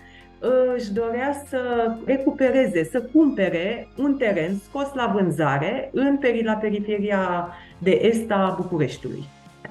își 0.75 0.93
dorea 0.93 1.43
să 1.47 1.91
recupereze, 2.05 2.83
să 2.83 3.01
cumpere 3.01 3.87
un 3.97 4.15
teren 4.17 4.55
scos 4.69 4.93
la 4.93 5.11
vânzare 5.15 5.89
în 5.93 6.19
la 6.43 6.53
periferia 6.53 7.49
de 7.77 7.99
est 8.01 8.31
a 8.31 8.53
Bucureștiului. 8.57 9.23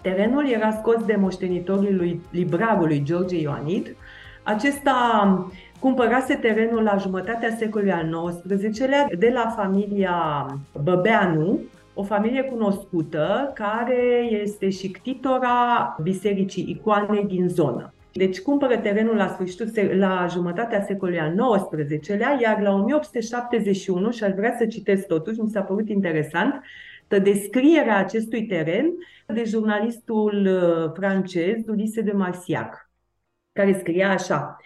Terenul 0.02 0.48
era 0.48 0.70
scos 0.70 1.04
de 1.04 1.16
moștenitorul 1.16 1.96
lui 1.96 2.20
librarului 2.30 3.02
George 3.04 3.40
Ioanid. 3.40 3.96
Acesta 4.42 5.50
cumpărase 5.80 6.34
terenul 6.34 6.82
la 6.82 6.96
jumătatea 6.96 7.56
secolului 7.58 7.92
al 7.92 8.40
XIX-lea 8.48 9.06
de 9.18 9.30
la 9.34 9.54
familia 9.56 10.46
Băbeanu, 10.82 11.58
o 11.94 12.02
familie 12.02 12.42
cunoscută 12.42 13.50
care 13.54 14.28
este 14.42 14.70
și 14.70 14.88
ctitora 14.88 15.96
Bisericii 16.02 16.66
Icoanei 16.68 17.24
din 17.24 17.48
zonă. 17.48 17.92
Deci 18.12 18.40
cumpără 18.40 18.76
terenul 18.76 19.16
la 19.16 19.28
sfârșitul, 19.28 19.70
la 19.98 20.26
jumătatea 20.30 20.82
secolului 20.82 21.20
al 21.20 21.34
XIX-lea, 21.78 22.38
iar 22.40 22.60
la 22.60 22.72
1871, 22.72 24.10
și 24.10 24.24
aș 24.24 24.32
vrea 24.32 24.54
să 24.58 24.66
citesc 24.66 25.06
totuși, 25.06 25.40
mi 25.40 25.50
s-a 25.50 25.62
părut 25.62 25.88
interesant, 25.88 26.62
descrierea 27.18 27.96
acestui 27.96 28.46
teren 28.46 28.92
de 29.26 29.44
jurnalistul 29.44 30.46
uh, 30.46 30.92
francez 30.94 31.56
Ulisse 31.66 32.00
de 32.00 32.12
Marsiac, 32.12 32.90
care 33.52 33.78
scria 33.78 34.10
așa. 34.10 34.56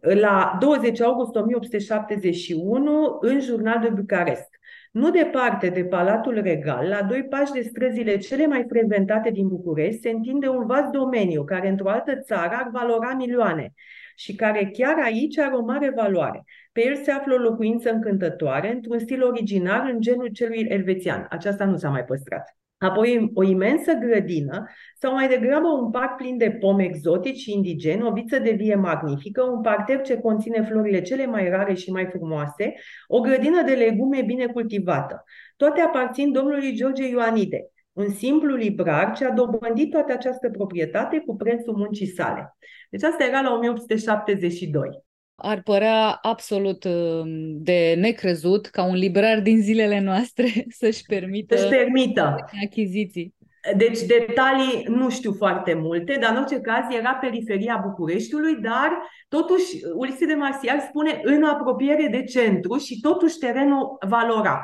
La 0.00 0.56
20 0.60 1.00
august 1.00 1.34
1871, 1.34 3.18
în 3.20 3.40
jurnal 3.40 3.80
de 3.80 3.88
Bucarest. 3.88 4.57
Nu 4.98 5.10
departe 5.10 5.68
de 5.68 5.84
Palatul 5.84 6.40
Regal, 6.40 6.88
la 6.88 7.02
doi 7.02 7.24
pași 7.24 7.52
de 7.52 7.60
străzile 7.60 8.16
cele 8.16 8.46
mai 8.46 8.64
frecventate 8.68 9.30
din 9.30 9.48
București, 9.48 10.00
se 10.00 10.10
întinde 10.10 10.48
un 10.48 10.66
vast 10.66 10.90
domeniu 10.90 11.44
care 11.44 11.68
într-o 11.68 11.90
altă 11.90 12.20
țară 12.20 12.54
ar 12.54 12.68
valora 12.72 13.14
milioane 13.14 13.72
și 14.16 14.34
care 14.34 14.70
chiar 14.72 14.98
aici 15.04 15.38
are 15.38 15.54
o 15.54 15.64
mare 15.64 15.92
valoare. 15.96 16.44
Pe 16.72 16.86
el 16.86 16.96
se 16.96 17.10
află 17.10 17.34
o 17.34 17.38
locuință 17.38 17.90
încântătoare, 17.90 18.72
într-un 18.72 18.98
stil 18.98 19.22
original 19.22 19.90
în 19.92 20.00
genul 20.00 20.28
celui 20.28 20.66
elvețian. 20.68 21.26
Aceasta 21.30 21.64
nu 21.64 21.76
s-a 21.76 21.88
mai 21.88 22.04
păstrat. 22.04 22.56
Apoi 22.78 23.30
o 23.34 23.42
imensă 23.42 23.92
grădină 23.92 24.66
sau 24.96 25.12
mai 25.12 25.28
degrabă 25.28 25.68
un 25.68 25.90
parc 25.90 26.16
plin 26.16 26.36
de 26.36 26.50
pomi 26.50 26.84
exotici 26.84 27.38
și 27.38 27.52
indigeni, 27.52 28.02
o 28.02 28.12
viță 28.12 28.38
de 28.38 28.50
vie 28.50 28.74
magnifică, 28.74 29.42
un 29.42 29.60
parter 29.60 30.00
ce 30.00 30.18
conține 30.18 30.62
florile 30.62 31.02
cele 31.02 31.26
mai 31.26 31.48
rare 31.48 31.74
și 31.74 31.90
mai 31.90 32.06
frumoase, 32.06 32.74
o 33.06 33.20
grădină 33.20 33.62
de 33.62 33.72
legume 33.72 34.22
bine 34.22 34.46
cultivată. 34.46 35.24
Toate 35.56 35.80
aparțin 35.80 36.32
domnului 36.32 36.74
George 36.74 37.08
Ioanide, 37.08 37.70
un 37.92 38.08
simplu 38.08 38.54
librar 38.54 39.12
ce 39.16 39.24
a 39.24 39.30
dobândit 39.30 39.90
toată 39.90 40.12
această 40.12 40.50
proprietate 40.50 41.22
cu 41.26 41.36
prețul 41.36 41.76
muncii 41.76 42.06
sale. 42.06 42.56
Deci 42.90 43.02
asta 43.02 43.24
era 43.24 43.40
la 43.40 43.52
1872 43.54 45.06
ar 45.40 45.62
părea 45.62 46.18
absolut 46.22 46.84
um, 46.84 47.62
de 47.62 47.94
necrezut 47.98 48.66
ca 48.66 48.84
un 48.84 48.94
librar 48.94 49.40
din 49.40 49.60
zilele 49.60 50.00
noastre 50.00 50.46
să-și 50.80 51.02
permită, 51.06 51.56
să 51.56 51.68
permită. 51.68 52.36
achiziții. 52.64 53.36
Deci 53.76 54.00
detalii 54.00 54.84
nu 54.88 55.10
știu 55.10 55.32
foarte 55.32 55.74
multe, 55.74 56.18
dar 56.20 56.30
în 56.30 56.36
orice 56.36 56.60
caz 56.60 56.94
era 56.98 57.14
periferia 57.14 57.80
Bucureștiului, 57.86 58.54
dar 58.54 58.90
totuși 59.28 59.64
Ulise 59.94 60.26
de 60.26 60.34
Marsial 60.34 60.80
spune 60.80 61.20
în 61.22 61.44
apropiere 61.44 62.08
de 62.10 62.22
centru 62.22 62.76
și 62.76 63.00
totuși 63.00 63.38
terenul 63.38 63.96
valora. 64.08 64.60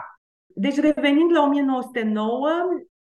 Deci 0.46 0.76
revenind 0.76 1.32
la 1.32 1.42
1909, 1.42 2.48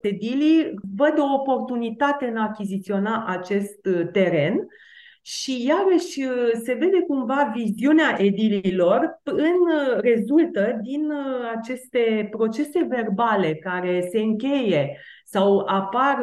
Tedili 0.01 0.75
văd 0.97 1.19
o 1.19 1.33
oportunitate 1.35 2.27
în 2.27 2.37
a 2.37 2.43
achiziționa 2.43 3.25
acest 3.27 3.87
uh, 3.87 4.09
teren 4.13 4.67
și 5.29 5.67
iarăși 5.67 6.23
uh, 6.23 6.51
se 6.65 6.73
vede 6.73 7.01
cumva 7.07 7.53
viziunea 7.55 8.17
edililor 8.19 9.21
în 9.23 9.37
uh, 9.37 10.01
rezultă 10.01 10.79
din 10.83 11.11
uh, 11.11 11.53
aceste 11.57 12.29
procese 12.31 12.87
verbale 12.89 13.55
care 13.55 14.09
se 14.11 14.19
încheie 14.19 14.99
sau 15.25 15.59
apar 15.59 16.19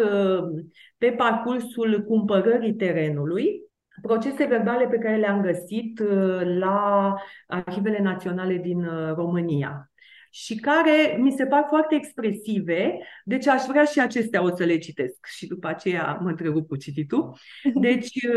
pe 0.97 1.11
parcursul 1.11 2.03
cumpărării 2.07 2.73
terenului, 2.73 3.61
procese 4.01 4.45
verbale 4.45 4.87
pe 4.87 4.97
care 4.97 5.15
le-am 5.15 5.41
găsit 5.41 6.01
la 6.59 7.13
Arhivele 7.47 7.99
Naționale 8.01 8.57
din 8.57 8.87
România 9.15 9.89
și 10.29 10.55
care 10.55 11.17
mi 11.19 11.31
se 11.31 11.45
par 11.45 11.65
foarte 11.67 11.95
expresive, 11.95 12.97
deci 13.23 13.47
aș 13.47 13.61
vrea 13.67 13.83
și 13.83 13.99
acestea 13.99 14.43
o 14.43 14.55
să 14.55 14.63
le 14.63 14.77
citesc 14.77 15.25
și 15.25 15.47
după 15.47 15.67
aceea 15.67 16.17
mă 16.21 16.29
întrerup 16.29 16.67
cu 16.67 16.75
cititul. 16.75 17.37
Deci 17.87 18.27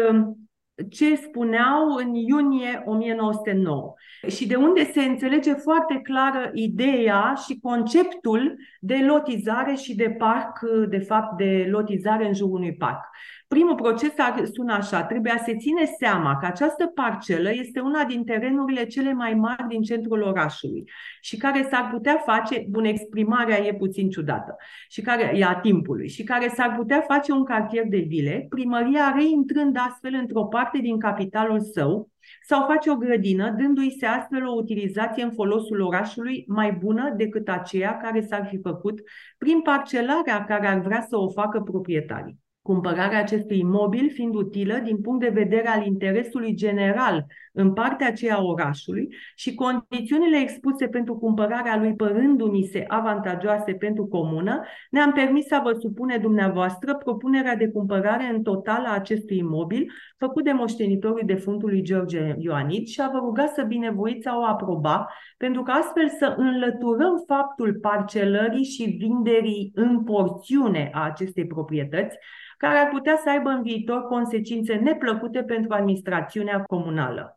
ce 0.91 1.17
spuneau 1.17 1.95
în 1.97 2.15
iunie 2.15 2.83
1909 2.85 3.95
și 4.27 4.47
de 4.47 4.55
unde 4.55 4.85
se 4.93 5.01
înțelege 5.01 5.53
foarte 5.53 6.01
clară 6.03 6.51
ideea 6.55 7.35
și 7.47 7.59
conceptul 7.63 8.57
de 8.81 8.97
lotizare 9.07 9.75
și 9.75 9.95
de 9.95 10.11
parc, 10.11 10.61
de 10.89 10.99
fapt 10.99 11.37
de 11.37 11.67
lotizare 11.71 12.27
în 12.27 12.35
jurul 12.35 12.55
unui 12.55 12.75
parc. 12.75 13.05
Primul 13.49 13.75
proces 13.75 14.13
sună 14.53 14.73
așa, 14.73 15.05
trebuie 15.05 15.33
a 15.33 15.37
se 15.37 15.57
ține 15.57 15.85
seama 15.85 16.37
că 16.37 16.47
această 16.47 16.87
parcelă 16.87 17.51
este 17.53 17.81
una 17.81 18.05
din 18.05 18.25
terenurile 18.25 18.87
cele 18.87 19.13
mai 19.13 19.35
mari 19.35 19.69
din 19.69 19.83
centrul 19.83 20.23
orașului 20.23 20.85
și 21.21 21.37
care 21.37 21.69
s-ar 21.71 21.89
putea 21.91 22.23
face, 22.27 22.67
bun, 22.69 22.85
exprimarea 22.85 23.67
e 23.67 23.75
puțin 23.75 24.11
ciudată, 24.11 24.57
și 24.89 25.01
care 25.01 25.33
e 25.37 25.45
a 25.45 25.55
timpului, 25.55 26.09
și 26.09 26.23
care 26.23 26.49
s-ar 26.49 26.75
putea 26.77 27.01
face 27.01 27.33
un 27.33 27.45
cartier 27.45 27.85
de 27.87 28.05
vile, 28.09 28.47
primăria 28.49 29.13
reintrând 29.17 29.77
astfel 29.89 30.15
într-o 30.15 30.45
parte 30.45 30.79
din 30.79 30.99
capitalul 30.99 31.61
său, 31.61 32.11
sau 32.47 32.67
face 32.67 32.91
o 32.91 32.97
grădină, 32.97 33.51
dându-i 33.51 33.97
se 33.99 34.07
astfel 34.07 34.47
o 34.47 34.55
utilizație 34.55 35.23
în 35.23 35.33
folosul 35.33 35.81
orașului 35.81 36.45
mai 36.49 36.73
bună 36.73 37.15
decât 37.17 37.49
aceea 37.49 37.97
care 37.97 38.21
s-ar 38.21 38.47
fi 38.47 38.59
făcut 38.61 39.01
prin 39.39 39.61
parcelarea 39.61 40.45
care 40.45 40.67
ar 40.67 40.81
vrea 40.81 41.01
să 41.09 41.17
o 41.17 41.31
facă 41.31 41.61
proprietarii 41.61 42.47
cumpărarea 42.69 43.19
acestui 43.19 43.59
imobil 43.59 44.11
fiind 44.11 44.35
utilă 44.35 44.81
din 44.85 45.01
punct 45.01 45.21
de 45.21 45.29
vedere 45.29 45.69
al 45.69 45.87
interesului 45.87 46.55
general 46.55 47.27
în 47.53 47.73
partea 47.73 48.07
aceea 48.07 48.37
a 48.37 48.43
orașului 48.43 49.09
și 49.35 49.55
condițiunile 49.55 50.39
expuse 50.41 50.89
pentru 50.89 51.17
cumpărarea 51.17 51.77
lui 51.79 51.95
părându-ni 51.95 52.63
se 52.63 52.85
avantajoase 52.89 53.73
pentru 53.73 54.07
comună, 54.07 54.61
ne-am 54.91 55.13
permis 55.13 55.47
să 55.47 55.61
vă 55.63 55.73
supune 55.81 56.17
dumneavoastră 56.17 56.95
propunerea 56.97 57.57
de 57.57 57.69
cumpărare 57.69 58.25
în 58.35 58.43
total 58.43 58.85
a 58.85 58.95
acestui 58.95 59.37
imobil 59.37 59.93
făcut 60.19 60.45
de 60.45 60.53
moștenitorul 60.53 61.23
defuntului 61.25 61.83
George 61.83 62.35
Ioanit 62.39 62.89
și 62.89 63.01
a 63.01 63.09
vă 63.13 63.19
ruga 63.19 63.47
să 63.47 63.63
binevoiți 63.63 64.27
a 64.27 64.39
o 64.39 64.45
aproba, 64.45 65.09
pentru 65.37 65.63
că 65.63 65.71
astfel 65.71 66.09
să 66.09 66.35
înlăturăm 66.37 67.25
faptul 67.27 67.79
parcelării 67.81 68.65
și 68.65 68.85
vinderii 68.85 69.71
în 69.75 70.05
porțiune 70.05 70.91
a 70.93 71.05
acestei 71.05 71.47
proprietăți, 71.47 72.17
care 72.57 72.79
ar 72.79 72.89
putea 72.89 73.17
să 73.23 73.31
aibă 73.31 73.49
în 73.49 73.63
viitor 73.63 74.03
consecințe 74.03 74.75
neplăcute 74.75 75.43
pentru 75.43 75.73
administrațiunea 75.73 76.63
comunală. 76.63 77.33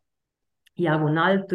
Iar 0.74 1.02
un 1.02 1.18
alt, 1.18 1.52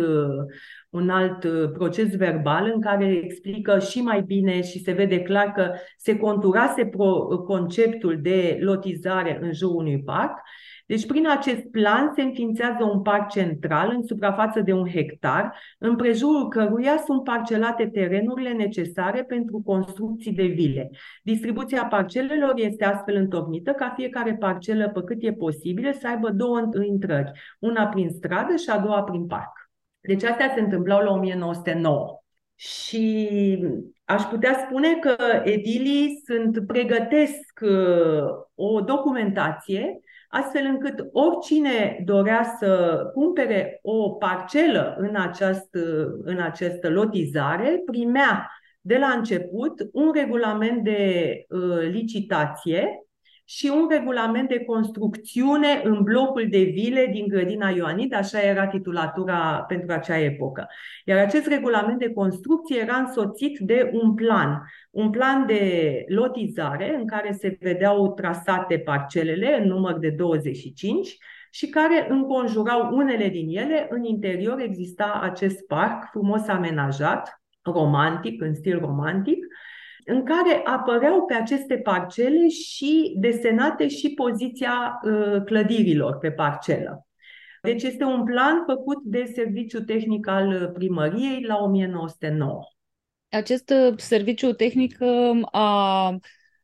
un 0.91 1.11
alt 1.11 1.47
proces 1.73 2.17
verbal 2.17 2.71
în 2.75 2.81
care 2.81 3.05
explică 3.05 3.79
și 3.79 4.03
mai 4.03 4.23
bine 4.23 4.63
și 4.63 4.79
se 4.79 4.93
vede 4.93 5.23
clar 5.23 5.53
că 5.53 5.73
se 5.97 6.17
conturase 6.17 6.87
pro, 6.87 7.27
conceptul 7.47 8.19
de 8.21 8.59
lotizare 8.61 9.39
în 9.43 9.53
jurul 9.53 9.77
unui 9.77 10.03
parc 10.03 10.39
deci 10.87 11.07
prin 11.07 11.29
acest 11.29 11.63
plan 11.71 12.13
se 12.15 12.23
înființează 12.23 12.85
un 12.85 13.03
parc 13.03 13.31
central 13.31 13.93
în 13.95 14.03
suprafață 14.03 14.61
de 14.61 14.73
un 14.73 14.89
hectar, 14.89 15.59
în 15.79 15.97
prejurul 15.97 16.49
căruia 16.49 16.97
sunt 17.07 17.25
parcelate 17.25 17.87
terenurile 17.87 18.53
necesare 18.53 19.25
pentru 19.25 19.63
construcții 19.65 20.33
de 20.33 20.47
vile. 20.47 20.91
Distribuția 21.23 21.85
parcelelor 21.85 22.53
este 22.57 22.85
astfel 22.85 23.15
întornită 23.15 23.73
ca 23.73 23.93
fiecare 23.97 24.35
parcelă, 24.35 24.89
pe 24.89 25.03
cât 25.03 25.19
e 25.21 25.33
posibil, 25.33 25.93
să 25.93 26.09
aibă 26.09 26.31
două 26.31 26.69
intrări, 26.83 27.33
una 27.59 27.87
prin 27.87 28.09
stradă 28.11 28.57
și 28.57 28.71
a 28.71 28.79
doua 28.79 29.03
prin 29.03 29.27
parc. 29.27 29.71
Deci 30.01 30.25
astea 30.25 30.53
se 30.55 30.61
întâmplau 30.61 31.01
la 31.01 31.11
1909. 31.11 32.21
Și 32.55 33.59
aș 34.05 34.23
putea 34.23 34.67
spune 34.67 34.95
că 34.95 35.17
edilii 35.45 36.23
sunt 36.25 36.67
pregătesc 36.67 37.61
uh, 37.61 38.25
o 38.55 38.81
documentație 38.81 40.01
astfel 40.37 40.65
încât 40.65 41.09
oricine 41.13 42.03
dorea 42.05 42.57
să 42.59 43.01
cumpere 43.15 43.79
o 43.83 44.11
parcelă 44.11 44.97
în 44.99 45.17
această, 45.17 45.81
în 46.23 46.41
această 46.41 46.89
lotizare 46.89 47.83
primea 47.87 48.51
de 48.81 48.99
la 48.99 49.07
început 49.07 49.89
un 49.93 50.13
regulament 50.15 50.85
de 50.85 51.33
uh, 51.49 51.81
licitație 51.91 53.06
și 53.49 53.73
un 53.75 53.87
regulament 53.91 54.49
de 54.49 54.65
construcțiune 54.65 55.81
în 55.85 56.03
blocul 56.03 56.47
de 56.49 56.63
vile 56.63 57.09
din 57.13 57.27
grădina 57.29 57.69
Ioanid, 57.69 58.15
așa 58.15 58.41
era 58.41 58.67
titulatura 58.67 59.65
pentru 59.69 59.93
acea 59.93 60.19
epocă. 60.19 60.67
Iar 61.05 61.19
acest 61.19 61.47
regulament 61.47 61.99
de 61.99 62.13
construcție 62.13 62.81
era 62.81 62.97
însoțit 62.97 63.59
de 63.59 63.91
un 63.93 64.15
plan, 64.15 64.63
un 64.91 65.11
plan 65.11 65.47
de 65.47 66.05
lotizare 66.09 66.97
în 66.99 67.07
care 67.07 67.33
se 67.33 67.57
vedeau 67.61 68.15
trasate 68.15 68.79
parcelele 68.79 69.61
în 69.61 69.69
număr 69.69 69.99
de 69.99 70.11
25 70.11 71.17
și 71.51 71.69
care 71.69 72.07
înconjurau 72.09 72.97
unele 72.97 73.29
din 73.29 73.59
ele. 73.59 73.87
În 73.91 74.05
interior 74.05 74.61
exista 74.61 75.21
acest 75.23 75.67
parc 75.67 76.11
frumos 76.11 76.49
amenajat, 76.49 77.43
romantic, 77.63 78.43
în 78.43 78.55
stil 78.55 78.79
romantic, 78.79 79.47
în 80.07 80.25
care 80.25 80.61
apăreau 80.65 81.25
pe 81.25 81.35
aceste 81.35 81.77
parcele 81.77 82.49
și 82.49 83.15
desenate 83.17 83.89
și 83.89 84.13
poziția 84.15 85.01
uh, 85.03 85.43
clădirilor 85.45 86.19
pe 86.19 86.31
parcelă. 86.31 87.07
Deci 87.63 87.83
este 87.83 88.05
un 88.05 88.25
plan 88.25 88.63
făcut 88.67 89.03
de 89.03 89.25
serviciu 89.35 89.81
tehnic 89.81 90.29
al 90.29 90.71
primăriei 90.75 91.43
la 91.43 91.57
1909. 91.57 92.61
Acest 93.29 93.71
uh, 93.71 93.95
serviciu 93.97 94.53
tehnic 94.53 94.97
um, 95.01 95.49
a 95.51 96.17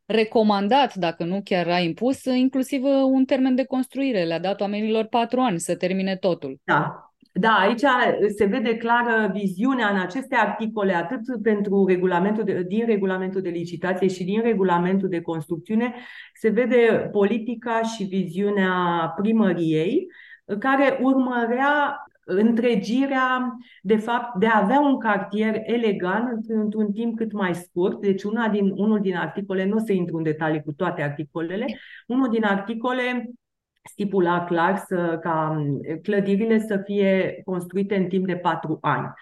recomandat, 0.05 0.95
dacă 0.95 1.25
nu 1.25 1.41
chiar 1.45 1.69
a 1.69 1.79
impus, 1.79 2.25
inclusiv 2.25 2.85
uh, 2.85 2.91
un 2.91 3.25
termen 3.25 3.55
de 3.55 3.65
construire. 3.65 4.25
Le-a 4.25 4.41
dat 4.41 4.61
oamenilor 4.61 5.05
patru 5.05 5.41
ani 5.41 5.61
să 5.61 5.77
termine 5.77 6.17
totul. 6.17 6.61
Da, 6.65 7.12
da, 7.33 7.51
aici 7.53 7.83
se 8.37 8.45
vede 8.45 8.77
clară 8.77 9.31
viziunea 9.33 9.89
în 9.89 10.01
aceste 10.01 10.35
articole, 10.37 10.95
atât 10.95 11.43
pentru 11.43 11.87
regulamentul 11.87 12.45
de, 12.45 12.63
din 12.63 12.87
regulamentul 12.87 13.41
de 13.41 13.49
licitație 13.49 14.09
și 14.09 14.25
din 14.25 14.41
regulamentul 14.41 15.09
de 15.09 15.21
construcțiune, 15.21 15.95
se 16.35 16.49
vede 16.49 17.09
politica 17.13 17.83
și 17.83 18.05
viziunea 18.05 18.73
primăriei, 19.17 20.07
care 20.59 20.99
urmărea 21.03 21.97
întregirea, 22.25 23.57
de 23.83 23.97
fapt, 23.97 24.39
de 24.39 24.47
a 24.47 24.63
avea 24.63 24.81
un 24.81 24.99
cartier 24.99 25.61
elegant 25.63 26.45
într-un 26.49 26.93
timp 26.93 27.17
cât 27.17 27.33
mai 27.33 27.55
scurt. 27.55 28.01
Deci 28.01 28.23
una 28.23 28.49
din, 28.49 28.71
unul 28.75 29.01
din 29.01 29.17
articole, 29.17 29.65
nu 29.65 29.77
o 29.77 29.79
să 29.79 29.93
intru 29.93 30.17
în 30.17 30.23
detalii 30.23 30.63
cu 30.63 30.73
toate 30.73 31.03
articolele, 31.03 31.67
unul 32.07 32.29
din 32.29 32.45
articole 32.45 33.31
stipula 33.83 34.45
clar 34.45 34.77
să, 34.77 35.19
ca 35.23 35.65
clădirile 36.03 36.59
să 36.59 36.81
fie 36.85 37.41
construite 37.45 37.97
în 37.97 38.07
timp 38.07 38.27
de 38.27 38.37
patru 38.37 38.79
ani. 38.81 39.13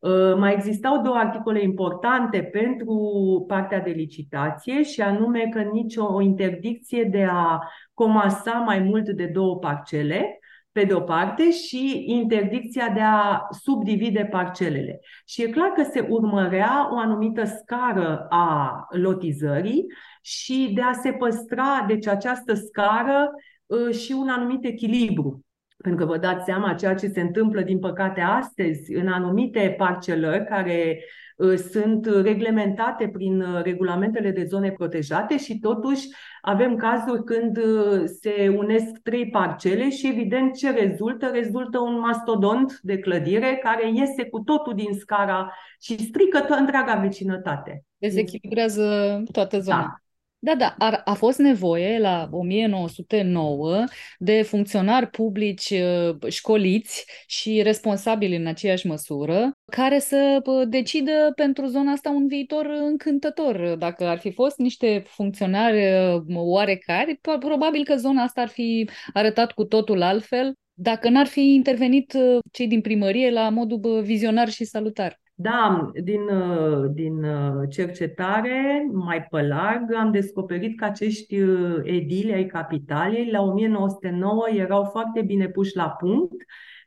Uh, 0.00 0.34
mai 0.36 0.52
existau 0.52 1.02
două 1.02 1.16
articole 1.16 1.62
importante 1.62 2.42
pentru 2.42 3.44
partea 3.48 3.80
de 3.80 3.90
licitație 3.90 4.82
și 4.82 5.00
anume 5.00 5.48
că 5.50 5.60
nicio 5.60 6.20
interdicție 6.20 7.04
de 7.04 7.26
a 7.30 7.60
comasa 7.94 8.52
mai 8.52 8.78
mult 8.78 9.08
de 9.08 9.26
două 9.26 9.56
parcele, 9.56 10.38
pe 10.72 10.84
de 10.84 10.94
o 10.94 11.00
parte, 11.00 11.50
și 11.50 12.04
interdicția 12.06 12.88
de 12.88 13.00
a 13.00 13.46
subdivide 13.50 14.28
parcelele. 14.30 15.00
Și 15.26 15.42
e 15.42 15.48
clar 15.48 15.68
că 15.68 15.82
se 15.82 16.06
urmărea 16.08 16.88
o 16.92 16.98
anumită 16.98 17.44
scară 17.44 18.26
a 18.28 18.86
lotizării 18.90 19.84
și 20.20 20.70
de 20.74 20.82
a 20.82 20.92
se 20.92 21.12
păstra, 21.12 21.84
deci 21.88 22.06
această 22.06 22.54
scară 22.54 23.30
Uh, 23.30 23.55
și 23.90 24.12
un 24.12 24.28
anumit 24.28 24.64
echilibru. 24.64 25.40
Pentru 25.82 26.04
că 26.04 26.12
vă 26.12 26.18
dați 26.18 26.44
seama 26.44 26.74
ceea 26.74 26.94
ce 26.94 27.08
se 27.08 27.20
întâmplă, 27.20 27.60
din 27.60 27.78
păcate, 27.78 28.20
astăzi 28.20 28.94
în 28.94 29.08
anumite 29.08 29.74
parcelări 29.78 30.44
care 30.44 31.04
uh, 31.36 31.54
sunt 31.54 32.06
reglementate 32.06 33.08
prin 33.08 33.40
uh, 33.40 33.62
regulamentele 33.62 34.30
de 34.30 34.44
zone 34.44 34.70
protejate 34.70 35.38
și 35.38 35.58
totuși 35.58 36.08
avem 36.40 36.76
cazuri 36.76 37.24
când 37.24 37.58
se 38.04 38.54
unesc 38.56 38.98
trei 39.02 39.28
parcele 39.30 39.90
și 39.90 40.06
evident 40.06 40.56
ce 40.56 40.70
rezultă? 40.70 41.26
Rezultă 41.26 41.78
un 41.78 41.98
mastodont 41.98 42.78
de 42.82 42.98
clădire 42.98 43.58
care 43.62 43.90
iese 43.92 44.28
cu 44.28 44.40
totul 44.40 44.74
din 44.74 44.92
scara 44.98 45.52
și 45.80 46.02
strică 46.02 46.38
toată 46.38 46.60
întreaga 46.60 46.94
vecinătate. 46.94 47.84
Dezechilibrează 47.96 49.22
toată 49.32 49.58
zona. 49.60 49.76
Da. 49.76 50.05
Da, 50.46 50.54
da, 50.54 50.74
a, 50.78 51.00
a 51.04 51.14
fost 51.14 51.38
nevoie 51.38 51.98
la 51.98 52.28
1909 52.30 53.84
de 54.18 54.42
funcționari 54.42 55.06
publici 55.06 55.70
uh, 55.70 56.16
școliți 56.28 57.04
și 57.26 57.62
responsabili 57.62 58.36
în 58.36 58.46
aceeași 58.46 58.86
măsură, 58.86 59.50
care 59.72 59.98
să 59.98 60.42
decidă 60.68 61.32
pentru 61.34 61.66
zona 61.66 61.92
asta 61.92 62.10
un 62.10 62.26
viitor 62.28 62.66
încântător. 62.66 63.76
Dacă 63.78 64.04
ar 64.04 64.18
fi 64.18 64.32
fost 64.32 64.58
niște 64.58 65.02
funcționari 65.06 65.76
uh, 65.76 66.22
oarecare, 66.34 67.20
probabil 67.38 67.84
că 67.84 67.96
zona 67.96 68.22
asta 68.22 68.40
ar 68.40 68.48
fi 68.48 68.88
arătat 69.12 69.52
cu 69.52 69.64
totul 69.64 70.02
altfel, 70.02 70.54
dacă 70.74 71.08
n-ar 71.08 71.26
fi 71.26 71.54
intervenit 71.54 72.12
uh, 72.12 72.38
cei 72.52 72.66
din 72.66 72.80
primărie 72.80 73.30
la 73.30 73.48
modul 73.48 74.02
vizionar 74.02 74.48
și 74.48 74.64
salutar. 74.64 75.20
Da, 75.38 75.90
din, 76.02 76.20
uh, 76.20 76.90
din 76.92 77.24
uh, 77.24 77.68
cercetare, 77.68 78.88
mai 78.92 79.22
pe 79.22 79.42
larg, 79.42 79.92
am 79.92 80.10
descoperit 80.10 80.78
că 80.78 80.84
acești 80.84 81.40
uh, 81.40 81.80
edili 81.82 82.32
ai 82.32 82.46
capitalei, 82.46 83.30
la 83.30 83.40
1909, 83.40 84.46
erau 84.50 84.84
foarte 84.84 85.22
bine 85.22 85.48
puși 85.48 85.76
la 85.76 85.88
punct. 85.88 86.34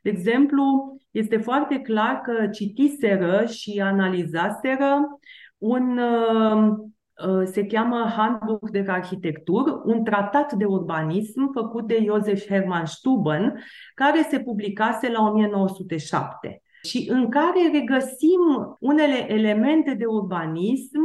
De 0.02 0.10
exemplu, 0.10 0.96
este 1.10 1.36
foarte 1.36 1.78
clar 1.80 2.20
că 2.20 2.46
citiseră 2.46 3.44
și 3.46 3.80
analizaseră 3.80 5.18
un, 5.58 6.00
se 7.44 7.66
cheamă 7.66 8.12
Handbuch 8.16 8.70
de 8.70 8.84
Arhitectur, 8.88 9.80
un 9.84 10.04
tratat 10.04 10.52
de 10.52 10.64
urbanism 10.64 11.52
făcut 11.52 11.86
de 11.86 12.04
Josef 12.06 12.46
Hermann 12.46 12.86
Stuben, 12.86 13.62
care 13.94 14.26
se 14.30 14.38
publicase 14.38 15.10
la 15.10 15.28
1907 15.28 16.62
și 16.82 17.06
în 17.10 17.28
care 17.28 17.70
regăsim 17.72 18.76
unele 18.80 19.32
elemente 19.32 19.94
de 19.94 20.04
urbanism 20.04 21.00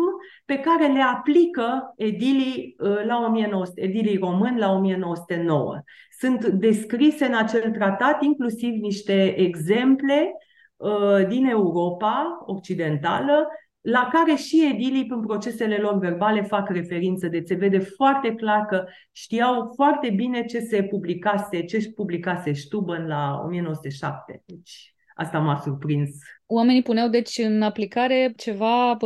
pe 0.45 0.59
care 0.59 0.91
le 0.91 1.01
aplică 1.01 1.93
edilii, 1.97 2.76
uh, 2.80 3.05
la 3.05 3.26
1900, 3.26 3.82
edilii 3.82 4.17
români 4.17 4.59
la 4.59 4.71
1909. 4.71 5.80
Sunt 6.19 6.45
descrise 6.45 7.26
în 7.26 7.36
acel 7.36 7.71
tratat 7.71 8.23
inclusiv 8.23 8.73
niște 8.82 9.36
exemple 9.38 10.32
uh, 10.76 11.28
din 11.28 11.45
Europa 11.45 12.43
Occidentală 12.45 13.47
la 13.82 14.09
care 14.11 14.36
și 14.36 14.69
edilii 14.73 15.05
în 15.09 15.26
procesele 15.26 15.78
lor 15.78 15.97
verbale 15.97 16.41
fac 16.41 16.69
referință. 16.69 17.28
Deci 17.28 17.47
se 17.47 17.53
vede 17.53 17.80
foarte 17.80 18.36
clar 18.36 18.65
că 18.65 18.86
știau 19.11 19.71
foarte 19.76 20.09
bine 20.09 20.45
ce 20.45 20.59
se 20.59 20.84
publicase, 20.84 21.63
ce 21.63 21.91
publicase 21.95 22.53
Stuben 22.53 23.07
la 23.07 23.41
1907. 23.45 24.43
Deci 24.45 24.94
Asta 25.16 25.39
m-a 25.39 25.55
surprins. 25.61 26.20
Oamenii 26.47 26.81
puneau 26.81 27.07
deci 27.07 27.37
în 27.37 27.61
aplicare 27.61 28.33
ceva 28.37 28.97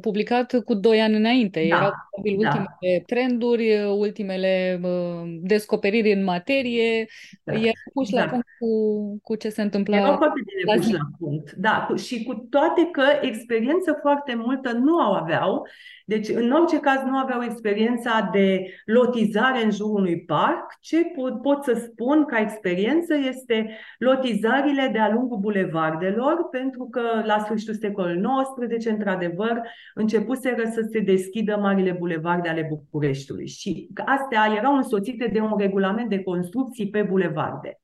publicat 0.00 0.62
cu 0.64 0.74
doi 0.74 1.00
ani 1.00 1.16
înainte. 1.16 1.66
Da, 1.68 1.76
Erau 1.76 1.90
da. 1.90 1.96
ultimele 2.22 3.02
trenduri, 3.06 3.84
ultimele 3.98 4.80
descoperiri 5.42 6.12
în 6.12 6.24
materie, 6.24 7.06
da. 7.44 7.52
iar 7.52 7.74
puși 7.92 8.10
da. 8.10 8.24
la 8.24 8.30
punct 8.30 8.46
cu, 8.58 8.68
cu 9.22 9.36
ce 9.36 9.48
se 9.48 9.62
întâmpla. 9.62 9.96
Erau 9.96 10.16
foarte 10.16 10.40
bine 10.44 10.76
puși 10.76 10.92
la 10.92 10.98
punct. 11.18 11.52
Da, 11.52 11.88
și 11.96 12.24
cu 12.24 12.34
toate 12.50 12.88
că 12.92 13.02
experiență 13.20 13.98
foarte 14.00 14.34
multă 14.34 14.72
nu 14.72 14.98
au 14.98 15.12
aveau, 15.12 15.66
deci, 16.06 16.28
în 16.28 16.50
orice 16.50 16.78
caz, 16.78 17.02
nu 17.04 17.16
aveau 17.16 17.42
experiența 17.42 18.28
de 18.32 18.64
lotizare 18.84 19.64
în 19.64 19.70
jurul 19.70 19.94
unui 19.94 20.20
parc. 20.20 20.78
Ce 20.80 21.04
pot, 21.04 21.42
pot 21.42 21.64
să 21.64 21.72
spun 21.72 22.24
ca 22.24 22.40
experiență 22.40 23.14
este 23.28 23.78
lotizările 23.98 24.88
de-a 24.92 25.10
lungul 25.12 25.38
bulevardelor, 25.38 26.48
pentru 26.50 26.69
că 26.90 27.00
la 27.24 27.38
sfârșitul 27.38 27.74
secolului 27.74 28.22
XIX, 28.68 28.86
într-adevăr, 28.86 29.60
începuseră 29.94 30.62
să 30.64 30.88
se 30.90 31.00
deschidă 31.00 31.56
marile 31.56 31.92
bulevarde 31.92 32.48
ale 32.48 32.66
Bucureștiului. 32.68 33.46
Și 33.46 33.88
astea 34.04 34.54
erau 34.56 34.76
însoțite 34.76 35.26
de 35.32 35.40
un 35.40 35.54
regulament 35.58 36.08
de 36.08 36.22
construcții 36.22 36.90
pe 36.90 37.02
bulevarde, 37.02 37.80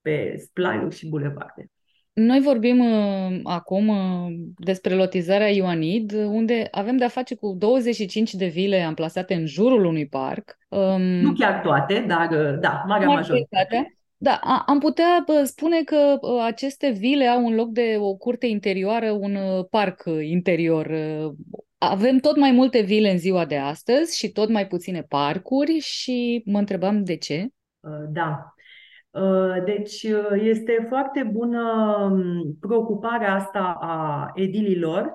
pe 0.00 0.36
splaiuri 0.38 0.96
și 0.96 1.08
bulevarde. 1.08 1.70
Noi 2.14 2.40
vorbim 2.40 2.78
uh, 2.78 3.40
acum 3.44 3.88
uh, 3.88 4.32
despre 4.56 4.94
lotizarea 4.94 5.52
Ioanid, 5.52 6.12
unde 6.12 6.68
avem 6.70 6.96
de-a 6.96 7.08
face 7.08 7.34
cu 7.34 7.54
25 7.58 8.34
de 8.34 8.46
vile 8.46 8.80
amplasate 8.80 9.34
în 9.34 9.46
jurul 9.46 9.84
unui 9.84 10.06
parc. 10.06 10.58
Um, 10.68 11.02
nu 11.02 11.32
chiar 11.32 11.60
toate, 11.60 12.04
dar 12.08 12.30
uh, 12.30 12.58
da, 12.60 12.84
marea 12.86 13.06
majoritate. 13.06 13.96
Da, 14.22 14.38
a, 14.42 14.62
am 14.66 14.78
putea 14.78 15.24
uh, 15.26 15.40
spune 15.44 15.82
că 15.82 16.18
uh, 16.20 16.42
aceste 16.44 16.90
vile 16.90 17.26
au 17.26 17.44
un 17.44 17.54
loc 17.54 17.68
de 17.68 17.96
o 17.98 18.14
curte 18.14 18.46
interioară, 18.46 19.10
un 19.10 19.34
uh, 19.34 19.64
parc 19.70 20.02
interior. 20.22 20.86
Uh, 20.86 21.32
avem 21.78 22.18
tot 22.18 22.36
mai 22.36 22.50
multe 22.50 22.80
vile 22.80 23.10
în 23.10 23.18
ziua 23.18 23.44
de 23.44 23.56
astăzi 23.56 24.18
și 24.18 24.32
tot 24.32 24.48
mai 24.48 24.66
puține 24.66 25.02
parcuri 25.02 25.78
și 25.78 26.42
mă 26.46 26.58
întrebam 26.58 27.04
de 27.04 27.16
ce. 27.16 27.46
Uh, 27.80 27.90
da, 28.12 28.54
Uh, 29.12 29.64
deci 29.64 30.02
uh, 30.02 30.40
este 30.42 30.86
foarte 30.88 31.30
bună 31.32 31.96
um, 32.10 32.56
preocuparea 32.60 33.34
asta 33.34 33.76
a 33.80 34.30
edililor 34.34 35.12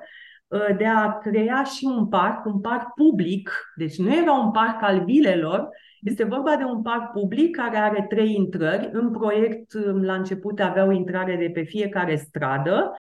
uh, 0.48 0.78
de 0.78 0.86
a 0.86 1.18
crea 1.18 1.64
și 1.64 1.86
un 1.86 2.08
parc, 2.08 2.46
un 2.46 2.62
parc 2.62 2.94
public, 2.94 3.52
deci 3.76 3.98
nu 3.98 4.16
era 4.16 4.32
un 4.32 4.52
parc 4.52 4.82
al 4.82 5.04
vilelor, 5.04 5.70
este 6.02 6.24
vorba 6.24 6.56
de 6.56 6.64
un 6.64 6.82
parc 6.82 7.12
public 7.12 7.56
care 7.56 7.78
are 7.78 8.06
trei 8.10 8.36
intrări. 8.36 8.90
În 8.92 9.12
proiect, 9.12 9.74
um, 9.74 10.04
la 10.04 10.14
început, 10.14 10.60
avea 10.60 10.86
o 10.86 10.92
intrare 10.92 11.36
de 11.36 11.50
pe 11.54 11.62
fiecare 11.62 12.16
stradă. 12.16 12.96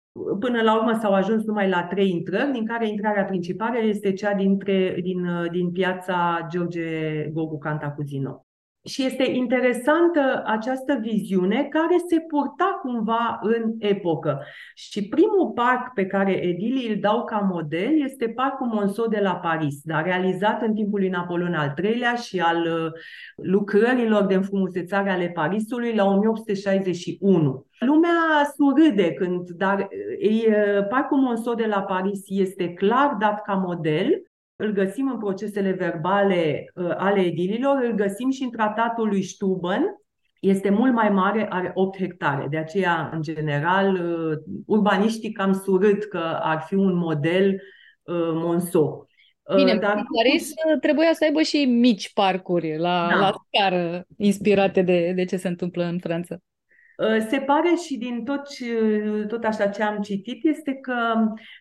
Până 0.40 0.62
la 0.62 0.76
urmă 0.76 0.98
s-au 1.00 1.12
ajuns 1.12 1.44
numai 1.44 1.68
la 1.68 1.82
trei 1.84 2.10
intrări, 2.10 2.52
din 2.52 2.66
care 2.66 2.88
intrarea 2.88 3.24
principală 3.24 3.78
este 3.78 4.12
cea 4.12 4.34
dintre, 4.34 4.96
din, 5.02 5.26
din 5.50 5.70
piața 5.70 6.46
George 6.50 7.28
Gogu 7.32 7.58
Cantacuzino. 7.58 8.46
Și 8.84 9.04
este 9.04 9.30
interesantă 9.30 10.42
această 10.46 10.98
viziune 11.00 11.62
care 11.62 11.96
se 12.08 12.20
purta 12.20 12.78
cumva 12.82 13.38
în 13.42 13.74
epocă. 13.78 14.42
Și 14.74 15.08
primul 15.08 15.50
parc 15.54 15.92
pe 15.94 16.06
care 16.06 16.32
edilii 16.32 16.88
îl 16.88 17.00
dau 17.00 17.24
ca 17.24 17.48
model 17.52 18.02
este 18.04 18.28
Parcul 18.28 18.66
Monceau 18.66 19.06
de 19.06 19.20
la 19.20 19.34
Paris, 19.36 19.80
dar 19.84 20.04
realizat 20.04 20.62
în 20.62 20.74
timpul 20.74 20.98
lui 20.98 21.08
Napoleon 21.08 21.54
al 21.54 21.74
III-lea 21.82 22.14
și 22.14 22.40
al 22.40 22.56
uh, 22.56 22.90
lucrărilor 23.36 24.26
de 24.26 24.34
înfrumusețare 24.34 25.10
ale 25.10 25.28
Parisului 25.28 25.94
la 25.94 26.04
1861. 26.04 27.66
Lumea 27.78 28.50
surâde 28.56 29.12
când, 29.12 29.48
dar 29.50 29.78
uh, 29.78 30.86
Parcul 30.88 31.18
Monceau 31.18 31.54
de 31.54 31.66
la 31.66 31.82
Paris 31.82 32.20
este 32.26 32.72
clar 32.72 33.16
dat 33.20 33.42
ca 33.42 33.54
model 33.54 34.22
îl 34.62 34.72
găsim 34.72 35.10
în 35.10 35.18
procesele 35.18 35.70
verbale 35.70 36.64
uh, 36.74 36.90
ale 36.96 37.20
edililor, 37.20 37.82
îl 37.82 37.92
găsim 37.92 38.30
și 38.30 38.42
în 38.42 38.50
tratatul 38.50 39.08
lui 39.08 39.22
Stuben, 39.22 39.82
este 40.40 40.70
mult 40.70 40.92
mai 40.92 41.08
mare, 41.08 41.46
are 41.50 41.70
8 41.74 41.98
hectare. 41.98 42.46
De 42.50 42.56
aceea, 42.56 43.10
în 43.12 43.22
general, 43.22 43.94
uh, 43.94 44.38
urbaniștii 44.66 45.32
cam 45.32 45.52
surât 45.52 46.04
că 46.04 46.38
ar 46.42 46.64
fi 46.66 46.74
un 46.74 46.94
model 46.94 47.48
uh, 48.02 48.30
Monceau. 48.34 49.06
Bine, 49.56 49.74
Dar 49.74 50.04
Paris 50.16 50.52
trebuia 50.80 51.10
să 51.12 51.24
aibă 51.24 51.42
și 51.42 51.64
mici 51.64 52.12
parcuri 52.12 52.78
la, 52.78 53.08
da. 53.10 53.16
la 53.16 53.32
scară 53.46 54.04
inspirate 54.16 54.82
de, 54.82 55.12
de 55.12 55.24
ce 55.24 55.36
se 55.36 55.48
întâmplă 55.48 55.84
în 55.84 55.98
Franța. 55.98 56.36
Uh, 56.96 57.26
se 57.28 57.38
pare 57.38 57.74
și 57.86 57.98
din 57.98 58.24
tot, 58.24 58.42
tot 59.28 59.44
așa 59.44 59.66
ce 59.66 59.82
am 59.82 60.00
citit 60.00 60.44
este 60.44 60.74
că 60.74 60.94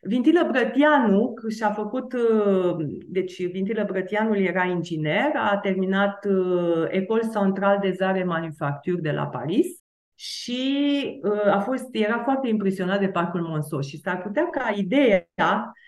Vintilă 0.01 0.47
Brătianu 0.51 1.33
și-a 1.49 1.71
făcut, 1.71 2.13
uh, 2.13 2.75
deci 3.07 3.45
Vintilă 3.51 3.83
Brătianul 3.87 4.37
era 4.37 4.63
inginer, 4.63 5.31
a 5.33 5.57
terminat 5.57 6.25
uh, 6.25 6.85
Ecole 6.87 7.29
Centrale 7.33 7.79
des 7.81 7.99
Arts 7.99 8.25
Manufacturi 8.25 9.01
de 9.01 9.11
la 9.11 9.27
Paris 9.27 9.67
și 10.15 11.21
a 11.51 11.59
fost, 11.59 11.87
era 11.91 12.21
foarte 12.23 12.47
impresionat 12.47 12.99
de 12.99 13.07
Parcul 13.07 13.41
Monceau 13.41 13.81
și 13.81 13.99
s-ar 13.99 14.21
putea 14.21 14.49
ca 14.49 14.73
ideea 14.75 15.27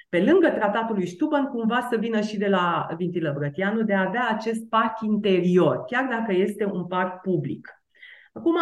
pe 0.10 0.24
lângă 0.24 0.50
tratatul 0.50 0.96
lui 0.96 1.08
Stuban, 1.08 1.46
cumva 1.46 1.88
să 1.90 1.98
vină 1.98 2.22
și 2.22 2.38
de 2.38 2.48
la 2.48 2.88
Vintilă 2.98 3.34
Brătianu 3.38 3.82
de 3.82 3.94
a 3.94 4.06
avea 4.08 4.28
acest 4.30 4.70
parc 4.70 5.02
interior, 5.02 5.84
chiar 5.88 6.08
dacă 6.10 6.34
este 6.34 6.66
un 6.66 6.86
parc 6.86 7.22
public. 7.22 7.83
Acum, 8.34 8.58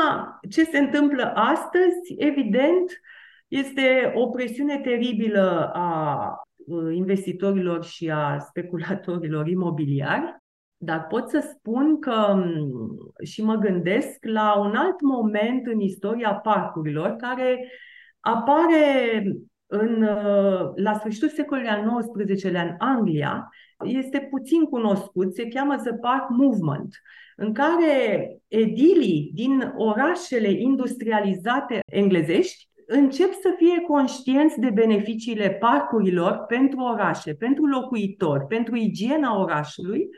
ce 0.49 0.63
se 0.63 0.77
întâmplă 0.77 1.31
astăzi, 1.35 2.13
evident, 2.17 3.01
este 3.47 4.11
o 4.15 4.27
presiune 4.27 4.79
teribilă 4.79 5.71
a 5.73 6.35
uh, 6.55 6.95
investitorilor 6.95 7.83
și 7.83 8.09
a 8.09 8.37
speculatorilor 8.39 9.47
imobiliari, 9.47 10.35
dar 10.77 11.07
pot 11.07 11.29
să 11.29 11.39
spun 11.39 11.99
că 11.99 12.33
um, 12.33 13.13
și 13.23 13.43
mă 13.43 13.55
gândesc 13.55 14.17
la 14.21 14.59
un 14.59 14.75
alt 14.75 15.01
moment 15.01 15.67
în 15.67 15.79
istoria 15.79 16.33
parcurilor 16.33 17.15
care 17.15 17.71
apare 18.19 19.23
în, 19.65 20.01
uh, 20.03 20.71
la 20.75 20.93
sfârșitul 20.93 21.29
secolului 21.29 21.69
al 21.69 22.03
XIX-lea 22.17 22.61
în 22.61 22.75
Anglia, 22.77 23.49
este 23.83 24.27
puțin 24.29 24.63
cunoscut, 24.63 25.33
se 25.33 25.47
cheamă 25.47 25.75
The 25.75 25.93
Park 25.93 26.29
Movement 26.29 26.95
în 27.41 27.53
care 27.53 28.37
edilii 28.47 29.31
din 29.33 29.73
orașele 29.77 30.51
industrializate 30.51 31.79
englezești 31.91 32.69
încep 32.87 33.33
să 33.33 33.53
fie 33.57 33.81
conștienți 33.87 34.59
de 34.59 34.69
beneficiile 34.69 35.49
parcurilor 35.49 36.45
pentru 36.47 36.79
orașe, 36.79 37.33
pentru 37.33 37.65
locuitori, 37.65 38.45
pentru 38.45 38.75
igiena 38.75 39.39
orașului 39.39 40.09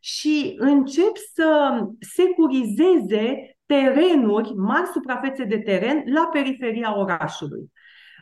și 0.00 0.54
încep 0.58 1.16
să 1.34 1.80
securizeze 2.00 3.56
terenuri, 3.66 4.52
mari 4.56 4.86
suprafețe 4.86 5.44
de 5.44 5.58
teren 5.58 6.02
la 6.06 6.28
periferia 6.32 6.98
orașului. 6.98 7.72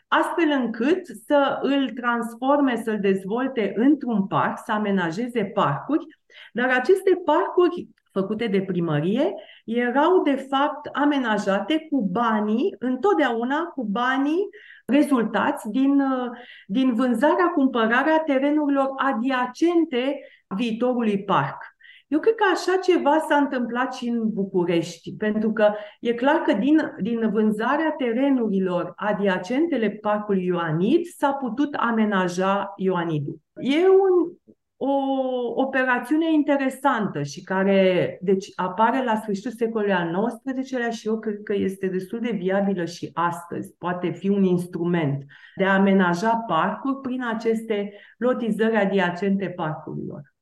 Astfel 0.07 0.49
încât 0.49 1.05
să 1.25 1.57
îl 1.61 1.89
transforme, 1.89 2.81
să-l 2.83 2.99
dezvolte 2.99 3.73
într-un 3.75 4.27
parc, 4.27 4.57
să 4.65 4.71
amenajeze 4.71 5.43
parcuri, 5.43 6.05
dar 6.53 6.69
aceste 6.69 7.21
parcuri 7.25 7.87
făcute 8.19 8.47
de 8.47 8.61
primărie 8.61 9.33
erau 9.65 10.21
de 10.23 10.47
fapt 10.49 10.89
amenajate 10.93 11.87
cu 11.89 12.09
banii, 12.11 12.75
întotdeauna 12.79 13.63
cu 13.63 13.83
banii 13.83 14.49
rezultați 14.85 15.69
din, 15.69 16.03
din 16.67 16.93
vânzarea, 16.93 17.51
cumpărarea 17.55 18.23
terenurilor 18.25 18.89
adiacente 18.95 20.19
viitorului 20.55 21.23
parc. 21.23 21.57
Eu 22.07 22.19
cred 22.19 22.35
că 22.35 22.43
așa 22.53 22.79
ceva 22.83 23.25
s-a 23.29 23.35
întâmplat 23.35 23.93
și 23.93 24.07
în 24.07 24.33
București, 24.33 25.15
pentru 25.17 25.53
că 25.53 25.73
e 25.99 26.13
clar 26.13 26.35
că 26.35 26.53
din, 26.53 26.77
din 27.01 27.29
vânzarea 27.31 27.91
terenurilor 27.97 28.93
adiacentele 28.95 29.89
parcului 29.89 30.45
Ioanid 30.45 31.05
s-a 31.05 31.31
putut 31.31 31.73
amenaja 31.73 32.73
Ioanidul. 32.75 33.39
E 33.53 33.87
un, 33.87 34.31
o 34.77 34.91
operațiune 35.55 36.33
interesantă 36.33 37.23
și 37.23 37.41
care 37.41 38.17
deci, 38.21 38.51
apare 38.55 39.03
la 39.03 39.15
sfârșitul 39.15 39.51
secolului 39.51 39.93
al 39.93 40.39
XIX-lea 40.43 40.89
și 40.89 41.07
eu 41.07 41.19
cred 41.19 41.39
că 41.43 41.53
este 41.53 41.87
destul 41.87 42.19
de 42.19 42.31
viabilă 42.31 42.85
și 42.85 43.09
astăzi. 43.13 43.75
Poate 43.77 44.09
fi 44.11 44.29
un 44.29 44.43
instrument 44.43 45.25
de 45.55 45.63
a 45.63 45.73
amenaja 45.73 46.43
parcuri 46.47 47.01
prin 47.01 47.23
aceste 47.23 47.93
lotizări 48.17 48.75
adiacente 48.75 49.49
parcurilor. 49.49 50.35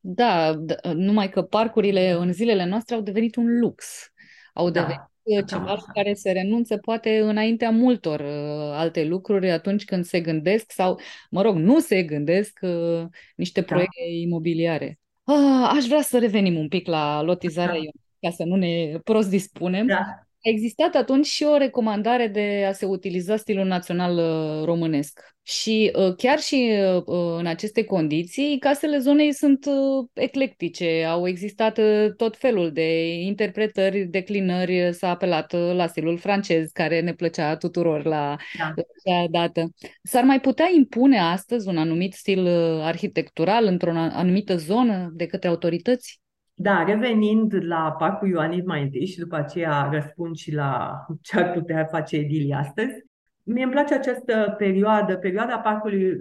Da, 0.00 0.54
numai 0.94 1.28
că 1.28 1.42
parcurile 1.42 2.10
în 2.10 2.32
zilele 2.32 2.66
noastre 2.66 2.94
au 2.94 3.00
devenit 3.00 3.36
un 3.36 3.58
lux. 3.58 4.12
Au 4.52 4.70
da. 4.70 4.80
devenit 4.80 4.98
da. 4.98 5.09
Ceva 5.46 5.72
la 5.72 5.92
care 5.94 6.14
se 6.14 6.32
renunță 6.32 6.76
poate 6.76 7.18
înaintea 7.18 7.70
multor 7.70 8.20
uh, 8.20 8.72
alte 8.72 9.04
lucruri 9.04 9.50
atunci 9.50 9.84
când 9.84 10.04
se 10.04 10.20
gândesc 10.20 10.72
sau, 10.72 11.00
mă 11.30 11.42
rog, 11.42 11.56
nu 11.56 11.80
se 11.80 12.02
gândesc 12.02 12.58
uh, 12.62 13.02
niște 13.36 13.60
da. 13.60 13.66
proiecte 13.66 14.00
imobiliare. 14.20 14.98
Ah, 15.24 15.70
aș 15.76 15.84
vrea 15.84 16.02
să 16.02 16.18
revenim 16.18 16.56
un 16.56 16.68
pic 16.68 16.86
la 16.86 17.22
lotizarea 17.22 17.74
da. 17.74 18.28
ca 18.28 18.34
să 18.34 18.44
nu 18.44 18.56
ne 18.56 18.98
prost 19.04 19.28
dispunem. 19.28 19.86
Da. 19.86 20.04
A 20.42 20.48
existat 20.48 20.94
atunci 20.94 21.26
și 21.26 21.44
o 21.44 21.56
recomandare 21.56 22.26
de 22.26 22.64
a 22.68 22.72
se 22.72 22.86
utiliza 22.86 23.36
stilul 23.36 23.66
național 23.66 24.16
uh, 24.16 24.64
românesc. 24.64 25.20
Și 25.42 25.92
uh, 25.94 26.14
chiar 26.16 26.38
și 26.38 26.72
uh, 27.06 27.36
în 27.38 27.46
aceste 27.46 27.84
condiții, 27.84 28.58
casele 28.58 28.98
zonei 28.98 29.32
sunt 29.32 29.66
eclectice. 30.12 31.04
Au 31.08 31.28
existat 31.28 31.80
tot 32.16 32.36
felul 32.36 32.72
de 32.72 33.14
interpretări, 33.14 34.04
declinări, 34.04 34.94
s-a 34.94 35.08
apelat 35.08 35.52
la 35.52 35.86
stilul 35.86 36.18
francez, 36.18 36.70
care 36.72 37.00
ne 37.00 37.14
plăcea 37.14 37.56
tuturor 37.56 38.04
la 38.04 38.36
da. 38.58 38.74
acea 39.04 39.26
dată. 39.30 39.70
S-ar 40.02 40.24
mai 40.24 40.40
putea 40.40 40.70
impune 40.76 41.18
astăzi 41.18 41.68
un 41.68 41.76
anumit 41.76 42.12
stil 42.12 42.46
arhitectural 42.82 43.64
într-o 43.64 43.90
anumită 43.90 44.56
zonă 44.56 45.10
de 45.14 45.26
către 45.26 45.48
autorități? 45.48 46.20
Da, 46.62 46.84
revenind 46.84 47.54
la 47.64 47.94
Parcul 47.98 48.28
Ioanid 48.28 48.64
mai 48.64 48.82
întâi 48.82 49.06
și 49.06 49.18
după 49.18 49.36
aceea 49.36 49.88
răspund 49.92 50.36
și 50.36 50.54
la 50.54 51.00
ce 51.20 51.38
ar 51.38 51.52
putea 51.52 51.84
face 51.84 52.16
Edili 52.16 52.54
astăzi. 52.54 53.04
Mie 53.42 53.62
îmi 53.62 53.72
place 53.72 53.94
această 53.94 54.54
perioadă, 54.58 55.16
perioada 55.16 55.58
parcului, 55.58 56.18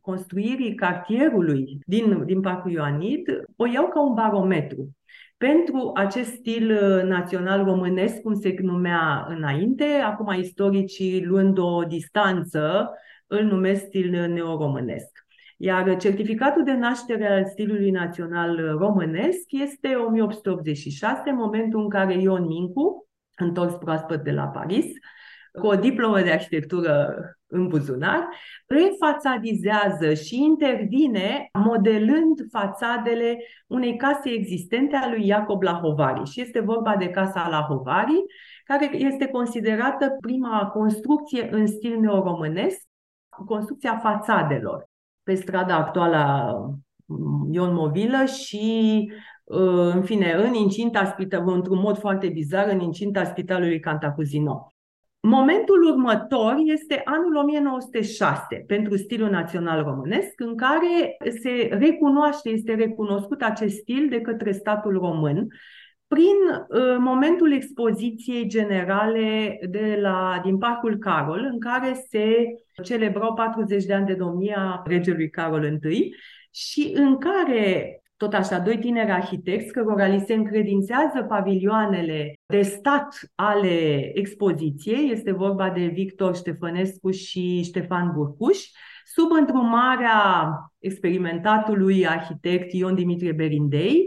construirii 0.00 0.74
cartierului 0.74 1.78
din, 1.86 2.24
din 2.24 2.40
Parcul 2.40 2.70
Ioanid, 2.70 3.42
o 3.56 3.66
iau 3.66 3.88
ca 3.88 4.02
un 4.02 4.14
barometru. 4.14 4.88
Pentru 5.36 5.90
acest 5.94 6.32
stil 6.32 6.72
național 7.06 7.64
românesc, 7.64 8.20
cum 8.20 8.34
se 8.34 8.54
numea 8.62 9.26
înainte, 9.28 9.84
acum 9.84 10.38
istoricii 10.38 11.24
luând 11.24 11.58
o 11.58 11.82
distanță, 11.82 12.90
îl 13.26 13.44
numesc 13.44 13.84
stil 13.84 14.10
neoromânesc. 14.10 15.19
Iar 15.62 15.96
certificatul 15.96 16.64
de 16.64 16.72
naștere 16.72 17.28
al 17.28 17.46
stilului 17.46 17.90
național 17.90 18.76
românesc 18.78 19.44
este 19.48 19.94
1886, 19.94 21.30
momentul 21.30 21.80
în 21.80 21.88
care 21.88 22.20
Ion 22.20 22.46
Mincu, 22.46 23.08
întors 23.36 23.74
proaspăt 23.74 24.22
de 24.22 24.30
la 24.30 24.44
Paris, 24.44 24.86
cu 25.52 25.66
o 25.66 25.74
diplomă 25.74 26.20
de 26.20 26.30
arhitectură 26.30 27.18
în 27.46 27.68
buzunar, 27.68 28.28
refațadizează 28.66 30.14
și 30.14 30.42
intervine 30.42 31.48
modelând 31.52 32.46
fațadele 32.50 33.38
unei 33.66 33.96
case 33.96 34.30
existente 34.30 34.96
a 34.96 35.08
lui 35.08 35.26
Iacob 35.26 35.62
Lahovari. 35.62 36.30
Și 36.30 36.40
este 36.40 36.60
vorba 36.60 36.96
de 36.96 37.08
Casa 37.08 37.48
Lahovari, 37.48 38.24
care 38.64 38.96
este 38.96 39.26
considerată 39.26 40.16
prima 40.20 40.66
construcție 40.66 41.48
în 41.50 41.66
stil 41.66 42.00
neoromânesc, 42.00 42.82
construcția 43.46 43.98
fațadelor 43.98 44.89
pe 45.30 45.36
strada 45.36 45.76
actuală 45.76 46.20
mm, 47.06 47.48
Ion 47.52 47.74
Movilă 47.74 48.24
și 48.24 49.10
uh, 49.44 49.92
în 49.94 50.02
fine, 50.02 50.32
în 50.32 50.54
incinta 50.54 51.04
spitalului, 51.04 51.54
într-un 51.54 51.78
mod 51.78 51.98
foarte 51.98 52.28
bizar, 52.28 52.68
în 52.68 52.80
incinta 52.80 53.24
spitalului 53.24 53.80
Cantacuzino. 53.80 54.74
Momentul 55.20 55.82
următor 55.82 56.54
este 56.64 57.00
anul 57.04 57.36
1906 57.36 58.64
pentru 58.66 58.96
stilul 58.96 59.30
național 59.30 59.82
românesc, 59.82 60.40
în 60.40 60.56
care 60.56 61.16
se 61.40 61.68
recunoaște, 61.70 62.48
este 62.48 62.74
recunoscut 62.74 63.42
acest 63.42 63.76
stil 63.76 64.06
de 64.08 64.20
către 64.20 64.52
statul 64.52 64.92
român 64.92 65.46
Prin 66.14 66.38
uh, 66.68 66.96
momentul 66.98 67.52
expoziției 67.52 68.48
generale 68.48 69.58
de 69.68 69.98
la, 70.00 70.40
din 70.44 70.58
Parcul 70.58 70.98
Carol, 70.98 71.48
în 71.52 71.60
care 71.60 72.06
se 72.08 72.44
celebrau 72.82 73.34
40 73.34 73.84
de 73.84 73.94
ani 73.94 74.06
de 74.06 74.14
domnia 74.14 74.82
regelui 74.86 75.30
Carol 75.30 75.78
I 75.82 76.14
și 76.50 76.92
în 76.94 77.18
care 77.18 77.94
tot 78.16 78.34
așa, 78.34 78.58
doi 78.58 78.78
tineri 78.78 79.10
arhitecți 79.10 79.72
cărora 79.72 80.06
li 80.06 80.24
se 80.26 80.34
încredințează 80.34 81.22
pavilioanele 81.28 82.34
de 82.46 82.62
stat 82.62 83.18
ale 83.34 84.00
expoziției, 84.18 85.10
este 85.10 85.32
vorba 85.32 85.70
de 85.70 85.86
Victor 85.86 86.36
Ștefănescu 86.36 87.10
și 87.10 87.62
Ștefan 87.62 88.12
Burcuș, 88.14 88.58
sub 89.04 89.30
întrumarea 89.30 90.52
experimentatului 90.78 92.06
arhitect 92.06 92.72
Ion 92.72 92.94
Dimitrie 92.94 93.32
Berindei, 93.32 94.06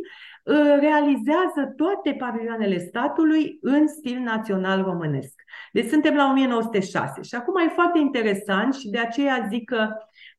realizează 0.79 1.73
toate 1.75 2.15
pavilioanele 2.19 2.77
statului 2.77 3.57
în 3.61 3.87
stil 3.87 4.19
național 4.19 4.83
românesc. 4.83 5.41
Deci 5.71 5.87
suntem 5.89 6.15
la 6.15 6.29
1906 6.31 7.21
și 7.21 7.35
acum 7.35 7.55
e 7.57 7.69
foarte 7.73 7.99
interesant 7.99 8.73
și 8.73 8.89
de 8.89 8.97
aceea 8.97 9.47
zic 9.49 9.69
că 9.69 9.87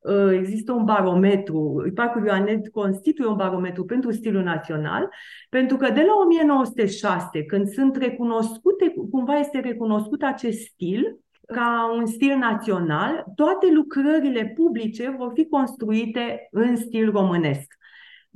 Uh, 0.05 0.33
există 0.33 0.73
un 0.73 0.85
barometru, 0.85 1.91
Parcul 1.95 2.27
Ioanet 2.27 2.69
constituie 2.69 3.29
un 3.29 3.37
barometru 3.37 3.85
pentru 3.85 4.13
stilul 4.13 4.43
național, 4.43 5.09
pentru 5.49 5.77
că 5.77 5.91
de 5.91 6.01
la 6.01 6.17
1906, 6.25 7.45
când 7.45 7.69
sunt 7.69 7.97
recunoscute, 7.97 8.95
cumva 9.11 9.39
este 9.39 9.61
recunoscut 9.61 10.23
acest 10.23 10.61
stil, 10.61 11.19
ca 11.47 11.93
un 11.99 12.07
stil 12.07 12.37
național, 12.37 13.25
toate 13.35 13.73
lucrările 13.73 14.53
publice 14.57 15.15
vor 15.19 15.31
fi 15.35 15.47
construite 15.47 16.49
în 16.51 16.77
stil 16.77 17.11
românesc. 17.11 17.75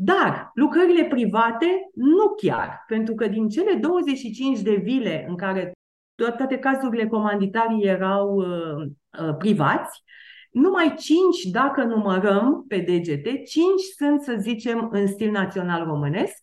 Dar 0.01 0.51
lucrările 0.55 1.05
private 1.05 1.67
nu 1.95 2.35
chiar, 2.43 2.85
pentru 2.87 3.15
că 3.15 3.27
din 3.27 3.49
cele 3.49 3.75
25 3.75 4.61
de 4.61 4.75
vile 4.75 5.25
în 5.29 5.37
care 5.37 5.73
toate 6.15 6.59
cazurile 6.59 7.07
comanditarii 7.07 7.85
erau 7.85 8.37
uh, 8.37 8.87
uh, 9.21 9.37
privați, 9.39 10.03
numai 10.51 10.95
cinci, 10.99 11.43
dacă 11.51 11.83
numărăm 11.83 12.65
pe 12.69 12.79
degete, 12.79 13.31
cinci 13.31 13.83
sunt, 13.97 14.23
să 14.23 14.35
zicem, 14.39 14.89
în 14.93 15.07
stil 15.07 15.31
național 15.31 15.85
românesc 15.85 16.37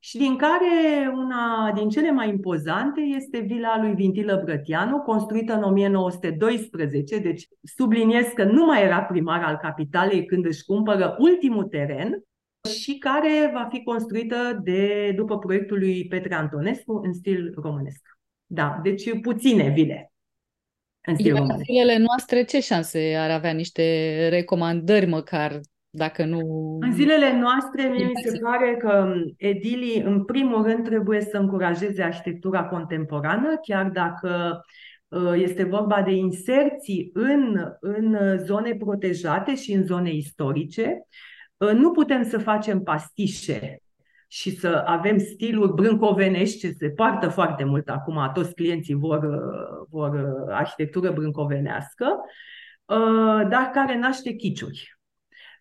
și 0.00 0.18
din 0.18 0.36
care 0.36 1.10
una 1.14 1.72
din 1.74 1.88
cele 1.88 2.10
mai 2.10 2.28
impozante 2.28 3.00
este 3.00 3.38
vila 3.38 3.80
lui 3.80 3.94
Vintilă 3.94 4.42
Brătianu, 4.44 4.98
construită 4.98 5.54
în 5.54 5.62
1912, 5.62 7.18
deci 7.18 7.46
subliniez 7.76 8.26
că 8.34 8.44
nu 8.44 8.64
mai 8.64 8.82
era 8.82 9.02
primar 9.02 9.42
al 9.42 9.56
capitalei 9.56 10.24
când 10.24 10.46
își 10.46 10.64
cumpără 10.64 11.16
ultimul 11.18 11.64
teren 11.64 12.24
și 12.68 12.98
care 12.98 13.50
va 13.52 13.68
fi 13.70 13.82
construită 13.82 14.60
de, 14.62 15.12
după 15.16 15.38
proiectul 15.38 15.78
lui 15.78 16.06
Petre 16.06 16.34
Antonescu 16.34 17.00
în 17.04 17.12
stil 17.12 17.54
românesc. 17.62 18.02
Da, 18.46 18.80
deci 18.82 19.20
puține 19.20 19.68
vile 19.68 20.12
în 21.06 21.14
stil 21.14 21.34
Iar 21.34 21.44
în 21.48 21.58
zilele 21.64 21.96
noastre, 21.96 22.44
ce 22.44 22.60
șanse 22.60 23.16
ar 23.18 23.30
avea 23.30 23.52
niște 23.52 24.28
recomandări 24.28 25.06
măcar, 25.06 25.60
dacă 25.90 26.24
nu... 26.24 26.38
În 26.80 26.92
zilele 26.92 27.38
noastre, 27.38 27.88
mie 27.88 28.04
mi 28.04 28.22
se 28.24 28.38
pare 28.38 28.76
că 28.76 29.12
edilii, 29.36 30.02
în 30.02 30.24
primul 30.24 30.62
rând, 30.62 30.84
trebuie 30.84 31.20
să 31.20 31.36
încurajeze 31.36 32.02
arhitectura 32.02 32.64
contemporană, 32.64 33.58
chiar 33.62 33.88
dacă 33.88 34.60
uh, 35.08 35.32
este 35.34 35.64
vorba 35.64 36.02
de 36.02 36.10
inserții 36.10 37.10
în, 37.12 37.60
în 37.80 38.38
zone 38.44 38.74
protejate 38.74 39.54
și 39.54 39.72
în 39.72 39.84
zone 39.84 40.12
istorice. 40.12 41.06
Uh, 41.60 41.72
nu 41.72 41.90
putem 41.90 42.22
să 42.22 42.38
facem 42.38 42.82
pastișe 42.82 43.82
și 44.28 44.56
să 44.56 44.82
avem 44.86 45.18
stiluri 45.18 45.72
brâncovenești, 45.72 46.58
ce 46.58 46.70
se 46.70 46.90
poartă 46.90 47.28
foarte 47.28 47.64
mult 47.64 47.88
acum, 47.88 48.30
toți 48.34 48.54
clienții 48.54 48.94
vor, 48.94 49.28
vor 49.90 50.34
arhitectură 50.48 51.10
brâncovenească, 51.10 52.06
uh, 52.84 53.48
dar 53.48 53.70
care 53.72 53.98
naște 53.98 54.32
chiciuri. 54.32 54.98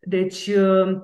Deci, 0.02 0.47
uh, 0.47 1.02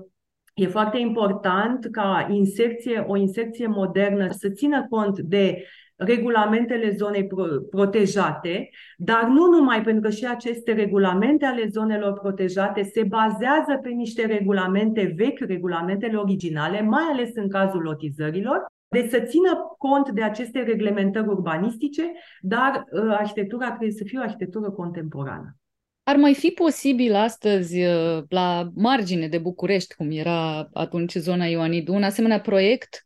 e 0.54 0.68
foarte 0.68 0.98
important 0.98 1.88
ca 1.92 2.28
inserție, 2.32 3.00
o 3.08 3.16
inserție 3.16 3.68
modernă 3.68 4.32
să 4.32 4.50
țină 4.50 4.88
cont 4.90 5.20
de 5.20 5.66
regulamentele 5.96 6.92
zonei 6.92 7.28
protejate, 7.70 8.70
dar 8.98 9.24
nu 9.24 9.46
numai 9.46 9.82
pentru 9.82 10.02
că 10.02 10.10
și 10.10 10.26
aceste 10.26 10.74
regulamente 10.74 11.46
ale 11.46 11.68
zonelor 11.68 12.20
protejate 12.20 12.84
se 12.84 13.04
bazează 13.04 13.80
pe 13.82 13.90
niște 13.90 14.26
regulamente 14.26 15.14
vechi, 15.16 15.40
regulamentele 15.40 16.18
originale, 16.18 16.82
mai 16.82 17.04
ales 17.12 17.30
în 17.34 17.50
cazul 17.50 17.82
lotizărilor, 17.82 18.66
deci 18.88 19.10
să 19.10 19.20
țină 19.20 19.76
cont 19.78 20.10
de 20.10 20.24
aceste 20.24 20.60
reglementări 20.60 21.28
urbanistice, 21.28 22.12
dar 22.42 22.84
uh, 22.92 23.16
arhitectura 23.18 23.68
trebuie 23.68 23.92
să 23.92 24.04
fie 24.06 24.20
o 24.20 24.22
arhitectură 24.22 24.72
contemporană. 24.72 25.58
Ar 26.04 26.16
mai 26.16 26.34
fi 26.34 26.50
posibil 26.50 27.14
astăzi, 27.14 27.84
uh, 27.84 28.24
la 28.30 28.70
margine 28.76 29.28
de 29.28 29.38
București, 29.38 29.96
cum 29.96 30.12
era 30.12 30.70
atunci 30.74 31.14
zona 31.14 31.46
Ioanidu, 31.46 31.94
un 31.94 32.04
asemenea 32.04 32.40
proiect 32.40 33.06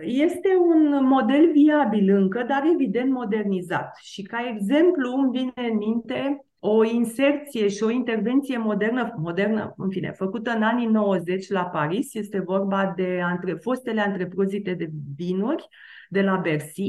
este 0.00 0.48
un 0.66 1.06
model 1.06 1.50
viabil 1.52 2.10
încă, 2.10 2.42
dar 2.42 2.62
evident 2.72 3.10
modernizat. 3.10 3.96
Și 4.02 4.22
ca 4.22 4.48
exemplu 4.48 5.12
îmi 5.12 5.30
vine 5.30 5.68
în 5.70 5.76
minte 5.76 6.44
o 6.58 6.84
inserție 6.84 7.68
și 7.68 7.82
o 7.82 7.90
intervenție 7.90 8.58
modernă, 8.58 9.14
modernă, 9.16 9.74
în 9.76 9.90
fine, 9.90 10.10
făcută 10.10 10.50
în 10.50 10.62
anii 10.62 10.86
90 10.86 11.48
la 11.48 11.64
Paris. 11.64 12.14
Este 12.14 12.40
vorba 12.40 12.92
de 12.96 13.20
între, 13.30 13.54
fostele 13.54 14.00
antrepozite 14.00 14.74
de 14.74 14.90
vinuri 15.16 15.68
de 16.08 16.22
la 16.22 16.36
Bercy, 16.36 16.88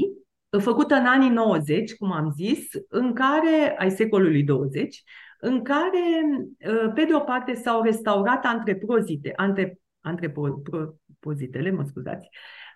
făcută 0.60 0.94
în 0.94 1.06
anii 1.06 1.30
90, 1.30 1.94
cum 1.94 2.12
am 2.12 2.32
zis, 2.36 2.68
în 2.88 3.12
care, 3.12 3.76
ai 3.78 3.90
secolului 3.90 4.42
20, 4.42 5.02
în 5.40 5.62
care, 5.62 5.98
pe 6.94 7.04
de 7.04 7.14
o 7.14 7.20
parte, 7.20 7.54
s-au 7.54 7.82
restaurat 7.82 8.44
antreprozite, 8.44 9.32
antre, 9.36 9.78
antrepozitele, 10.00 11.70
mă 11.70 11.84
scuzați, 11.84 12.28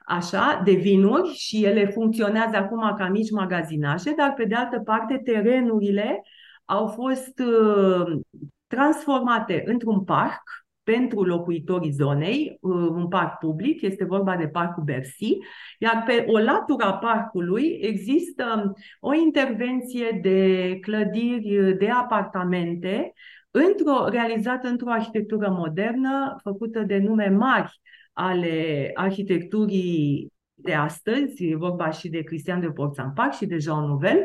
așa, 0.07 0.61
de 0.64 0.72
vinuri 0.72 1.28
și 1.28 1.64
ele 1.64 1.86
funcționează 1.86 2.57
acum 2.57 2.94
ca 2.96 3.09
mici 3.09 3.30
magazinaje, 3.30 4.14
dar 4.16 4.32
pe 4.34 4.44
de 4.44 4.54
altă 4.54 4.80
parte 4.84 5.20
terenurile 5.24 6.22
au 6.64 6.86
fost 6.86 7.38
uh, 7.38 8.18
transformate 8.66 9.62
într-un 9.66 10.04
parc 10.04 10.42
pentru 10.82 11.22
locuitorii 11.22 11.90
zonei, 11.90 12.59
uh, 12.61 12.72
un 12.74 13.09
parc 13.09 13.38
public, 13.38 13.82
este 13.82 14.04
vorba 14.04 14.36
de 14.36 14.48
Parcul 14.48 14.82
Bercy, 14.82 15.38
iar 15.78 16.02
pe 16.07 16.24
o 16.28 16.38
latura 16.38 16.92
parcului 16.92 17.78
există 17.80 18.72
o 19.00 19.14
intervenție 19.14 20.18
de 20.22 20.78
clădiri 20.80 21.76
de 21.78 21.88
apartamente 21.88 23.12
într-o, 23.50 24.09
realizată 24.09 24.68
într-o 24.68 24.90
arhitectură 24.90 25.48
modernă, 25.50 26.36
făcută 26.42 26.80
de 26.80 26.98
nume 26.98 27.28
mari 27.28 27.80
ale 28.18 28.90
arhitecturii 28.94 30.32
de 30.54 30.74
astăzi, 30.74 31.44
e 31.44 31.56
vorba 31.56 31.90
și 31.90 32.08
de 32.08 32.22
Cristian 32.22 32.60
de 32.60 32.66
Porțampac 32.66 33.34
și 33.34 33.46
de 33.46 33.58
Jean 33.58 33.86
Nouvel, 33.86 34.18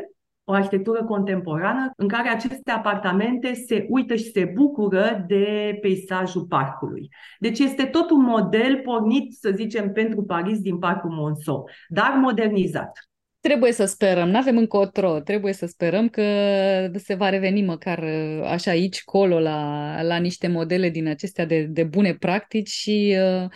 o 0.44 0.52
arhitectură 0.52 1.04
contemporană 1.04 1.92
în 1.96 2.08
care 2.08 2.28
aceste 2.28 2.70
apartamente 2.70 3.54
se 3.54 3.86
uită 3.88 4.14
și 4.14 4.30
se 4.30 4.52
bucură 4.54 5.24
de 5.26 5.78
peisajul 5.80 6.46
parcului. 6.46 7.08
Deci 7.38 7.58
este 7.58 7.84
tot 7.84 8.10
un 8.10 8.20
model 8.20 8.80
pornit, 8.84 9.32
să 9.32 9.50
zicem, 9.54 9.92
pentru 9.92 10.22
Paris 10.22 10.58
din 10.60 10.78
Parcul 10.78 11.10
Monceau, 11.10 11.68
dar 11.88 12.18
modernizat. 12.20 12.90
Trebuie 13.40 13.72
să 13.72 13.84
sperăm, 13.84 14.28
nu 14.28 14.38
avem 14.38 14.56
încotro, 14.56 15.20
trebuie 15.20 15.52
să 15.52 15.66
sperăm 15.66 16.08
că 16.08 16.22
se 16.94 17.14
va 17.14 17.28
reveni 17.28 17.62
măcar 17.62 18.04
așa 18.44 18.70
aici, 18.70 19.04
colo, 19.04 19.40
la, 19.40 20.02
la 20.02 20.16
niște 20.16 20.48
modele 20.48 20.88
din 20.88 21.08
acestea 21.08 21.46
de, 21.46 21.62
de 21.62 21.84
bune 21.84 22.14
practici 22.14 22.68
și 22.68 23.16
uh, 23.18 23.44
Uh, 23.44 23.50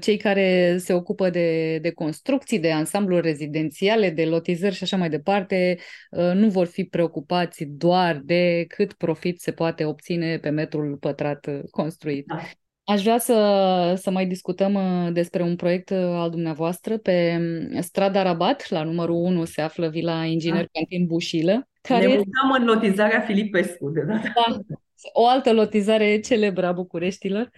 cei 0.00 0.16
care 0.16 0.76
se 0.78 0.92
ocupă 0.92 1.30
de, 1.30 1.78
de 1.78 1.90
construcții, 1.90 2.58
de 2.58 2.72
ansambluri 2.72 3.26
rezidențiale, 3.26 4.10
de 4.10 4.24
lotizări 4.24 4.74
și 4.74 4.82
așa 4.82 4.96
mai 4.96 5.10
departe, 5.10 5.78
uh, 6.10 6.32
nu 6.34 6.48
vor 6.48 6.66
fi 6.66 6.84
preocupați 6.84 7.64
doar 7.64 8.20
de 8.24 8.64
cât 8.68 8.92
profit 8.92 9.40
se 9.40 9.52
poate 9.52 9.84
obține 9.84 10.38
pe 10.38 10.48
metrul 10.48 10.96
pătrat 10.96 11.46
uh, 11.46 11.60
construit. 11.70 12.26
Da. 12.26 12.40
Aș 12.84 13.02
vrea 13.02 13.18
să, 13.18 13.94
să 13.96 14.10
mai 14.10 14.26
discutăm 14.26 14.78
despre 15.12 15.42
un 15.42 15.56
proiect 15.56 15.90
al 15.90 16.30
dumneavoastră. 16.30 16.98
Pe 16.98 17.36
um, 17.72 17.80
strada 17.80 18.22
Rabat, 18.22 18.70
la 18.70 18.82
numărul 18.82 19.16
1, 19.16 19.44
se 19.44 19.60
află 19.60 19.88
Vila 19.88 20.24
Inginer 20.24 20.60
da. 20.60 20.68
Cantin 20.72 21.06
Bușilă. 21.06 21.68
Care 21.80 22.06
ne 22.06 22.14
uităm 22.14 22.50
în 22.58 22.64
lotizarea 22.64 23.20
Filipescu 23.20 23.90
de 23.90 24.00
data. 24.00 24.32
Da, 24.34 24.76
o 25.12 25.26
altă 25.26 25.52
lotizare 25.52 26.20
celebră 26.20 26.66
a 26.66 26.72
Bucureștilor. 26.72 27.50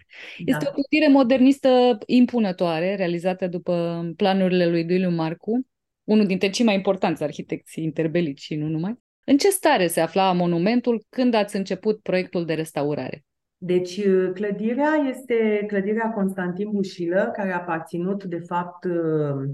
Da. 0.44 0.56
Este 0.56 0.66
o 0.68 0.72
clădire 0.72 1.12
modernistă 1.12 1.98
impunătoare, 2.06 2.94
realizată 2.94 3.46
după 3.46 4.04
planurile 4.16 4.68
lui 4.68 4.84
Duiliu 4.84 5.10
Marcu, 5.10 5.66
unul 6.04 6.26
dintre 6.26 6.50
cei 6.50 6.64
mai 6.64 6.74
importanți 6.74 7.22
arhitecți 7.22 7.80
interbelici 7.80 8.40
și 8.40 8.54
nu 8.54 8.66
numai. 8.66 8.98
În 9.24 9.36
ce 9.36 9.50
stare 9.50 9.86
se 9.86 10.00
afla 10.00 10.32
monumentul 10.32 11.04
când 11.08 11.34
ați 11.34 11.56
început 11.56 12.00
proiectul 12.02 12.44
de 12.44 12.54
restaurare? 12.54 13.24
Deci, 13.56 13.96
uh, 13.96 14.30
clădirea 14.34 14.92
este 15.08 15.64
clădirea 15.66 16.10
Constantin 16.10 16.70
Bușilă, 16.70 17.30
care 17.32 17.52
a 17.52 17.56
aparținut, 17.56 18.24
de 18.24 18.38
fapt, 18.38 18.84
uh, 18.84 19.48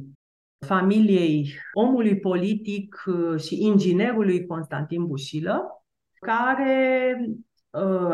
familiei 0.66 1.55
omului 1.72 2.18
politic 2.18 3.05
uh, 3.07 3.40
și 3.40 3.62
inginerului 3.64 4.47
Constantin 4.47 5.07
Bușilă, 5.07 5.84
care 6.20 7.16
uh, 7.20 7.34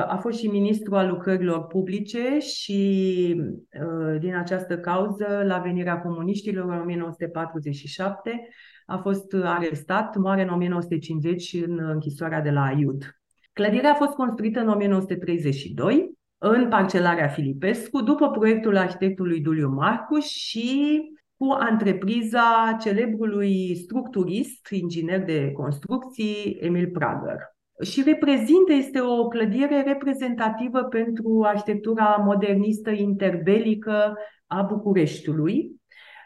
a 0.06 0.18
fost 0.20 0.38
și 0.38 0.46
ministru 0.46 0.94
al 0.94 1.08
lucrărilor 1.08 1.66
publice 1.66 2.38
și 2.38 3.34
uh, 3.54 4.20
din 4.20 4.34
această 4.34 4.78
cauză, 4.78 5.42
la 5.46 5.58
venirea 5.58 6.00
comuniștilor 6.00 6.64
în 6.64 6.80
1947, 6.80 8.48
a 8.86 8.96
fost 8.96 9.34
arestat, 9.42 10.16
moare 10.16 10.42
în 10.42 10.48
1950 10.48 11.52
în 11.66 11.78
închisoarea 11.78 12.40
de 12.40 12.50
la 12.50 12.62
Aiud. 12.62 13.20
Clădirea 13.52 13.90
a 13.90 13.94
fost 13.94 14.12
construită 14.12 14.60
în 14.60 14.68
1932 14.68 16.12
în 16.38 16.68
parcelarea 16.68 17.28
Filipescu, 17.28 18.02
după 18.02 18.30
proiectul 18.30 18.76
arhitectului 18.76 19.40
Duliu 19.40 19.68
Marcu 19.68 20.18
și 20.18 21.00
cu 21.36 21.56
antrepriza 21.58 22.76
celebrului 22.80 23.76
structurist, 23.76 24.68
inginer 24.70 25.24
de 25.24 25.52
construcții, 25.52 26.56
Emil 26.60 26.90
Prager. 26.90 27.38
Și 27.82 28.02
reprezintă, 28.02 28.72
este 28.72 29.00
o 29.00 29.28
clădire 29.28 29.82
reprezentativă 29.82 30.82
pentru 30.82 31.42
arhitectura 31.44 32.22
modernistă 32.24 32.90
interbelică 32.90 34.16
a 34.46 34.62
Bucureștiului. 34.62 35.80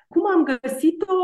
Cum 0.09 0.23
am 0.27 0.59
găsit-o? 0.61 1.15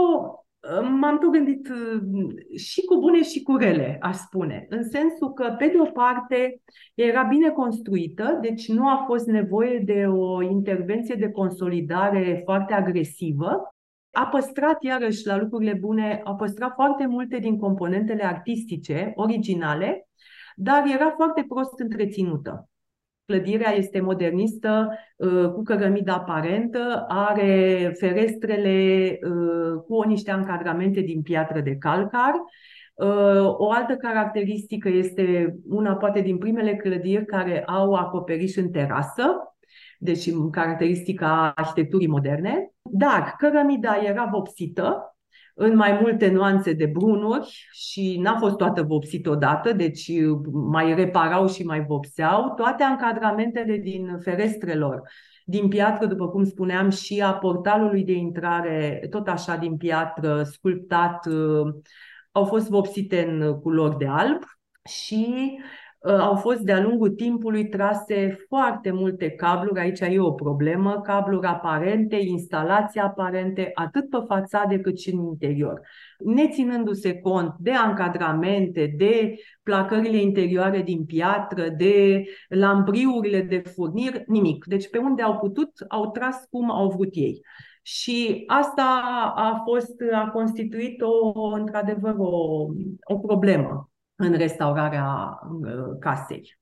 M-am 1.00 1.18
tot 1.18 1.32
gândit 1.32 1.68
uh, 1.68 2.58
și 2.58 2.84
cu 2.84 2.98
bune 2.98 3.22
și 3.22 3.42
cu 3.42 3.56
rele, 3.56 3.98
aș 4.00 4.16
spune, 4.16 4.66
în 4.68 4.82
sensul 4.82 5.32
că, 5.32 5.54
pe 5.58 5.66
de 5.66 5.78
o 5.78 5.84
parte, 5.84 6.60
era 6.94 7.22
bine 7.22 7.50
construită, 7.50 8.38
deci 8.40 8.68
nu 8.68 8.88
a 8.88 9.04
fost 9.06 9.26
nevoie 9.26 9.78
de 9.78 10.06
o 10.06 10.42
intervenție 10.42 11.14
de 11.14 11.30
consolidare 11.30 12.40
foarte 12.44 12.72
agresivă. 12.72 13.74
A 14.12 14.26
păstrat, 14.26 14.82
iarăși, 14.82 15.26
la 15.26 15.38
lucrurile 15.38 15.74
bune, 15.74 16.20
a 16.24 16.34
păstrat 16.34 16.72
foarte 16.74 17.06
multe 17.06 17.38
din 17.38 17.58
componentele 17.58 18.24
artistice, 18.24 19.12
originale, 19.14 20.08
dar 20.56 20.84
era 20.86 21.12
foarte 21.16 21.44
prost 21.48 21.78
întreținută. 21.78 22.68
Clădirea 23.24 23.74
este 23.74 24.00
modernistă, 24.00 24.88
uh, 25.16 25.48
cu 25.48 25.62
cărămidă 25.62 26.12
aparentă, 26.12 27.04
are 27.08 27.92
ferestrele 27.98 29.18
uh, 29.22 29.82
cu 29.86 30.02
niște 30.02 30.30
încadramente 30.30 31.00
din 31.00 31.22
piatră 31.22 31.60
de 31.60 31.76
calcar. 31.76 32.34
Uh, 32.94 33.56
o 33.58 33.70
altă 33.70 33.94
caracteristică 33.94 34.88
este 34.88 35.56
una 35.68 35.96
poate 35.96 36.20
din 36.20 36.38
primele 36.38 36.76
clădiri 36.76 37.24
care 37.24 37.64
au 37.64 37.92
acoperiș 37.92 38.56
în 38.56 38.70
terasă, 38.70 39.54
deci 39.98 40.30
caracteristica 40.50 41.52
arhitecturii 41.54 42.06
moderne, 42.08 42.72
dar 42.92 43.34
cărămida 43.38 43.96
era 44.02 44.28
vopsită, 44.32 45.14
în 45.54 45.76
mai 45.76 45.98
multe 46.00 46.30
nuanțe 46.30 46.72
de 46.72 46.86
brunuri 46.86 47.68
și 47.72 48.18
n-a 48.20 48.36
fost 48.38 48.56
toată 48.56 48.82
vopsită 48.82 49.30
odată, 49.30 49.72
deci 49.72 50.10
mai 50.52 50.94
reparau 50.94 51.48
și 51.48 51.62
mai 51.62 51.84
vopseau. 51.84 52.54
Toate 52.54 52.84
încadramentele 52.84 53.76
din 53.76 54.18
ferestrelor, 54.22 55.02
din 55.44 55.68
piatră, 55.68 56.06
după 56.06 56.28
cum 56.28 56.44
spuneam, 56.44 56.90
și 56.90 57.20
a 57.20 57.32
portalului 57.32 58.04
de 58.04 58.12
intrare, 58.12 59.06
tot 59.10 59.28
așa 59.28 59.56
din 59.56 59.76
piatră, 59.76 60.42
sculptat, 60.42 61.26
au 62.32 62.44
fost 62.44 62.68
vopsite 62.68 63.24
în 63.28 63.60
culori 63.60 63.96
de 63.96 64.06
alb 64.06 64.42
și 64.88 65.58
Uh, 65.58 65.79
au 66.02 66.34
fost 66.34 66.60
de-a 66.60 66.82
lungul 66.82 67.10
timpului 67.10 67.68
trase 67.68 68.38
foarte 68.48 68.90
multe 68.90 69.30
cabluri, 69.30 69.80
aici 69.80 70.00
e 70.00 70.20
o 70.20 70.32
problemă, 70.32 71.00
cabluri 71.00 71.46
aparente, 71.46 72.16
instalații 72.16 73.00
aparente, 73.00 73.70
atât 73.74 74.10
pe 74.10 74.18
fațade 74.26 74.78
cât 74.78 74.98
și 74.98 75.14
în 75.14 75.22
interior. 75.24 75.80
Neținându-se 76.18 77.14
cont 77.14 77.54
de 77.58 77.70
ancadramente, 77.70 78.94
de 78.96 79.34
placările 79.62 80.16
interioare 80.16 80.82
din 80.82 81.04
piatră, 81.04 81.68
de 81.68 82.24
lambriurile 82.48 83.40
de 83.40 83.58
furnir, 83.58 84.22
nimic. 84.26 84.64
Deci 84.64 84.90
pe 84.90 84.98
unde 84.98 85.22
au 85.22 85.38
putut, 85.38 85.70
au 85.88 86.10
tras 86.10 86.46
cum 86.50 86.70
au 86.70 86.88
vrut 86.88 87.10
ei. 87.12 87.40
Și 87.82 88.44
asta 88.46 89.02
a 89.36 89.62
fost, 89.64 89.94
a 90.12 90.28
constituit 90.28 91.00
o, 91.02 91.42
într-adevăr 91.42 92.14
o, 92.18 92.66
o 93.04 93.18
problemă 93.18 93.89
în 94.20 94.36
restaurarea 94.36 95.38
uh, 95.62 95.98
casei. 96.00 96.58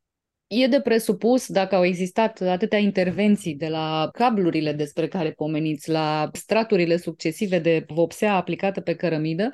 E 0.47 0.67
de 0.67 0.81
presupus, 0.81 1.49
dacă 1.49 1.75
au 1.75 1.85
existat 1.85 2.41
atâtea 2.41 2.79
intervenții 2.79 3.55
de 3.55 3.69
la 3.69 4.09
cablurile 4.13 4.73
despre 4.73 5.09
care 5.09 5.31
pomeniți, 5.31 5.91
la 5.91 6.31
straturile 6.33 6.97
succesive 6.97 7.59
de 7.59 7.85
vopsea 7.89 8.35
aplicată 8.35 8.81
pe 8.81 8.95
cărămidă, 8.95 9.51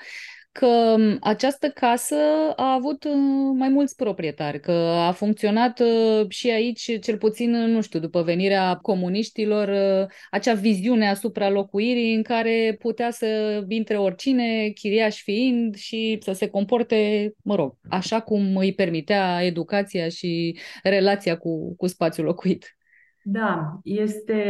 că 0.59 0.97
această 1.21 1.69
casă 1.69 2.17
a 2.57 2.73
avut 2.73 3.05
uh, 3.05 3.13
mai 3.55 3.69
mulți 3.69 3.97
proprietari, 3.97 4.61
că 4.61 4.73
a 5.09 5.13
funcționat 5.13 5.81
uh, 5.81 6.29
și 6.29 6.51
aici, 6.51 6.99
cel 7.01 7.19
puțin, 7.19 7.51
nu 7.51 7.81
știu, 7.81 7.99
după 7.99 8.23
venirea 8.23 8.75
comuniștilor, 8.83 9.69
uh, 9.69 10.11
acea 10.31 10.55
viziune 10.55 11.09
asupra 11.09 11.51
locuirii 11.51 12.15
în 12.15 12.23
care 12.23 12.77
putea 12.79 13.11
să 13.11 13.61
intre 13.69 13.97
oricine, 13.97 14.69
chiriaș 14.69 15.23
fiind, 15.23 15.75
și 15.75 16.19
să 16.21 16.33
se 16.33 16.49
comporte, 16.49 17.33
mă 17.43 17.55
rog, 17.55 17.75
așa 17.89 18.21
cum 18.21 18.57
îi 18.57 18.75
permitea 18.75 19.43
educația 19.43 20.09
și 20.09 20.59
relația 20.83 21.37
cu, 21.37 21.77
cu 21.77 21.87
spațiul 21.87 22.27
locuit. 22.27 22.77
Da, 23.23 23.79
este 23.83 24.43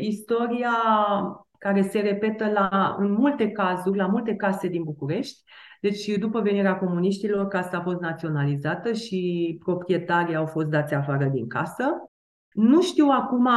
istoria 0.00 0.72
care 1.62 1.82
se 1.82 2.00
repetă 2.00 2.50
la, 2.50 2.96
în 2.98 3.12
multe 3.12 3.50
cazuri, 3.50 3.96
la 3.96 4.06
multe 4.06 4.34
case 4.34 4.68
din 4.68 4.82
București. 4.82 5.42
Deci, 5.80 6.06
după 6.06 6.40
venirea 6.40 6.78
comuniștilor, 6.78 7.48
casa 7.48 7.76
a 7.76 7.82
fost 7.82 8.00
naționalizată 8.00 8.92
și 8.92 9.56
proprietarii 9.64 10.34
au 10.34 10.46
fost 10.46 10.66
dați 10.66 10.94
afară 10.94 11.24
din 11.24 11.48
casă. 11.48 11.84
Nu 12.52 12.82
știu 12.82 13.06
acum 13.10 13.48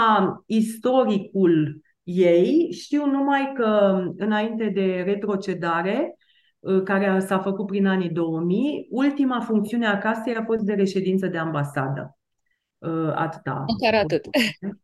istoricul 0.45 1.81
ei, 2.03 2.71
știu 2.71 3.05
numai 3.05 3.53
că 3.55 4.01
înainte 4.17 4.69
de 4.69 5.03
retrocedare, 5.05 6.17
ă, 6.63 6.81
care 6.81 7.19
s-a 7.19 7.39
făcut 7.39 7.65
prin 7.65 7.87
anii 7.87 8.09
2000, 8.09 8.87
ultima 8.89 9.39
funcțiune 9.39 9.87
a 9.87 9.97
casei 9.97 10.35
a 10.35 10.43
fost 10.43 10.61
de 10.61 10.73
reședință 10.73 11.27
de 11.27 11.37
ambasadă. 11.37 12.17
Ă, 12.81 13.13
atâta. 13.15 13.65
Chiar 13.81 14.03
atât. 14.03 14.25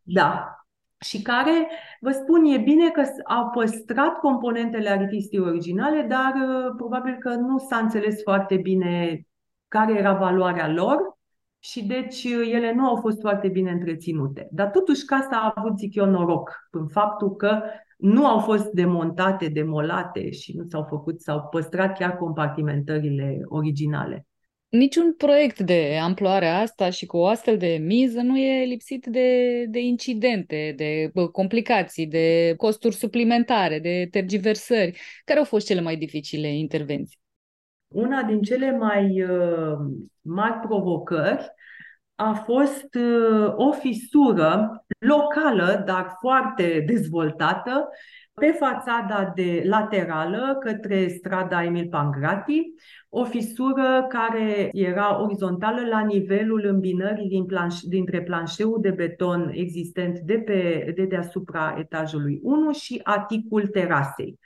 Da, 0.01 0.60
și 1.05 1.21
care, 1.21 1.67
vă 1.99 2.11
spun, 2.11 2.45
e 2.45 2.57
bine 2.57 2.89
că 2.89 3.03
au 3.27 3.49
păstrat 3.49 4.19
componentele 4.19 4.89
artistii 4.89 5.39
originale, 5.39 6.01
dar 6.01 6.33
uh, 6.35 6.73
probabil 6.77 7.15
că 7.19 7.29
nu 7.29 7.57
s-a 7.57 7.77
înțeles 7.77 8.21
foarte 8.23 8.57
bine 8.57 9.21
care 9.67 9.93
era 9.93 10.13
valoarea 10.13 10.69
lor 10.71 11.17
și 11.59 11.85
deci 11.85 12.23
uh, 12.23 12.51
ele 12.51 12.73
nu 12.73 12.87
au 12.87 12.95
fost 12.95 13.19
foarte 13.19 13.47
bine 13.47 13.71
întreținute. 13.71 14.47
Dar 14.51 14.69
totuși 14.69 15.05
casa 15.05 15.29
a 15.31 15.53
avut, 15.55 15.77
zic 15.77 15.95
eu, 15.95 16.05
noroc 16.05 16.67
în 16.71 16.87
faptul 16.87 17.35
că 17.35 17.61
nu 17.97 18.27
au 18.27 18.39
fost 18.39 18.71
demontate, 18.71 19.47
demolate 19.47 20.31
și 20.31 20.57
nu 20.57 20.63
s-au 20.69 20.83
făcut, 20.89 21.21
s-au 21.21 21.47
păstrat 21.51 21.97
chiar 21.97 22.17
compartimentările 22.17 23.41
originale 23.45 24.25
niciun 24.71 25.13
proiect 25.13 25.59
de 25.59 25.99
amploare 26.01 26.47
asta 26.47 26.89
și 26.89 27.05
cu 27.05 27.17
o 27.17 27.27
astfel 27.27 27.57
de 27.57 27.77
miză 27.81 28.21
nu 28.21 28.37
e 28.37 28.65
lipsit 28.65 29.05
de, 29.05 29.65
de 29.65 29.79
incidente, 29.79 30.73
de 30.77 31.11
complicații, 31.31 32.07
de 32.07 32.53
costuri 32.57 32.95
suplimentare, 32.95 33.79
de 33.79 34.07
tergiversări. 34.11 34.99
Care 35.25 35.39
au 35.39 35.45
fost 35.45 35.65
cele 35.65 35.81
mai 35.81 35.95
dificile 35.95 36.47
intervenții? 36.47 37.19
Una 37.87 38.23
din 38.23 38.41
cele 38.41 38.77
mai 38.77 39.23
uh, 39.23 39.77
mari 40.21 40.59
provocări 40.67 41.53
a 42.15 42.33
fost 42.33 42.95
uh, 42.95 43.53
o 43.55 43.71
fisură 43.71 44.83
locală, 44.99 45.83
dar 45.85 46.15
foarte 46.19 46.83
dezvoltată, 46.87 47.89
pe 48.33 48.55
fațada 48.59 49.31
de 49.35 49.63
laterală 49.65 50.57
către 50.59 51.07
strada 51.07 51.63
Emil 51.63 51.87
Pangrati, 51.89 52.61
o 53.09 53.23
fisură 53.23 54.05
care 54.09 54.69
era 54.71 55.21
orizontală 55.21 55.87
la 55.89 55.99
nivelul 55.99 56.65
îmbinării 56.65 57.27
din 57.27 57.45
planș- 57.45 57.87
dintre 57.87 58.21
planșeul 58.21 58.77
de 58.81 58.89
beton 58.89 59.51
existent 59.53 60.19
de, 60.19 60.37
pe, 60.37 60.91
de 60.95 61.05
deasupra 61.05 61.75
etajului 61.79 62.39
1 62.43 62.71
și 62.71 62.99
aticul 63.03 63.67
terasei. 63.67 64.39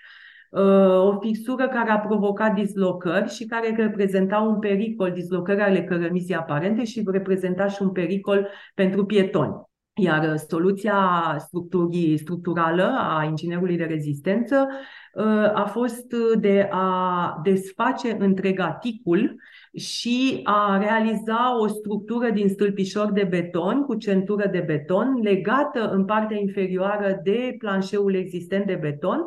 Uh, 0.49 1.13
o 1.13 1.19
fisură 1.19 1.67
care 1.67 1.89
a 1.89 1.99
provocat 1.99 2.53
dislocări 2.53 3.29
și 3.29 3.45
care 3.45 3.75
reprezenta 3.75 4.39
un 4.39 4.59
pericol, 4.59 5.11
dislocări 5.11 5.61
ale 5.61 5.83
cărămizii 5.83 6.36
aparente 6.36 6.83
și 6.83 7.03
reprezenta 7.05 7.67
și 7.67 7.81
un 7.81 7.91
pericol 7.91 8.47
pentru 8.73 9.05
pietoni. 9.05 9.53
Iar 9.97 10.37
soluția 10.37 10.99
structurii, 11.39 12.17
structurală 12.17 12.97
a 12.99 13.23
inginerului 13.23 13.77
de 13.77 13.83
rezistență 13.83 14.67
a 15.53 15.65
fost 15.65 16.05
de 16.39 16.67
a 16.71 17.39
desface 17.43 18.15
întreg 18.19 18.59
aticul 18.59 19.35
și 19.75 20.39
a 20.43 20.77
realiza 20.77 21.59
o 21.59 21.67
structură 21.67 22.29
din 22.29 22.49
stâlpișor 22.49 23.11
de 23.11 23.23
beton 23.23 23.81
cu 23.83 23.95
centură 23.95 24.47
de 24.47 24.59
beton 24.59 25.19
legată 25.21 25.89
în 25.89 26.05
partea 26.05 26.37
inferioară 26.37 27.19
de 27.23 27.55
planșeul 27.57 28.15
existent 28.15 28.65
de 28.65 28.77
beton 28.81 29.25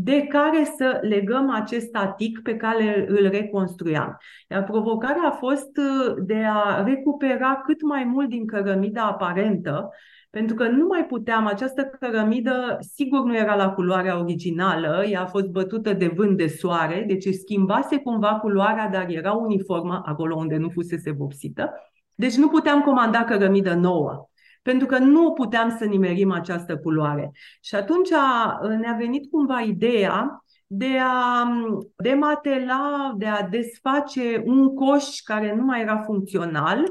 de 0.00 0.26
care 0.26 0.64
să 0.76 0.98
legăm 1.02 1.50
acest 1.50 1.94
atic 1.96 2.40
pe 2.42 2.56
care 2.56 3.04
îl 3.08 3.28
reconstruiam. 3.28 4.18
Iar 4.50 4.64
provocarea 4.64 5.28
a 5.28 5.30
fost 5.30 5.76
uh, 5.76 6.14
de 6.18 6.44
a 6.44 6.82
recupera 6.82 7.62
cât 7.64 7.82
mai 7.82 8.04
mult 8.04 8.28
din 8.28 8.46
cărămida 8.46 9.02
aparentă, 9.02 9.90
pentru 10.30 10.54
că 10.54 10.68
nu 10.68 10.86
mai 10.86 11.06
puteam, 11.06 11.46
această 11.46 11.82
cărămidă 12.00 12.76
sigur 12.80 13.24
nu 13.24 13.36
era 13.36 13.56
la 13.56 13.70
culoarea 13.70 14.18
originală, 14.18 15.04
ea 15.06 15.20
a 15.22 15.26
fost 15.26 15.46
bătută 15.46 15.92
de 15.92 16.12
vânt 16.16 16.36
de 16.36 16.46
soare, 16.46 17.04
deci 17.06 17.34
schimbase 17.34 17.96
cumva 17.96 18.34
culoarea, 18.34 18.88
dar 18.88 19.06
era 19.08 19.32
uniformă 19.32 20.02
acolo 20.04 20.36
unde 20.36 20.56
nu 20.56 20.68
fusese 20.68 21.10
vopsită. 21.10 21.72
Deci 22.14 22.36
nu 22.36 22.48
puteam 22.48 22.80
comanda 22.80 23.24
cărămidă 23.24 23.74
nouă 23.74 24.28
pentru 24.62 24.86
că 24.86 24.98
nu 24.98 25.32
puteam 25.32 25.76
să 25.78 25.84
nimerim 25.84 26.32
această 26.32 26.76
culoare. 26.76 27.30
Și 27.60 27.74
atunci 27.74 28.08
ne-a 28.80 28.96
venit 28.98 29.30
cumva 29.30 29.60
ideea 29.60 30.42
de 30.70 30.98
a 31.00 31.48
dematela, 31.96 33.14
de 33.16 33.26
a 33.26 33.42
desface 33.42 34.42
un 34.44 34.74
coș 34.74 35.18
care 35.24 35.54
nu 35.54 35.64
mai 35.64 35.80
era 35.80 36.02
funcțional 36.04 36.84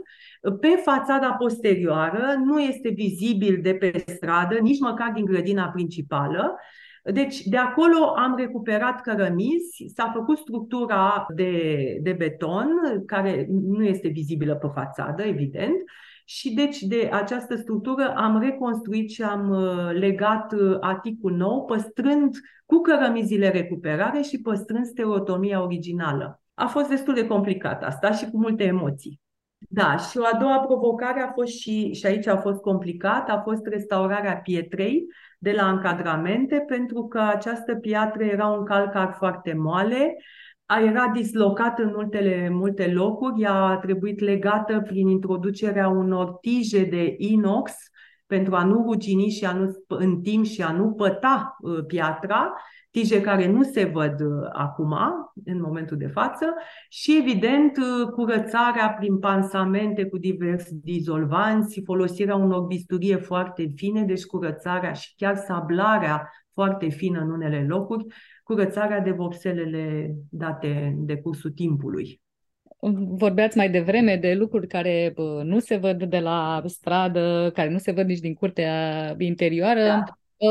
pe 0.59 0.67
fațada 0.67 1.31
posterioară, 1.31 2.41
nu 2.43 2.59
este 2.59 2.89
vizibil 2.89 3.59
de 3.61 3.73
pe 3.73 4.03
stradă, 4.05 4.57
nici 4.61 4.79
măcar 4.79 5.11
din 5.11 5.25
grădina 5.25 5.67
principală. 5.67 6.55
Deci, 7.03 7.41
de 7.41 7.57
acolo 7.57 8.13
am 8.15 8.35
recuperat 8.37 9.01
cărămizi, 9.01 9.91
s-a 9.95 10.11
făcut 10.13 10.37
structura 10.37 11.25
de, 11.35 11.97
de 12.01 12.11
beton, 12.11 12.67
care 13.05 13.47
nu 13.49 13.83
este 13.83 14.07
vizibilă 14.07 14.55
pe 14.55 14.67
fațadă, 14.73 15.23
evident, 15.23 15.83
și 16.29 16.53
deci 16.53 16.81
de 16.81 17.09
această 17.13 17.55
structură 17.55 18.13
am 18.15 18.39
reconstruit 18.39 19.09
și 19.09 19.21
am 19.21 19.49
uh, 19.49 19.99
legat 19.99 20.53
uh, 20.53 20.77
aticul 20.79 21.35
nou, 21.35 21.65
păstrând 21.65 22.35
cu 22.65 22.81
cărămizile 22.81 23.49
recuperare 23.49 24.21
și 24.21 24.41
păstrând 24.41 24.85
stereotomia 24.85 25.63
originală. 25.63 26.41
A 26.53 26.65
fost 26.65 26.89
destul 26.89 27.13
de 27.13 27.27
complicat 27.27 27.83
asta 27.83 28.11
și 28.11 28.29
cu 28.29 28.37
multe 28.37 28.63
emoții. 28.63 29.21
Da, 29.57 29.97
și 29.97 30.17
o 30.17 30.23
a 30.33 30.37
doua 30.39 30.59
provocare 30.59 31.21
a 31.21 31.31
fost 31.31 31.59
și, 31.59 31.93
și 31.93 32.05
aici 32.05 32.27
a 32.27 32.37
fost 32.37 32.61
complicat, 32.61 33.29
a 33.29 33.41
fost 33.43 33.65
restaurarea 33.65 34.37
pietrei 34.37 35.05
de 35.39 35.51
la 35.51 35.69
încadramente, 35.69 36.63
pentru 36.67 37.07
că 37.07 37.19
această 37.19 37.75
piatră 37.75 38.23
era 38.23 38.47
un 38.47 38.65
calcar 38.65 39.13
foarte 39.17 39.53
moale, 39.53 40.15
era 40.75 41.07
dislocat 41.07 41.79
în 41.79 41.91
multele, 41.95 42.49
multe 42.49 42.91
locuri, 42.91 43.41
ea 43.41 43.53
a 43.53 43.77
trebuit 43.77 44.19
legată 44.19 44.81
prin 44.81 45.07
introducerea 45.07 45.87
unor 45.87 46.37
tije 46.41 46.83
de 46.83 47.15
inox 47.17 47.71
pentru 48.25 48.55
a 48.55 48.63
nu 48.63 48.83
rugini 48.83 49.29
și 49.29 49.45
a 49.45 49.53
nu 49.53 49.85
în 49.87 50.21
timp 50.21 50.45
și 50.45 50.61
a 50.61 50.71
nu 50.71 50.91
păta 50.91 51.57
uh, 51.59 51.85
piatra, 51.87 52.53
tije 52.91 53.21
care 53.21 53.51
nu 53.51 53.63
se 53.63 53.83
văd 53.83 54.21
uh, 54.21 54.49
acum, 54.53 54.95
în 55.45 55.61
momentul 55.61 55.97
de 55.97 56.07
față, 56.07 56.45
și 56.89 57.17
evident 57.17 57.77
uh, 57.77 58.07
curățarea 58.07 58.89
prin 58.89 59.19
pansamente 59.19 60.05
cu 60.05 60.17
diversi 60.17 60.75
dizolvanți, 60.75 61.81
folosirea 61.85 62.35
unor 62.35 62.61
bisturie 62.61 63.15
foarte 63.15 63.71
fine, 63.75 64.03
deci 64.03 64.25
curățarea 64.25 64.93
și 64.93 65.13
chiar 65.15 65.35
sablarea 65.35 66.29
foarte 66.53 66.87
fină 66.87 67.19
în 67.19 67.29
unele 67.29 67.65
locuri, 67.67 68.05
curățarea 68.47 68.99
de 68.99 69.11
vopselele 69.11 70.15
date 70.29 70.95
de 70.97 71.15
cursul 71.15 71.51
timpului. 71.51 72.21
Vorbeați 73.07 73.57
mai 73.57 73.69
devreme 73.69 74.15
de 74.15 74.33
lucruri 74.33 74.67
care 74.67 75.13
nu 75.43 75.59
se 75.59 75.75
văd 75.75 76.03
de 76.03 76.19
la 76.19 76.61
stradă, 76.65 77.51
care 77.53 77.69
nu 77.69 77.77
se 77.77 77.91
văd 77.91 78.07
nici 78.07 78.19
din 78.19 78.33
curtea 78.33 79.15
interioară. 79.17 79.85
Da. 79.85 80.03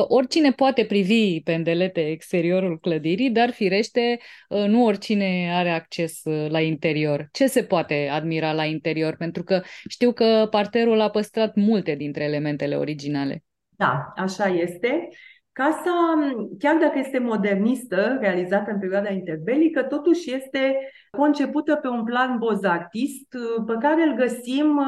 Oricine 0.09 0.51
poate 0.51 0.85
privi 0.85 1.41
pe 1.41 1.55
îndelete 1.55 2.01
exteriorul 2.01 2.79
clădirii, 2.79 3.31
dar 3.31 3.51
firește 3.51 4.19
nu 4.49 4.85
oricine 4.85 5.51
are 5.55 5.71
acces 5.71 6.21
la 6.49 6.61
interior. 6.61 7.29
Ce 7.33 7.47
se 7.47 7.63
poate 7.63 8.09
admira 8.13 8.53
la 8.53 8.65
interior? 8.65 9.17
Pentru 9.17 9.43
că 9.43 9.61
știu 9.89 10.13
că 10.13 10.47
parterul 10.51 11.01
a 11.01 11.11
păstrat 11.11 11.55
multe 11.55 11.95
dintre 11.95 12.25
elementele 12.25 12.77
originale. 12.77 13.45
Da, 13.69 14.13
așa 14.17 14.47
este. 14.47 15.09
Casa, 15.57 16.19
chiar 16.59 16.77
dacă 16.77 16.99
este 16.99 17.19
modernistă, 17.19 18.17
realizată 18.21 18.71
în 18.71 18.79
perioada 18.79 19.11
interbelică, 19.11 19.83
totuși 19.83 20.35
este 20.35 20.77
concepută 21.11 21.75
pe 21.75 21.89
un 21.89 22.05
plan 22.05 22.39
bozartist 22.39 23.27
pe 23.67 23.75
care 23.81 24.03
îl 24.03 24.15
găsim, 24.15 24.81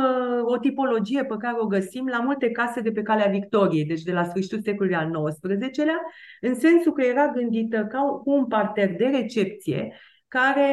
o 0.45 0.59
tipologie 0.59 1.25
pe 1.25 1.37
care 1.39 1.57
o 1.59 1.67
găsim 1.67 2.07
la 2.07 2.19
multe 2.19 2.51
case 2.51 2.81
de 2.81 2.91
pe 2.91 3.03
calea 3.03 3.31
Victoriei, 3.31 3.85
deci 3.85 4.03
de 4.03 4.13
la 4.13 4.25
sfârșitul 4.25 4.61
secolului 4.65 4.97
al 4.97 5.11
XIX-lea, 5.11 6.01
în 6.41 6.55
sensul 6.55 6.93
că 6.93 7.03
era 7.03 7.29
gândită 7.29 7.87
ca 7.91 8.23
un 8.25 8.47
parter 8.47 8.95
de 8.97 9.07
recepție 9.07 9.93
care 10.29 10.71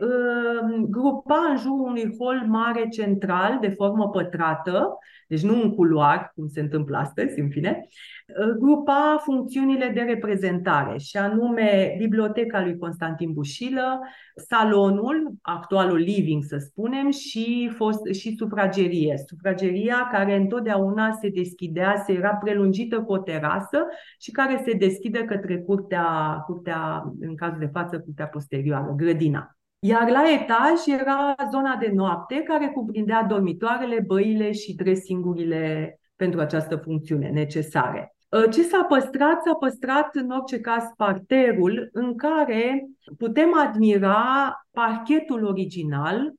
uh, 0.00 0.86
grupa 0.88 1.46
în 1.50 1.56
jurul 1.56 1.86
unui 1.86 2.16
hol 2.18 2.44
mare 2.46 2.88
central 2.88 3.58
de 3.60 3.68
formă 3.68 4.08
pătrată, 4.08 4.98
deci 5.28 5.42
nu 5.42 5.62
un 5.62 5.74
culoar, 5.74 6.32
cum 6.34 6.46
se 6.46 6.60
întâmplă 6.60 6.96
astăzi, 6.96 7.40
în 7.40 7.48
fine, 7.48 7.86
uh, 8.26 8.56
grupa 8.58 9.22
funcțiunile 9.24 9.90
de 9.94 10.00
reprezentare, 10.00 10.98
și 10.98 11.16
anume 11.16 11.94
Biblioteca 11.98 12.62
lui 12.62 12.78
Constantin 12.78 13.32
Bușilă, 13.32 14.00
salonul, 14.34 15.32
actualul 15.42 15.98
living, 15.98 16.44
să 16.44 16.56
spunem, 16.58 17.10
și, 17.10 17.70
fost, 17.76 18.12
și 18.12 18.36
sufragerie. 18.36 19.14
Sufrageria 19.26 20.08
care 20.12 20.36
întotdeauna 20.36 21.12
se 21.20 21.28
deschidea, 21.28 22.02
se 22.06 22.12
era 22.12 22.34
prelungită 22.34 23.00
cu 23.00 23.12
o 23.12 23.18
terasă 23.18 23.86
și 24.20 24.30
care 24.30 24.62
se 24.64 24.72
deschide 24.72 25.24
către 25.24 25.58
curtea, 25.58 26.06
curtea 26.46 27.12
în 27.20 27.36
cazul 27.36 27.58
de 27.58 27.70
față, 27.72 28.00
curtea 28.00 28.26
posterioară, 28.26 28.94
grădina. 28.96 29.57
Iar 29.80 30.10
la 30.10 30.22
etaj 30.32 30.86
era 30.86 31.34
zona 31.50 31.76
de 31.76 31.90
noapte 31.94 32.42
care 32.42 32.70
cuprindea 32.74 33.22
dormitoarele, 33.22 34.02
băile 34.06 34.52
și 34.52 34.74
dressingurile 34.74 35.94
pentru 36.16 36.40
această 36.40 36.76
funcțiune 36.76 37.28
necesare. 37.28 38.14
Ă, 38.32 38.46
ce 38.46 38.62
s-a 38.62 38.84
păstrat? 38.88 39.42
S-a 39.42 39.54
păstrat 39.54 40.14
în 40.14 40.30
orice 40.30 40.60
caz 40.60 40.82
parterul 40.96 41.88
în 41.92 42.16
care 42.16 42.88
putem 43.18 43.54
admira 43.58 44.52
parchetul 44.70 45.44
original, 45.44 46.32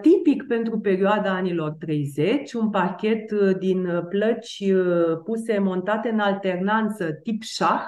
tipic 0.00 0.46
pentru 0.46 0.78
perioada 0.80 1.30
anilor 1.30 1.70
30, 1.70 2.52
un 2.52 2.70
parchet 2.70 3.30
ă, 3.30 3.52
din 3.52 3.88
plăci 4.08 4.62
ă, 4.74 5.16
puse, 5.24 5.58
montate 5.58 6.08
în 6.08 6.18
alternanță 6.18 7.12
tip 7.12 7.42
șah, 7.42 7.84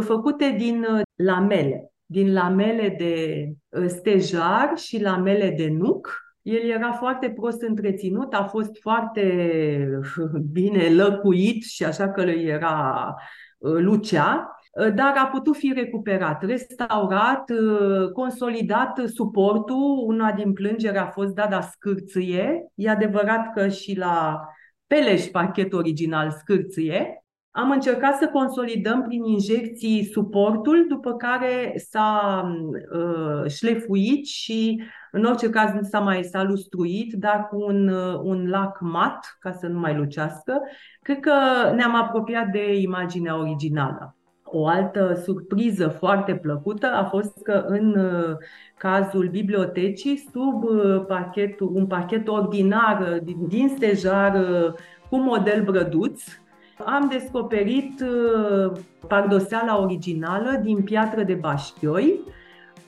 făcute 0.00 0.54
din 0.58 0.86
lamele 1.14 1.91
din 2.12 2.32
lamele 2.32 2.94
de 2.98 3.46
ă, 3.82 3.86
stejar 3.86 4.72
și 4.76 5.02
lamele 5.02 5.54
de 5.56 5.68
nuc. 5.68 6.20
El 6.42 6.70
era 6.70 6.92
foarte 6.92 7.30
prost 7.30 7.62
întreținut, 7.62 8.34
a 8.34 8.44
fost 8.44 8.80
foarte 8.80 9.22
bine 10.52 10.94
lăcuit 10.94 11.62
și 11.64 11.84
așa 11.84 12.10
că 12.10 12.24
le 12.24 12.32
era 12.32 13.14
ă, 13.62 13.78
lucea, 13.78 14.56
ă, 14.80 14.90
dar 14.90 15.14
a 15.16 15.26
putut 15.26 15.56
fi 15.56 15.72
recuperat, 15.74 16.44
restaurat, 16.44 17.50
consolidat 18.12 19.00
suportul. 19.14 20.04
Una 20.06 20.32
din 20.32 20.52
plângeri 20.52 20.98
a 20.98 21.06
fost 21.06 21.34
dată 21.34 21.68
scârție. 21.70 22.66
E 22.74 22.90
adevărat 22.90 23.52
că 23.54 23.68
și 23.68 23.96
la 23.96 24.40
Peleș 24.86 25.24
pachet 25.24 25.72
original 25.72 26.30
scârție, 26.30 27.21
am 27.54 27.70
încercat 27.70 28.16
să 28.16 28.28
consolidăm 28.28 29.02
prin 29.02 29.24
injecții 29.24 30.04
suportul, 30.04 30.86
după 30.88 31.12
care 31.14 31.74
s-a 31.76 32.42
uh, 32.92 33.50
șlefuit 33.50 34.26
și 34.26 34.82
în 35.10 35.24
orice 35.24 35.50
caz 35.50 35.72
nu 35.72 35.82
s-a 35.82 35.98
mai 35.98 36.24
s-a 36.24 36.42
lustruit, 36.42 37.12
dar 37.12 37.48
cu 37.50 37.64
un, 37.66 37.88
uh, 37.88 38.20
un 38.22 38.48
lac 38.48 38.80
mat, 38.80 39.36
ca 39.40 39.52
să 39.52 39.66
nu 39.66 39.78
mai 39.78 39.96
lucească. 39.96 40.60
Cred 41.02 41.20
că 41.20 41.32
ne-am 41.74 41.94
apropiat 41.94 42.50
de 42.50 42.80
imaginea 42.80 43.38
originală. 43.38 44.16
O 44.44 44.66
altă 44.66 45.14
surpriză 45.24 45.88
foarte 45.88 46.34
plăcută 46.34 46.86
a 46.86 47.04
fost 47.04 47.42
că 47.42 47.64
în 47.66 47.96
uh, 47.96 48.36
cazul 48.76 49.28
bibliotecii, 49.28 50.16
sub 50.16 50.64
uh, 50.64 51.04
pachetul, 51.06 51.70
un 51.74 51.86
pachet 51.86 52.28
ordinar 52.28 53.20
din, 53.24 53.48
din 53.48 53.68
stejar 53.68 54.44
cu 55.08 55.16
model 55.16 55.62
brăduț, 55.64 56.22
am 56.86 57.08
descoperit 57.10 58.00
uh, 58.00 58.72
pardoseala 59.08 59.80
originală 59.80 60.60
din 60.62 60.82
piatră 60.82 61.22
de 61.22 61.34
bașchioi. 61.34 62.20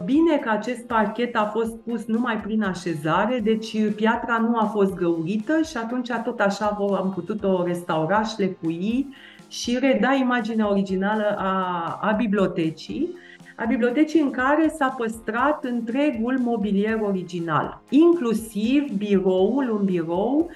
Bine 0.04 0.36
că 0.36 0.48
acest 0.50 0.86
parchet 0.86 1.36
a 1.36 1.50
fost 1.54 1.76
pus 1.76 2.04
numai 2.04 2.40
prin 2.40 2.62
așezare, 2.62 3.40
deci 3.44 3.90
piatra 3.94 4.38
nu 4.38 4.56
a 4.56 4.64
fost 4.64 4.94
găurită 4.94 5.60
și 5.62 5.76
atunci 5.76 6.10
tot 6.24 6.40
așa 6.40 6.66
am 6.78 7.12
putut-o 7.14 7.64
restaura, 7.64 8.22
șlecui 8.22 9.14
și 9.48 9.78
reda 9.80 10.12
imaginea 10.12 10.70
originală 10.70 11.36
a, 11.38 11.98
a 12.00 12.12
bibliotecii 12.12 13.14
a 13.56 13.64
bibliotecii 13.64 14.20
în 14.20 14.30
care 14.30 14.72
s-a 14.76 14.94
păstrat 14.98 15.64
întregul 15.64 16.38
mobilier 16.38 17.00
original, 17.02 17.82
inclusiv 17.88 18.96
biroul, 18.96 19.70
un 19.70 19.84
birou 19.84 20.50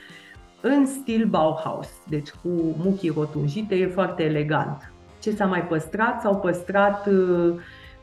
în 0.61 0.87
stil 0.87 1.27
Bauhaus, 1.27 1.89
deci 2.09 2.31
cu 2.31 2.49
muchii 2.85 3.13
rotunjite, 3.17 3.75
e 3.75 3.87
foarte 3.87 4.23
elegant. 4.23 4.93
Ce 5.23 5.31
s-a 5.31 5.47
mai 5.47 5.63
păstrat? 5.63 6.21
S-au 6.21 6.37
păstrat 6.37 7.07
uh, 7.07 7.55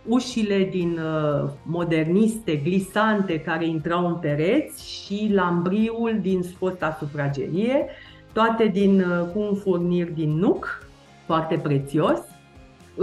ușile 0.05 0.67
din 0.71 0.99
uh, 0.99 1.49
moderniste, 1.63 2.55
glisante, 2.55 3.39
care 3.39 3.67
intrau 3.67 4.07
în 4.07 4.15
pereți 4.15 4.91
și 4.91 5.29
lambriul 5.33 6.17
din 6.21 6.41
fosta 6.41 6.97
sufragerie, 6.99 7.85
toate 8.33 8.65
din, 8.65 8.99
uh, 8.99 9.27
cu 9.33 9.39
un 9.39 9.55
furnir 9.55 10.07
din 10.07 10.29
nuc, 10.29 10.87
foarte 11.25 11.57
prețios, 11.57 12.19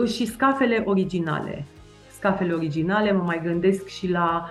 și 0.07 0.27
scafele 0.27 0.83
originale. 0.87 1.65
Scafele 2.11 2.53
originale, 2.53 3.13
mă 3.13 3.23
mai 3.23 3.41
gândesc 3.45 3.87
și 3.87 4.11
la, 4.11 4.49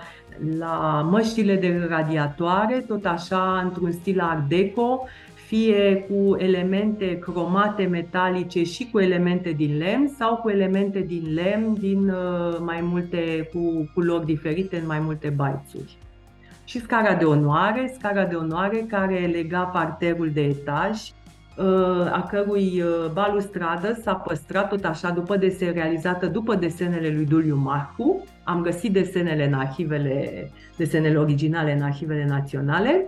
la 0.58 1.08
măștile 1.10 1.56
de 1.56 1.86
radiatoare, 1.88 2.84
tot 2.88 3.04
așa, 3.04 3.60
într-un 3.64 3.92
stil 3.92 4.20
art 4.20 4.48
deco, 4.48 5.04
fie 5.46 6.06
cu 6.08 6.36
elemente 6.38 7.18
cromate 7.18 7.84
metalice 7.84 8.62
și 8.62 8.88
cu 8.92 9.00
elemente 9.00 9.50
din 9.50 9.78
lemn 9.78 10.08
sau 10.18 10.36
cu 10.36 10.50
elemente 10.50 11.00
din 11.00 11.34
lemn 11.34 11.74
din 11.74 12.08
uh, 12.08 12.58
mai 12.60 12.80
multe, 12.80 13.50
cu 13.52 13.90
culori 13.94 14.24
diferite 14.24 14.76
în 14.76 14.86
mai 14.86 14.98
multe 14.98 15.28
baițuri. 15.28 15.96
Și 16.64 16.80
scara 16.80 17.14
de 17.14 17.24
onoare, 17.24 17.94
scara 17.98 18.24
de 18.24 18.34
onoare 18.34 18.84
care 18.88 19.30
lega 19.32 19.60
parterul 19.62 20.30
de 20.30 20.42
etaj, 20.42 20.90
uh, 20.90 21.21
a 22.12 22.26
cărui 22.30 22.82
uh, 22.82 23.10
balustradă 23.12 23.98
s-a 24.02 24.14
păstrat 24.14 24.68
tot 24.68 24.84
așa 24.84 25.10
după 25.10 25.36
desen, 25.36 25.72
realizată 25.72 26.26
după 26.26 26.54
desenele 26.54 27.12
lui 27.14 27.24
Duliu 27.24 27.56
Marcu. 27.56 28.24
Am 28.44 28.60
găsit 28.60 28.92
desenele 28.92 29.46
în 29.46 29.54
arhivele, 29.54 30.50
desenele 30.76 31.18
originale 31.18 31.72
în 31.72 31.82
arhivele 31.82 32.26
naționale 32.28 33.06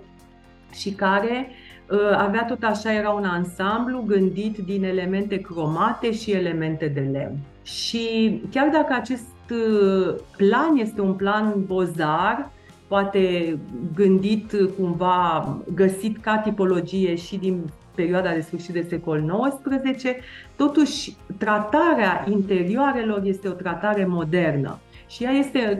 și 0.72 0.90
care 0.90 1.48
Ă, 1.90 2.16
avea 2.18 2.44
tot 2.44 2.62
așa, 2.62 2.92
era 2.92 3.10
un 3.10 3.24
ansamblu 3.24 4.04
gândit 4.06 4.58
din 4.58 4.84
elemente 4.84 5.36
cromate 5.36 6.12
și 6.12 6.30
elemente 6.30 6.86
de 6.86 7.00
lemn. 7.00 7.36
Și 7.62 8.40
chiar 8.50 8.68
dacă 8.68 8.94
acest 8.94 9.50
ă, 9.50 10.14
plan 10.36 10.76
este 10.76 11.00
un 11.00 11.12
plan 11.12 11.54
bozar, 11.66 12.50
poate 12.88 13.56
gândit 13.94 14.52
cumva, 14.78 15.56
găsit 15.74 16.18
ca 16.18 16.38
tipologie 16.38 17.14
și 17.14 17.36
din 17.36 17.64
perioada 17.94 18.32
de 18.32 18.40
sfârșit 18.40 18.72
de 18.72 18.86
secol 18.88 19.50
XIX, 19.70 20.04
totuși 20.56 21.16
tratarea 21.38 22.26
interioarelor 22.30 23.20
este 23.24 23.48
o 23.48 23.52
tratare 23.52 24.06
modernă. 24.06 24.78
Și 25.06 25.24
ea 25.24 25.30
este, 25.30 25.78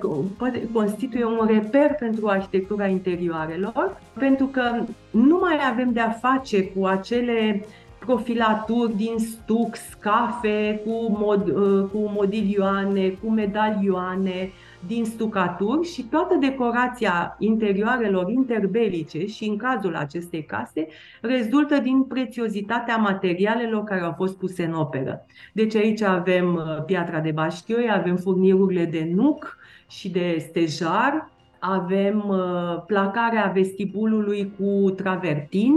constituie 0.73 1.25
un 1.25 1.47
reper 1.47 1.95
pentru 1.95 2.29
arhitectura 2.29 2.87
interioarelor, 2.87 4.01
pentru 4.19 4.47
că 4.47 4.85
nu 5.11 5.39
mai 5.41 5.59
avem 5.71 5.93
de-a 5.93 6.11
face 6.11 6.65
cu 6.65 6.87
acele 6.87 7.65
profilaturi 7.99 8.97
din 8.97 9.19
stuc, 9.19 9.77
scafe, 9.77 10.81
cu, 10.85 11.17
mod, 11.19 11.53
cu 11.91 12.13
modilioane, 12.15 13.09
cu 13.09 13.31
medalioane, 13.31 14.51
din 14.87 15.05
stucaturi 15.05 15.89
și 15.89 16.03
toată 16.03 16.35
decorația 16.35 17.37
interioarelor 17.39 18.31
interbelice 18.31 19.27
și 19.27 19.45
în 19.45 19.57
cazul 19.57 19.97
acestei 19.97 20.45
case 20.45 20.87
rezultă 21.21 21.79
din 21.79 22.03
prețiozitatea 22.03 22.97
materialelor 22.97 23.85
care 23.85 24.01
au 24.01 24.13
fost 24.17 24.39
puse 24.39 24.65
în 24.65 24.75
operă. 24.75 25.27
Deci 25.53 25.75
aici 25.75 26.03
avem 26.03 26.55
uh, 26.55 26.85
piatra 26.85 27.21
de 27.21 27.31
baștioi, 27.31 27.91
avem 27.91 28.17
furnirurile 28.17 28.85
de 28.85 29.11
nuc 29.15 29.57
și 29.89 30.11
de 30.11 30.37
stejar, 30.49 31.31
avem 31.59 32.25
uh, 32.29 32.83
placarea 32.87 33.51
vestibulului 33.55 34.53
cu 34.59 34.91
travertin, 34.91 35.75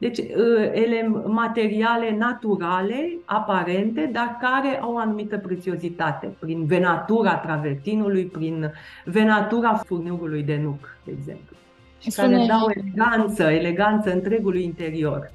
deci 0.00 0.18
uh, 0.18 0.70
ele 0.72 1.08
materiale 1.26 2.16
naturale, 2.16 3.18
aparente, 3.24 4.10
dar 4.12 4.38
care 4.40 4.80
au 4.80 4.94
o 4.94 4.98
anumită 4.98 5.38
prețiozitate, 5.38 6.34
prin 6.38 6.64
venatura 6.66 7.36
travertinului, 7.36 8.24
prin 8.24 8.72
venatura 9.04 9.74
furnirului 9.74 10.42
de 10.42 10.60
nuc, 10.62 10.96
de 11.04 11.12
exemplu. 11.18 11.56
Și 11.98 12.10
Sună... 12.10 12.26
care 12.28 12.46
dau 12.46 12.70
eleganță, 12.74 13.42
eleganță 13.42 14.12
întregului 14.12 14.64
interior. 14.64 15.30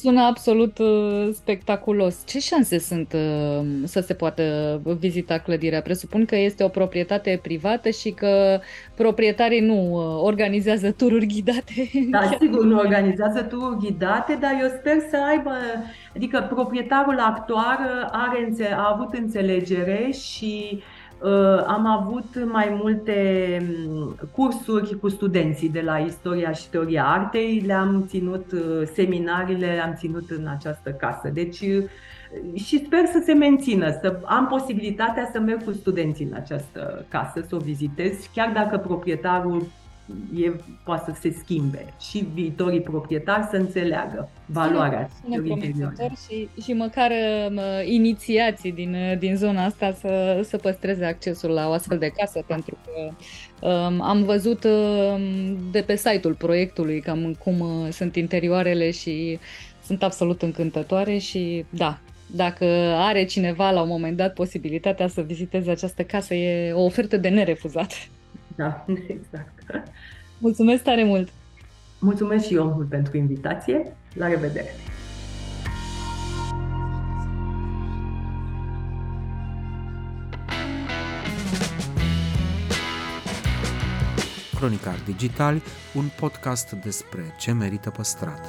Sună 0.00 0.22
absolut 0.22 0.78
uh, 0.78 1.28
spectaculos. 1.32 2.26
Ce 2.26 2.38
șanse 2.38 2.78
sunt 2.78 3.12
uh, 3.12 3.66
să 3.84 4.00
se 4.00 4.14
poată 4.14 4.42
vizita 4.98 5.38
clădirea? 5.38 5.82
Presupun 5.82 6.24
că 6.24 6.36
este 6.36 6.64
o 6.64 6.68
proprietate 6.68 7.38
privată 7.42 7.90
și 7.90 8.10
că 8.10 8.60
proprietarii 8.94 9.60
nu 9.60 9.92
uh, 9.92 10.22
organizează 10.22 10.90
tururi 10.90 11.26
ghidate. 11.26 11.90
Da, 12.10 12.36
sigur, 12.40 12.64
nu 12.64 12.78
organizează 12.78 13.42
tururi 13.42 13.78
ghidate, 13.78 14.38
dar 14.40 14.58
eu 14.62 14.68
sper 14.68 14.96
să 15.10 15.16
aibă, 15.28 15.50
adică 16.16 16.46
proprietarul 16.54 17.18
actual 17.18 18.10
are, 18.12 18.72
a 18.76 18.92
avut 18.94 19.14
înțelegere 19.14 20.10
și 20.10 20.68
uh, 20.72 20.78
Uh, 20.78 20.95
am 21.66 21.86
avut 21.86 22.50
mai 22.52 22.78
multe 22.82 23.58
mm, 23.88 24.16
cursuri 24.32 24.98
cu 24.98 25.08
studenții 25.08 25.68
de 25.68 25.80
la 25.80 25.98
istoria 25.98 26.52
și 26.52 26.68
teoria 26.68 27.06
artei, 27.06 27.62
le-am 27.66 28.04
ținut, 28.08 28.52
uh, 28.52 28.82
seminariile 28.94 29.74
le-am 29.74 29.94
ținut 29.94 30.30
în 30.30 30.46
această 30.46 30.90
casă. 30.90 31.30
Deci 31.32 31.60
uh, 31.60 31.84
și 32.54 32.84
sper 32.84 33.04
să 33.04 33.22
se 33.24 33.32
mențină, 33.32 33.90
să 33.90 34.20
am 34.24 34.46
posibilitatea 34.46 35.28
să 35.32 35.40
merg 35.40 35.64
cu 35.64 35.72
studenții 35.72 36.24
în 36.24 36.34
această 36.34 37.04
casă, 37.08 37.44
să 37.48 37.54
o 37.54 37.58
vizitez, 37.58 38.12
chiar 38.34 38.52
dacă 38.52 38.78
proprietarul 38.78 39.66
e, 40.36 40.50
poate 40.84 41.12
să 41.12 41.18
se 41.20 41.36
schimbe 41.42 41.94
și 42.00 42.26
viitorii 42.34 42.80
proprietari 42.80 43.46
să 43.50 43.56
înțeleagă 43.56 44.28
valoarea 44.46 45.08
și, 46.26 46.48
și 46.62 46.72
măcar 46.72 47.10
uh, 47.10 47.60
inițiații 47.84 48.72
din, 48.72 48.94
uh, 48.94 49.18
din 49.18 49.36
zona 49.36 49.64
asta 49.64 49.92
să, 49.92 50.40
să 50.44 50.56
păstreze 50.56 51.04
accesul 51.04 51.50
la 51.50 51.68
o 51.68 51.72
astfel 51.72 51.98
de 51.98 52.12
casă, 52.16 52.44
pentru 52.46 52.78
că 52.84 53.14
um, 53.66 54.00
am 54.00 54.22
văzut 54.22 54.64
uh, 54.64 55.14
de 55.70 55.80
pe 55.80 55.96
site-ul 55.96 56.34
proiectului 56.34 57.00
cam 57.00 57.36
cum 57.44 57.60
uh, 57.60 57.88
sunt 57.90 58.16
interioarele 58.16 58.90
și 58.90 59.38
sunt 59.84 60.02
absolut 60.02 60.42
încântătoare 60.42 61.18
și 61.18 61.64
da, 61.70 61.98
dacă 62.26 62.64
are 62.96 63.24
cineva 63.24 63.70
la 63.70 63.82
un 63.82 63.88
moment 63.88 64.16
dat 64.16 64.32
posibilitatea 64.32 65.08
să 65.08 65.20
viziteze 65.20 65.70
această 65.70 66.02
casă, 66.02 66.34
e 66.34 66.72
o 66.72 66.84
ofertă 66.84 67.16
de 67.16 67.28
nerefuzat. 67.28 68.08
Da, 68.56 68.84
exact. 69.16 69.84
Mulțumesc 70.38 70.82
tare 70.82 71.04
mult! 71.04 71.28
Mulțumesc 72.00 72.46
și 72.46 72.54
eu 72.54 72.64
mult 72.72 72.88
pentru 72.88 73.16
invitație. 73.16 73.96
La 74.14 74.28
revedere! 74.28 74.70
Cronicar 84.54 84.98
Digital, 85.04 85.62
un 85.94 86.04
podcast 86.20 86.70
despre 86.70 87.20
ce 87.38 87.52
merită 87.52 87.90
păstrat. 87.90 88.40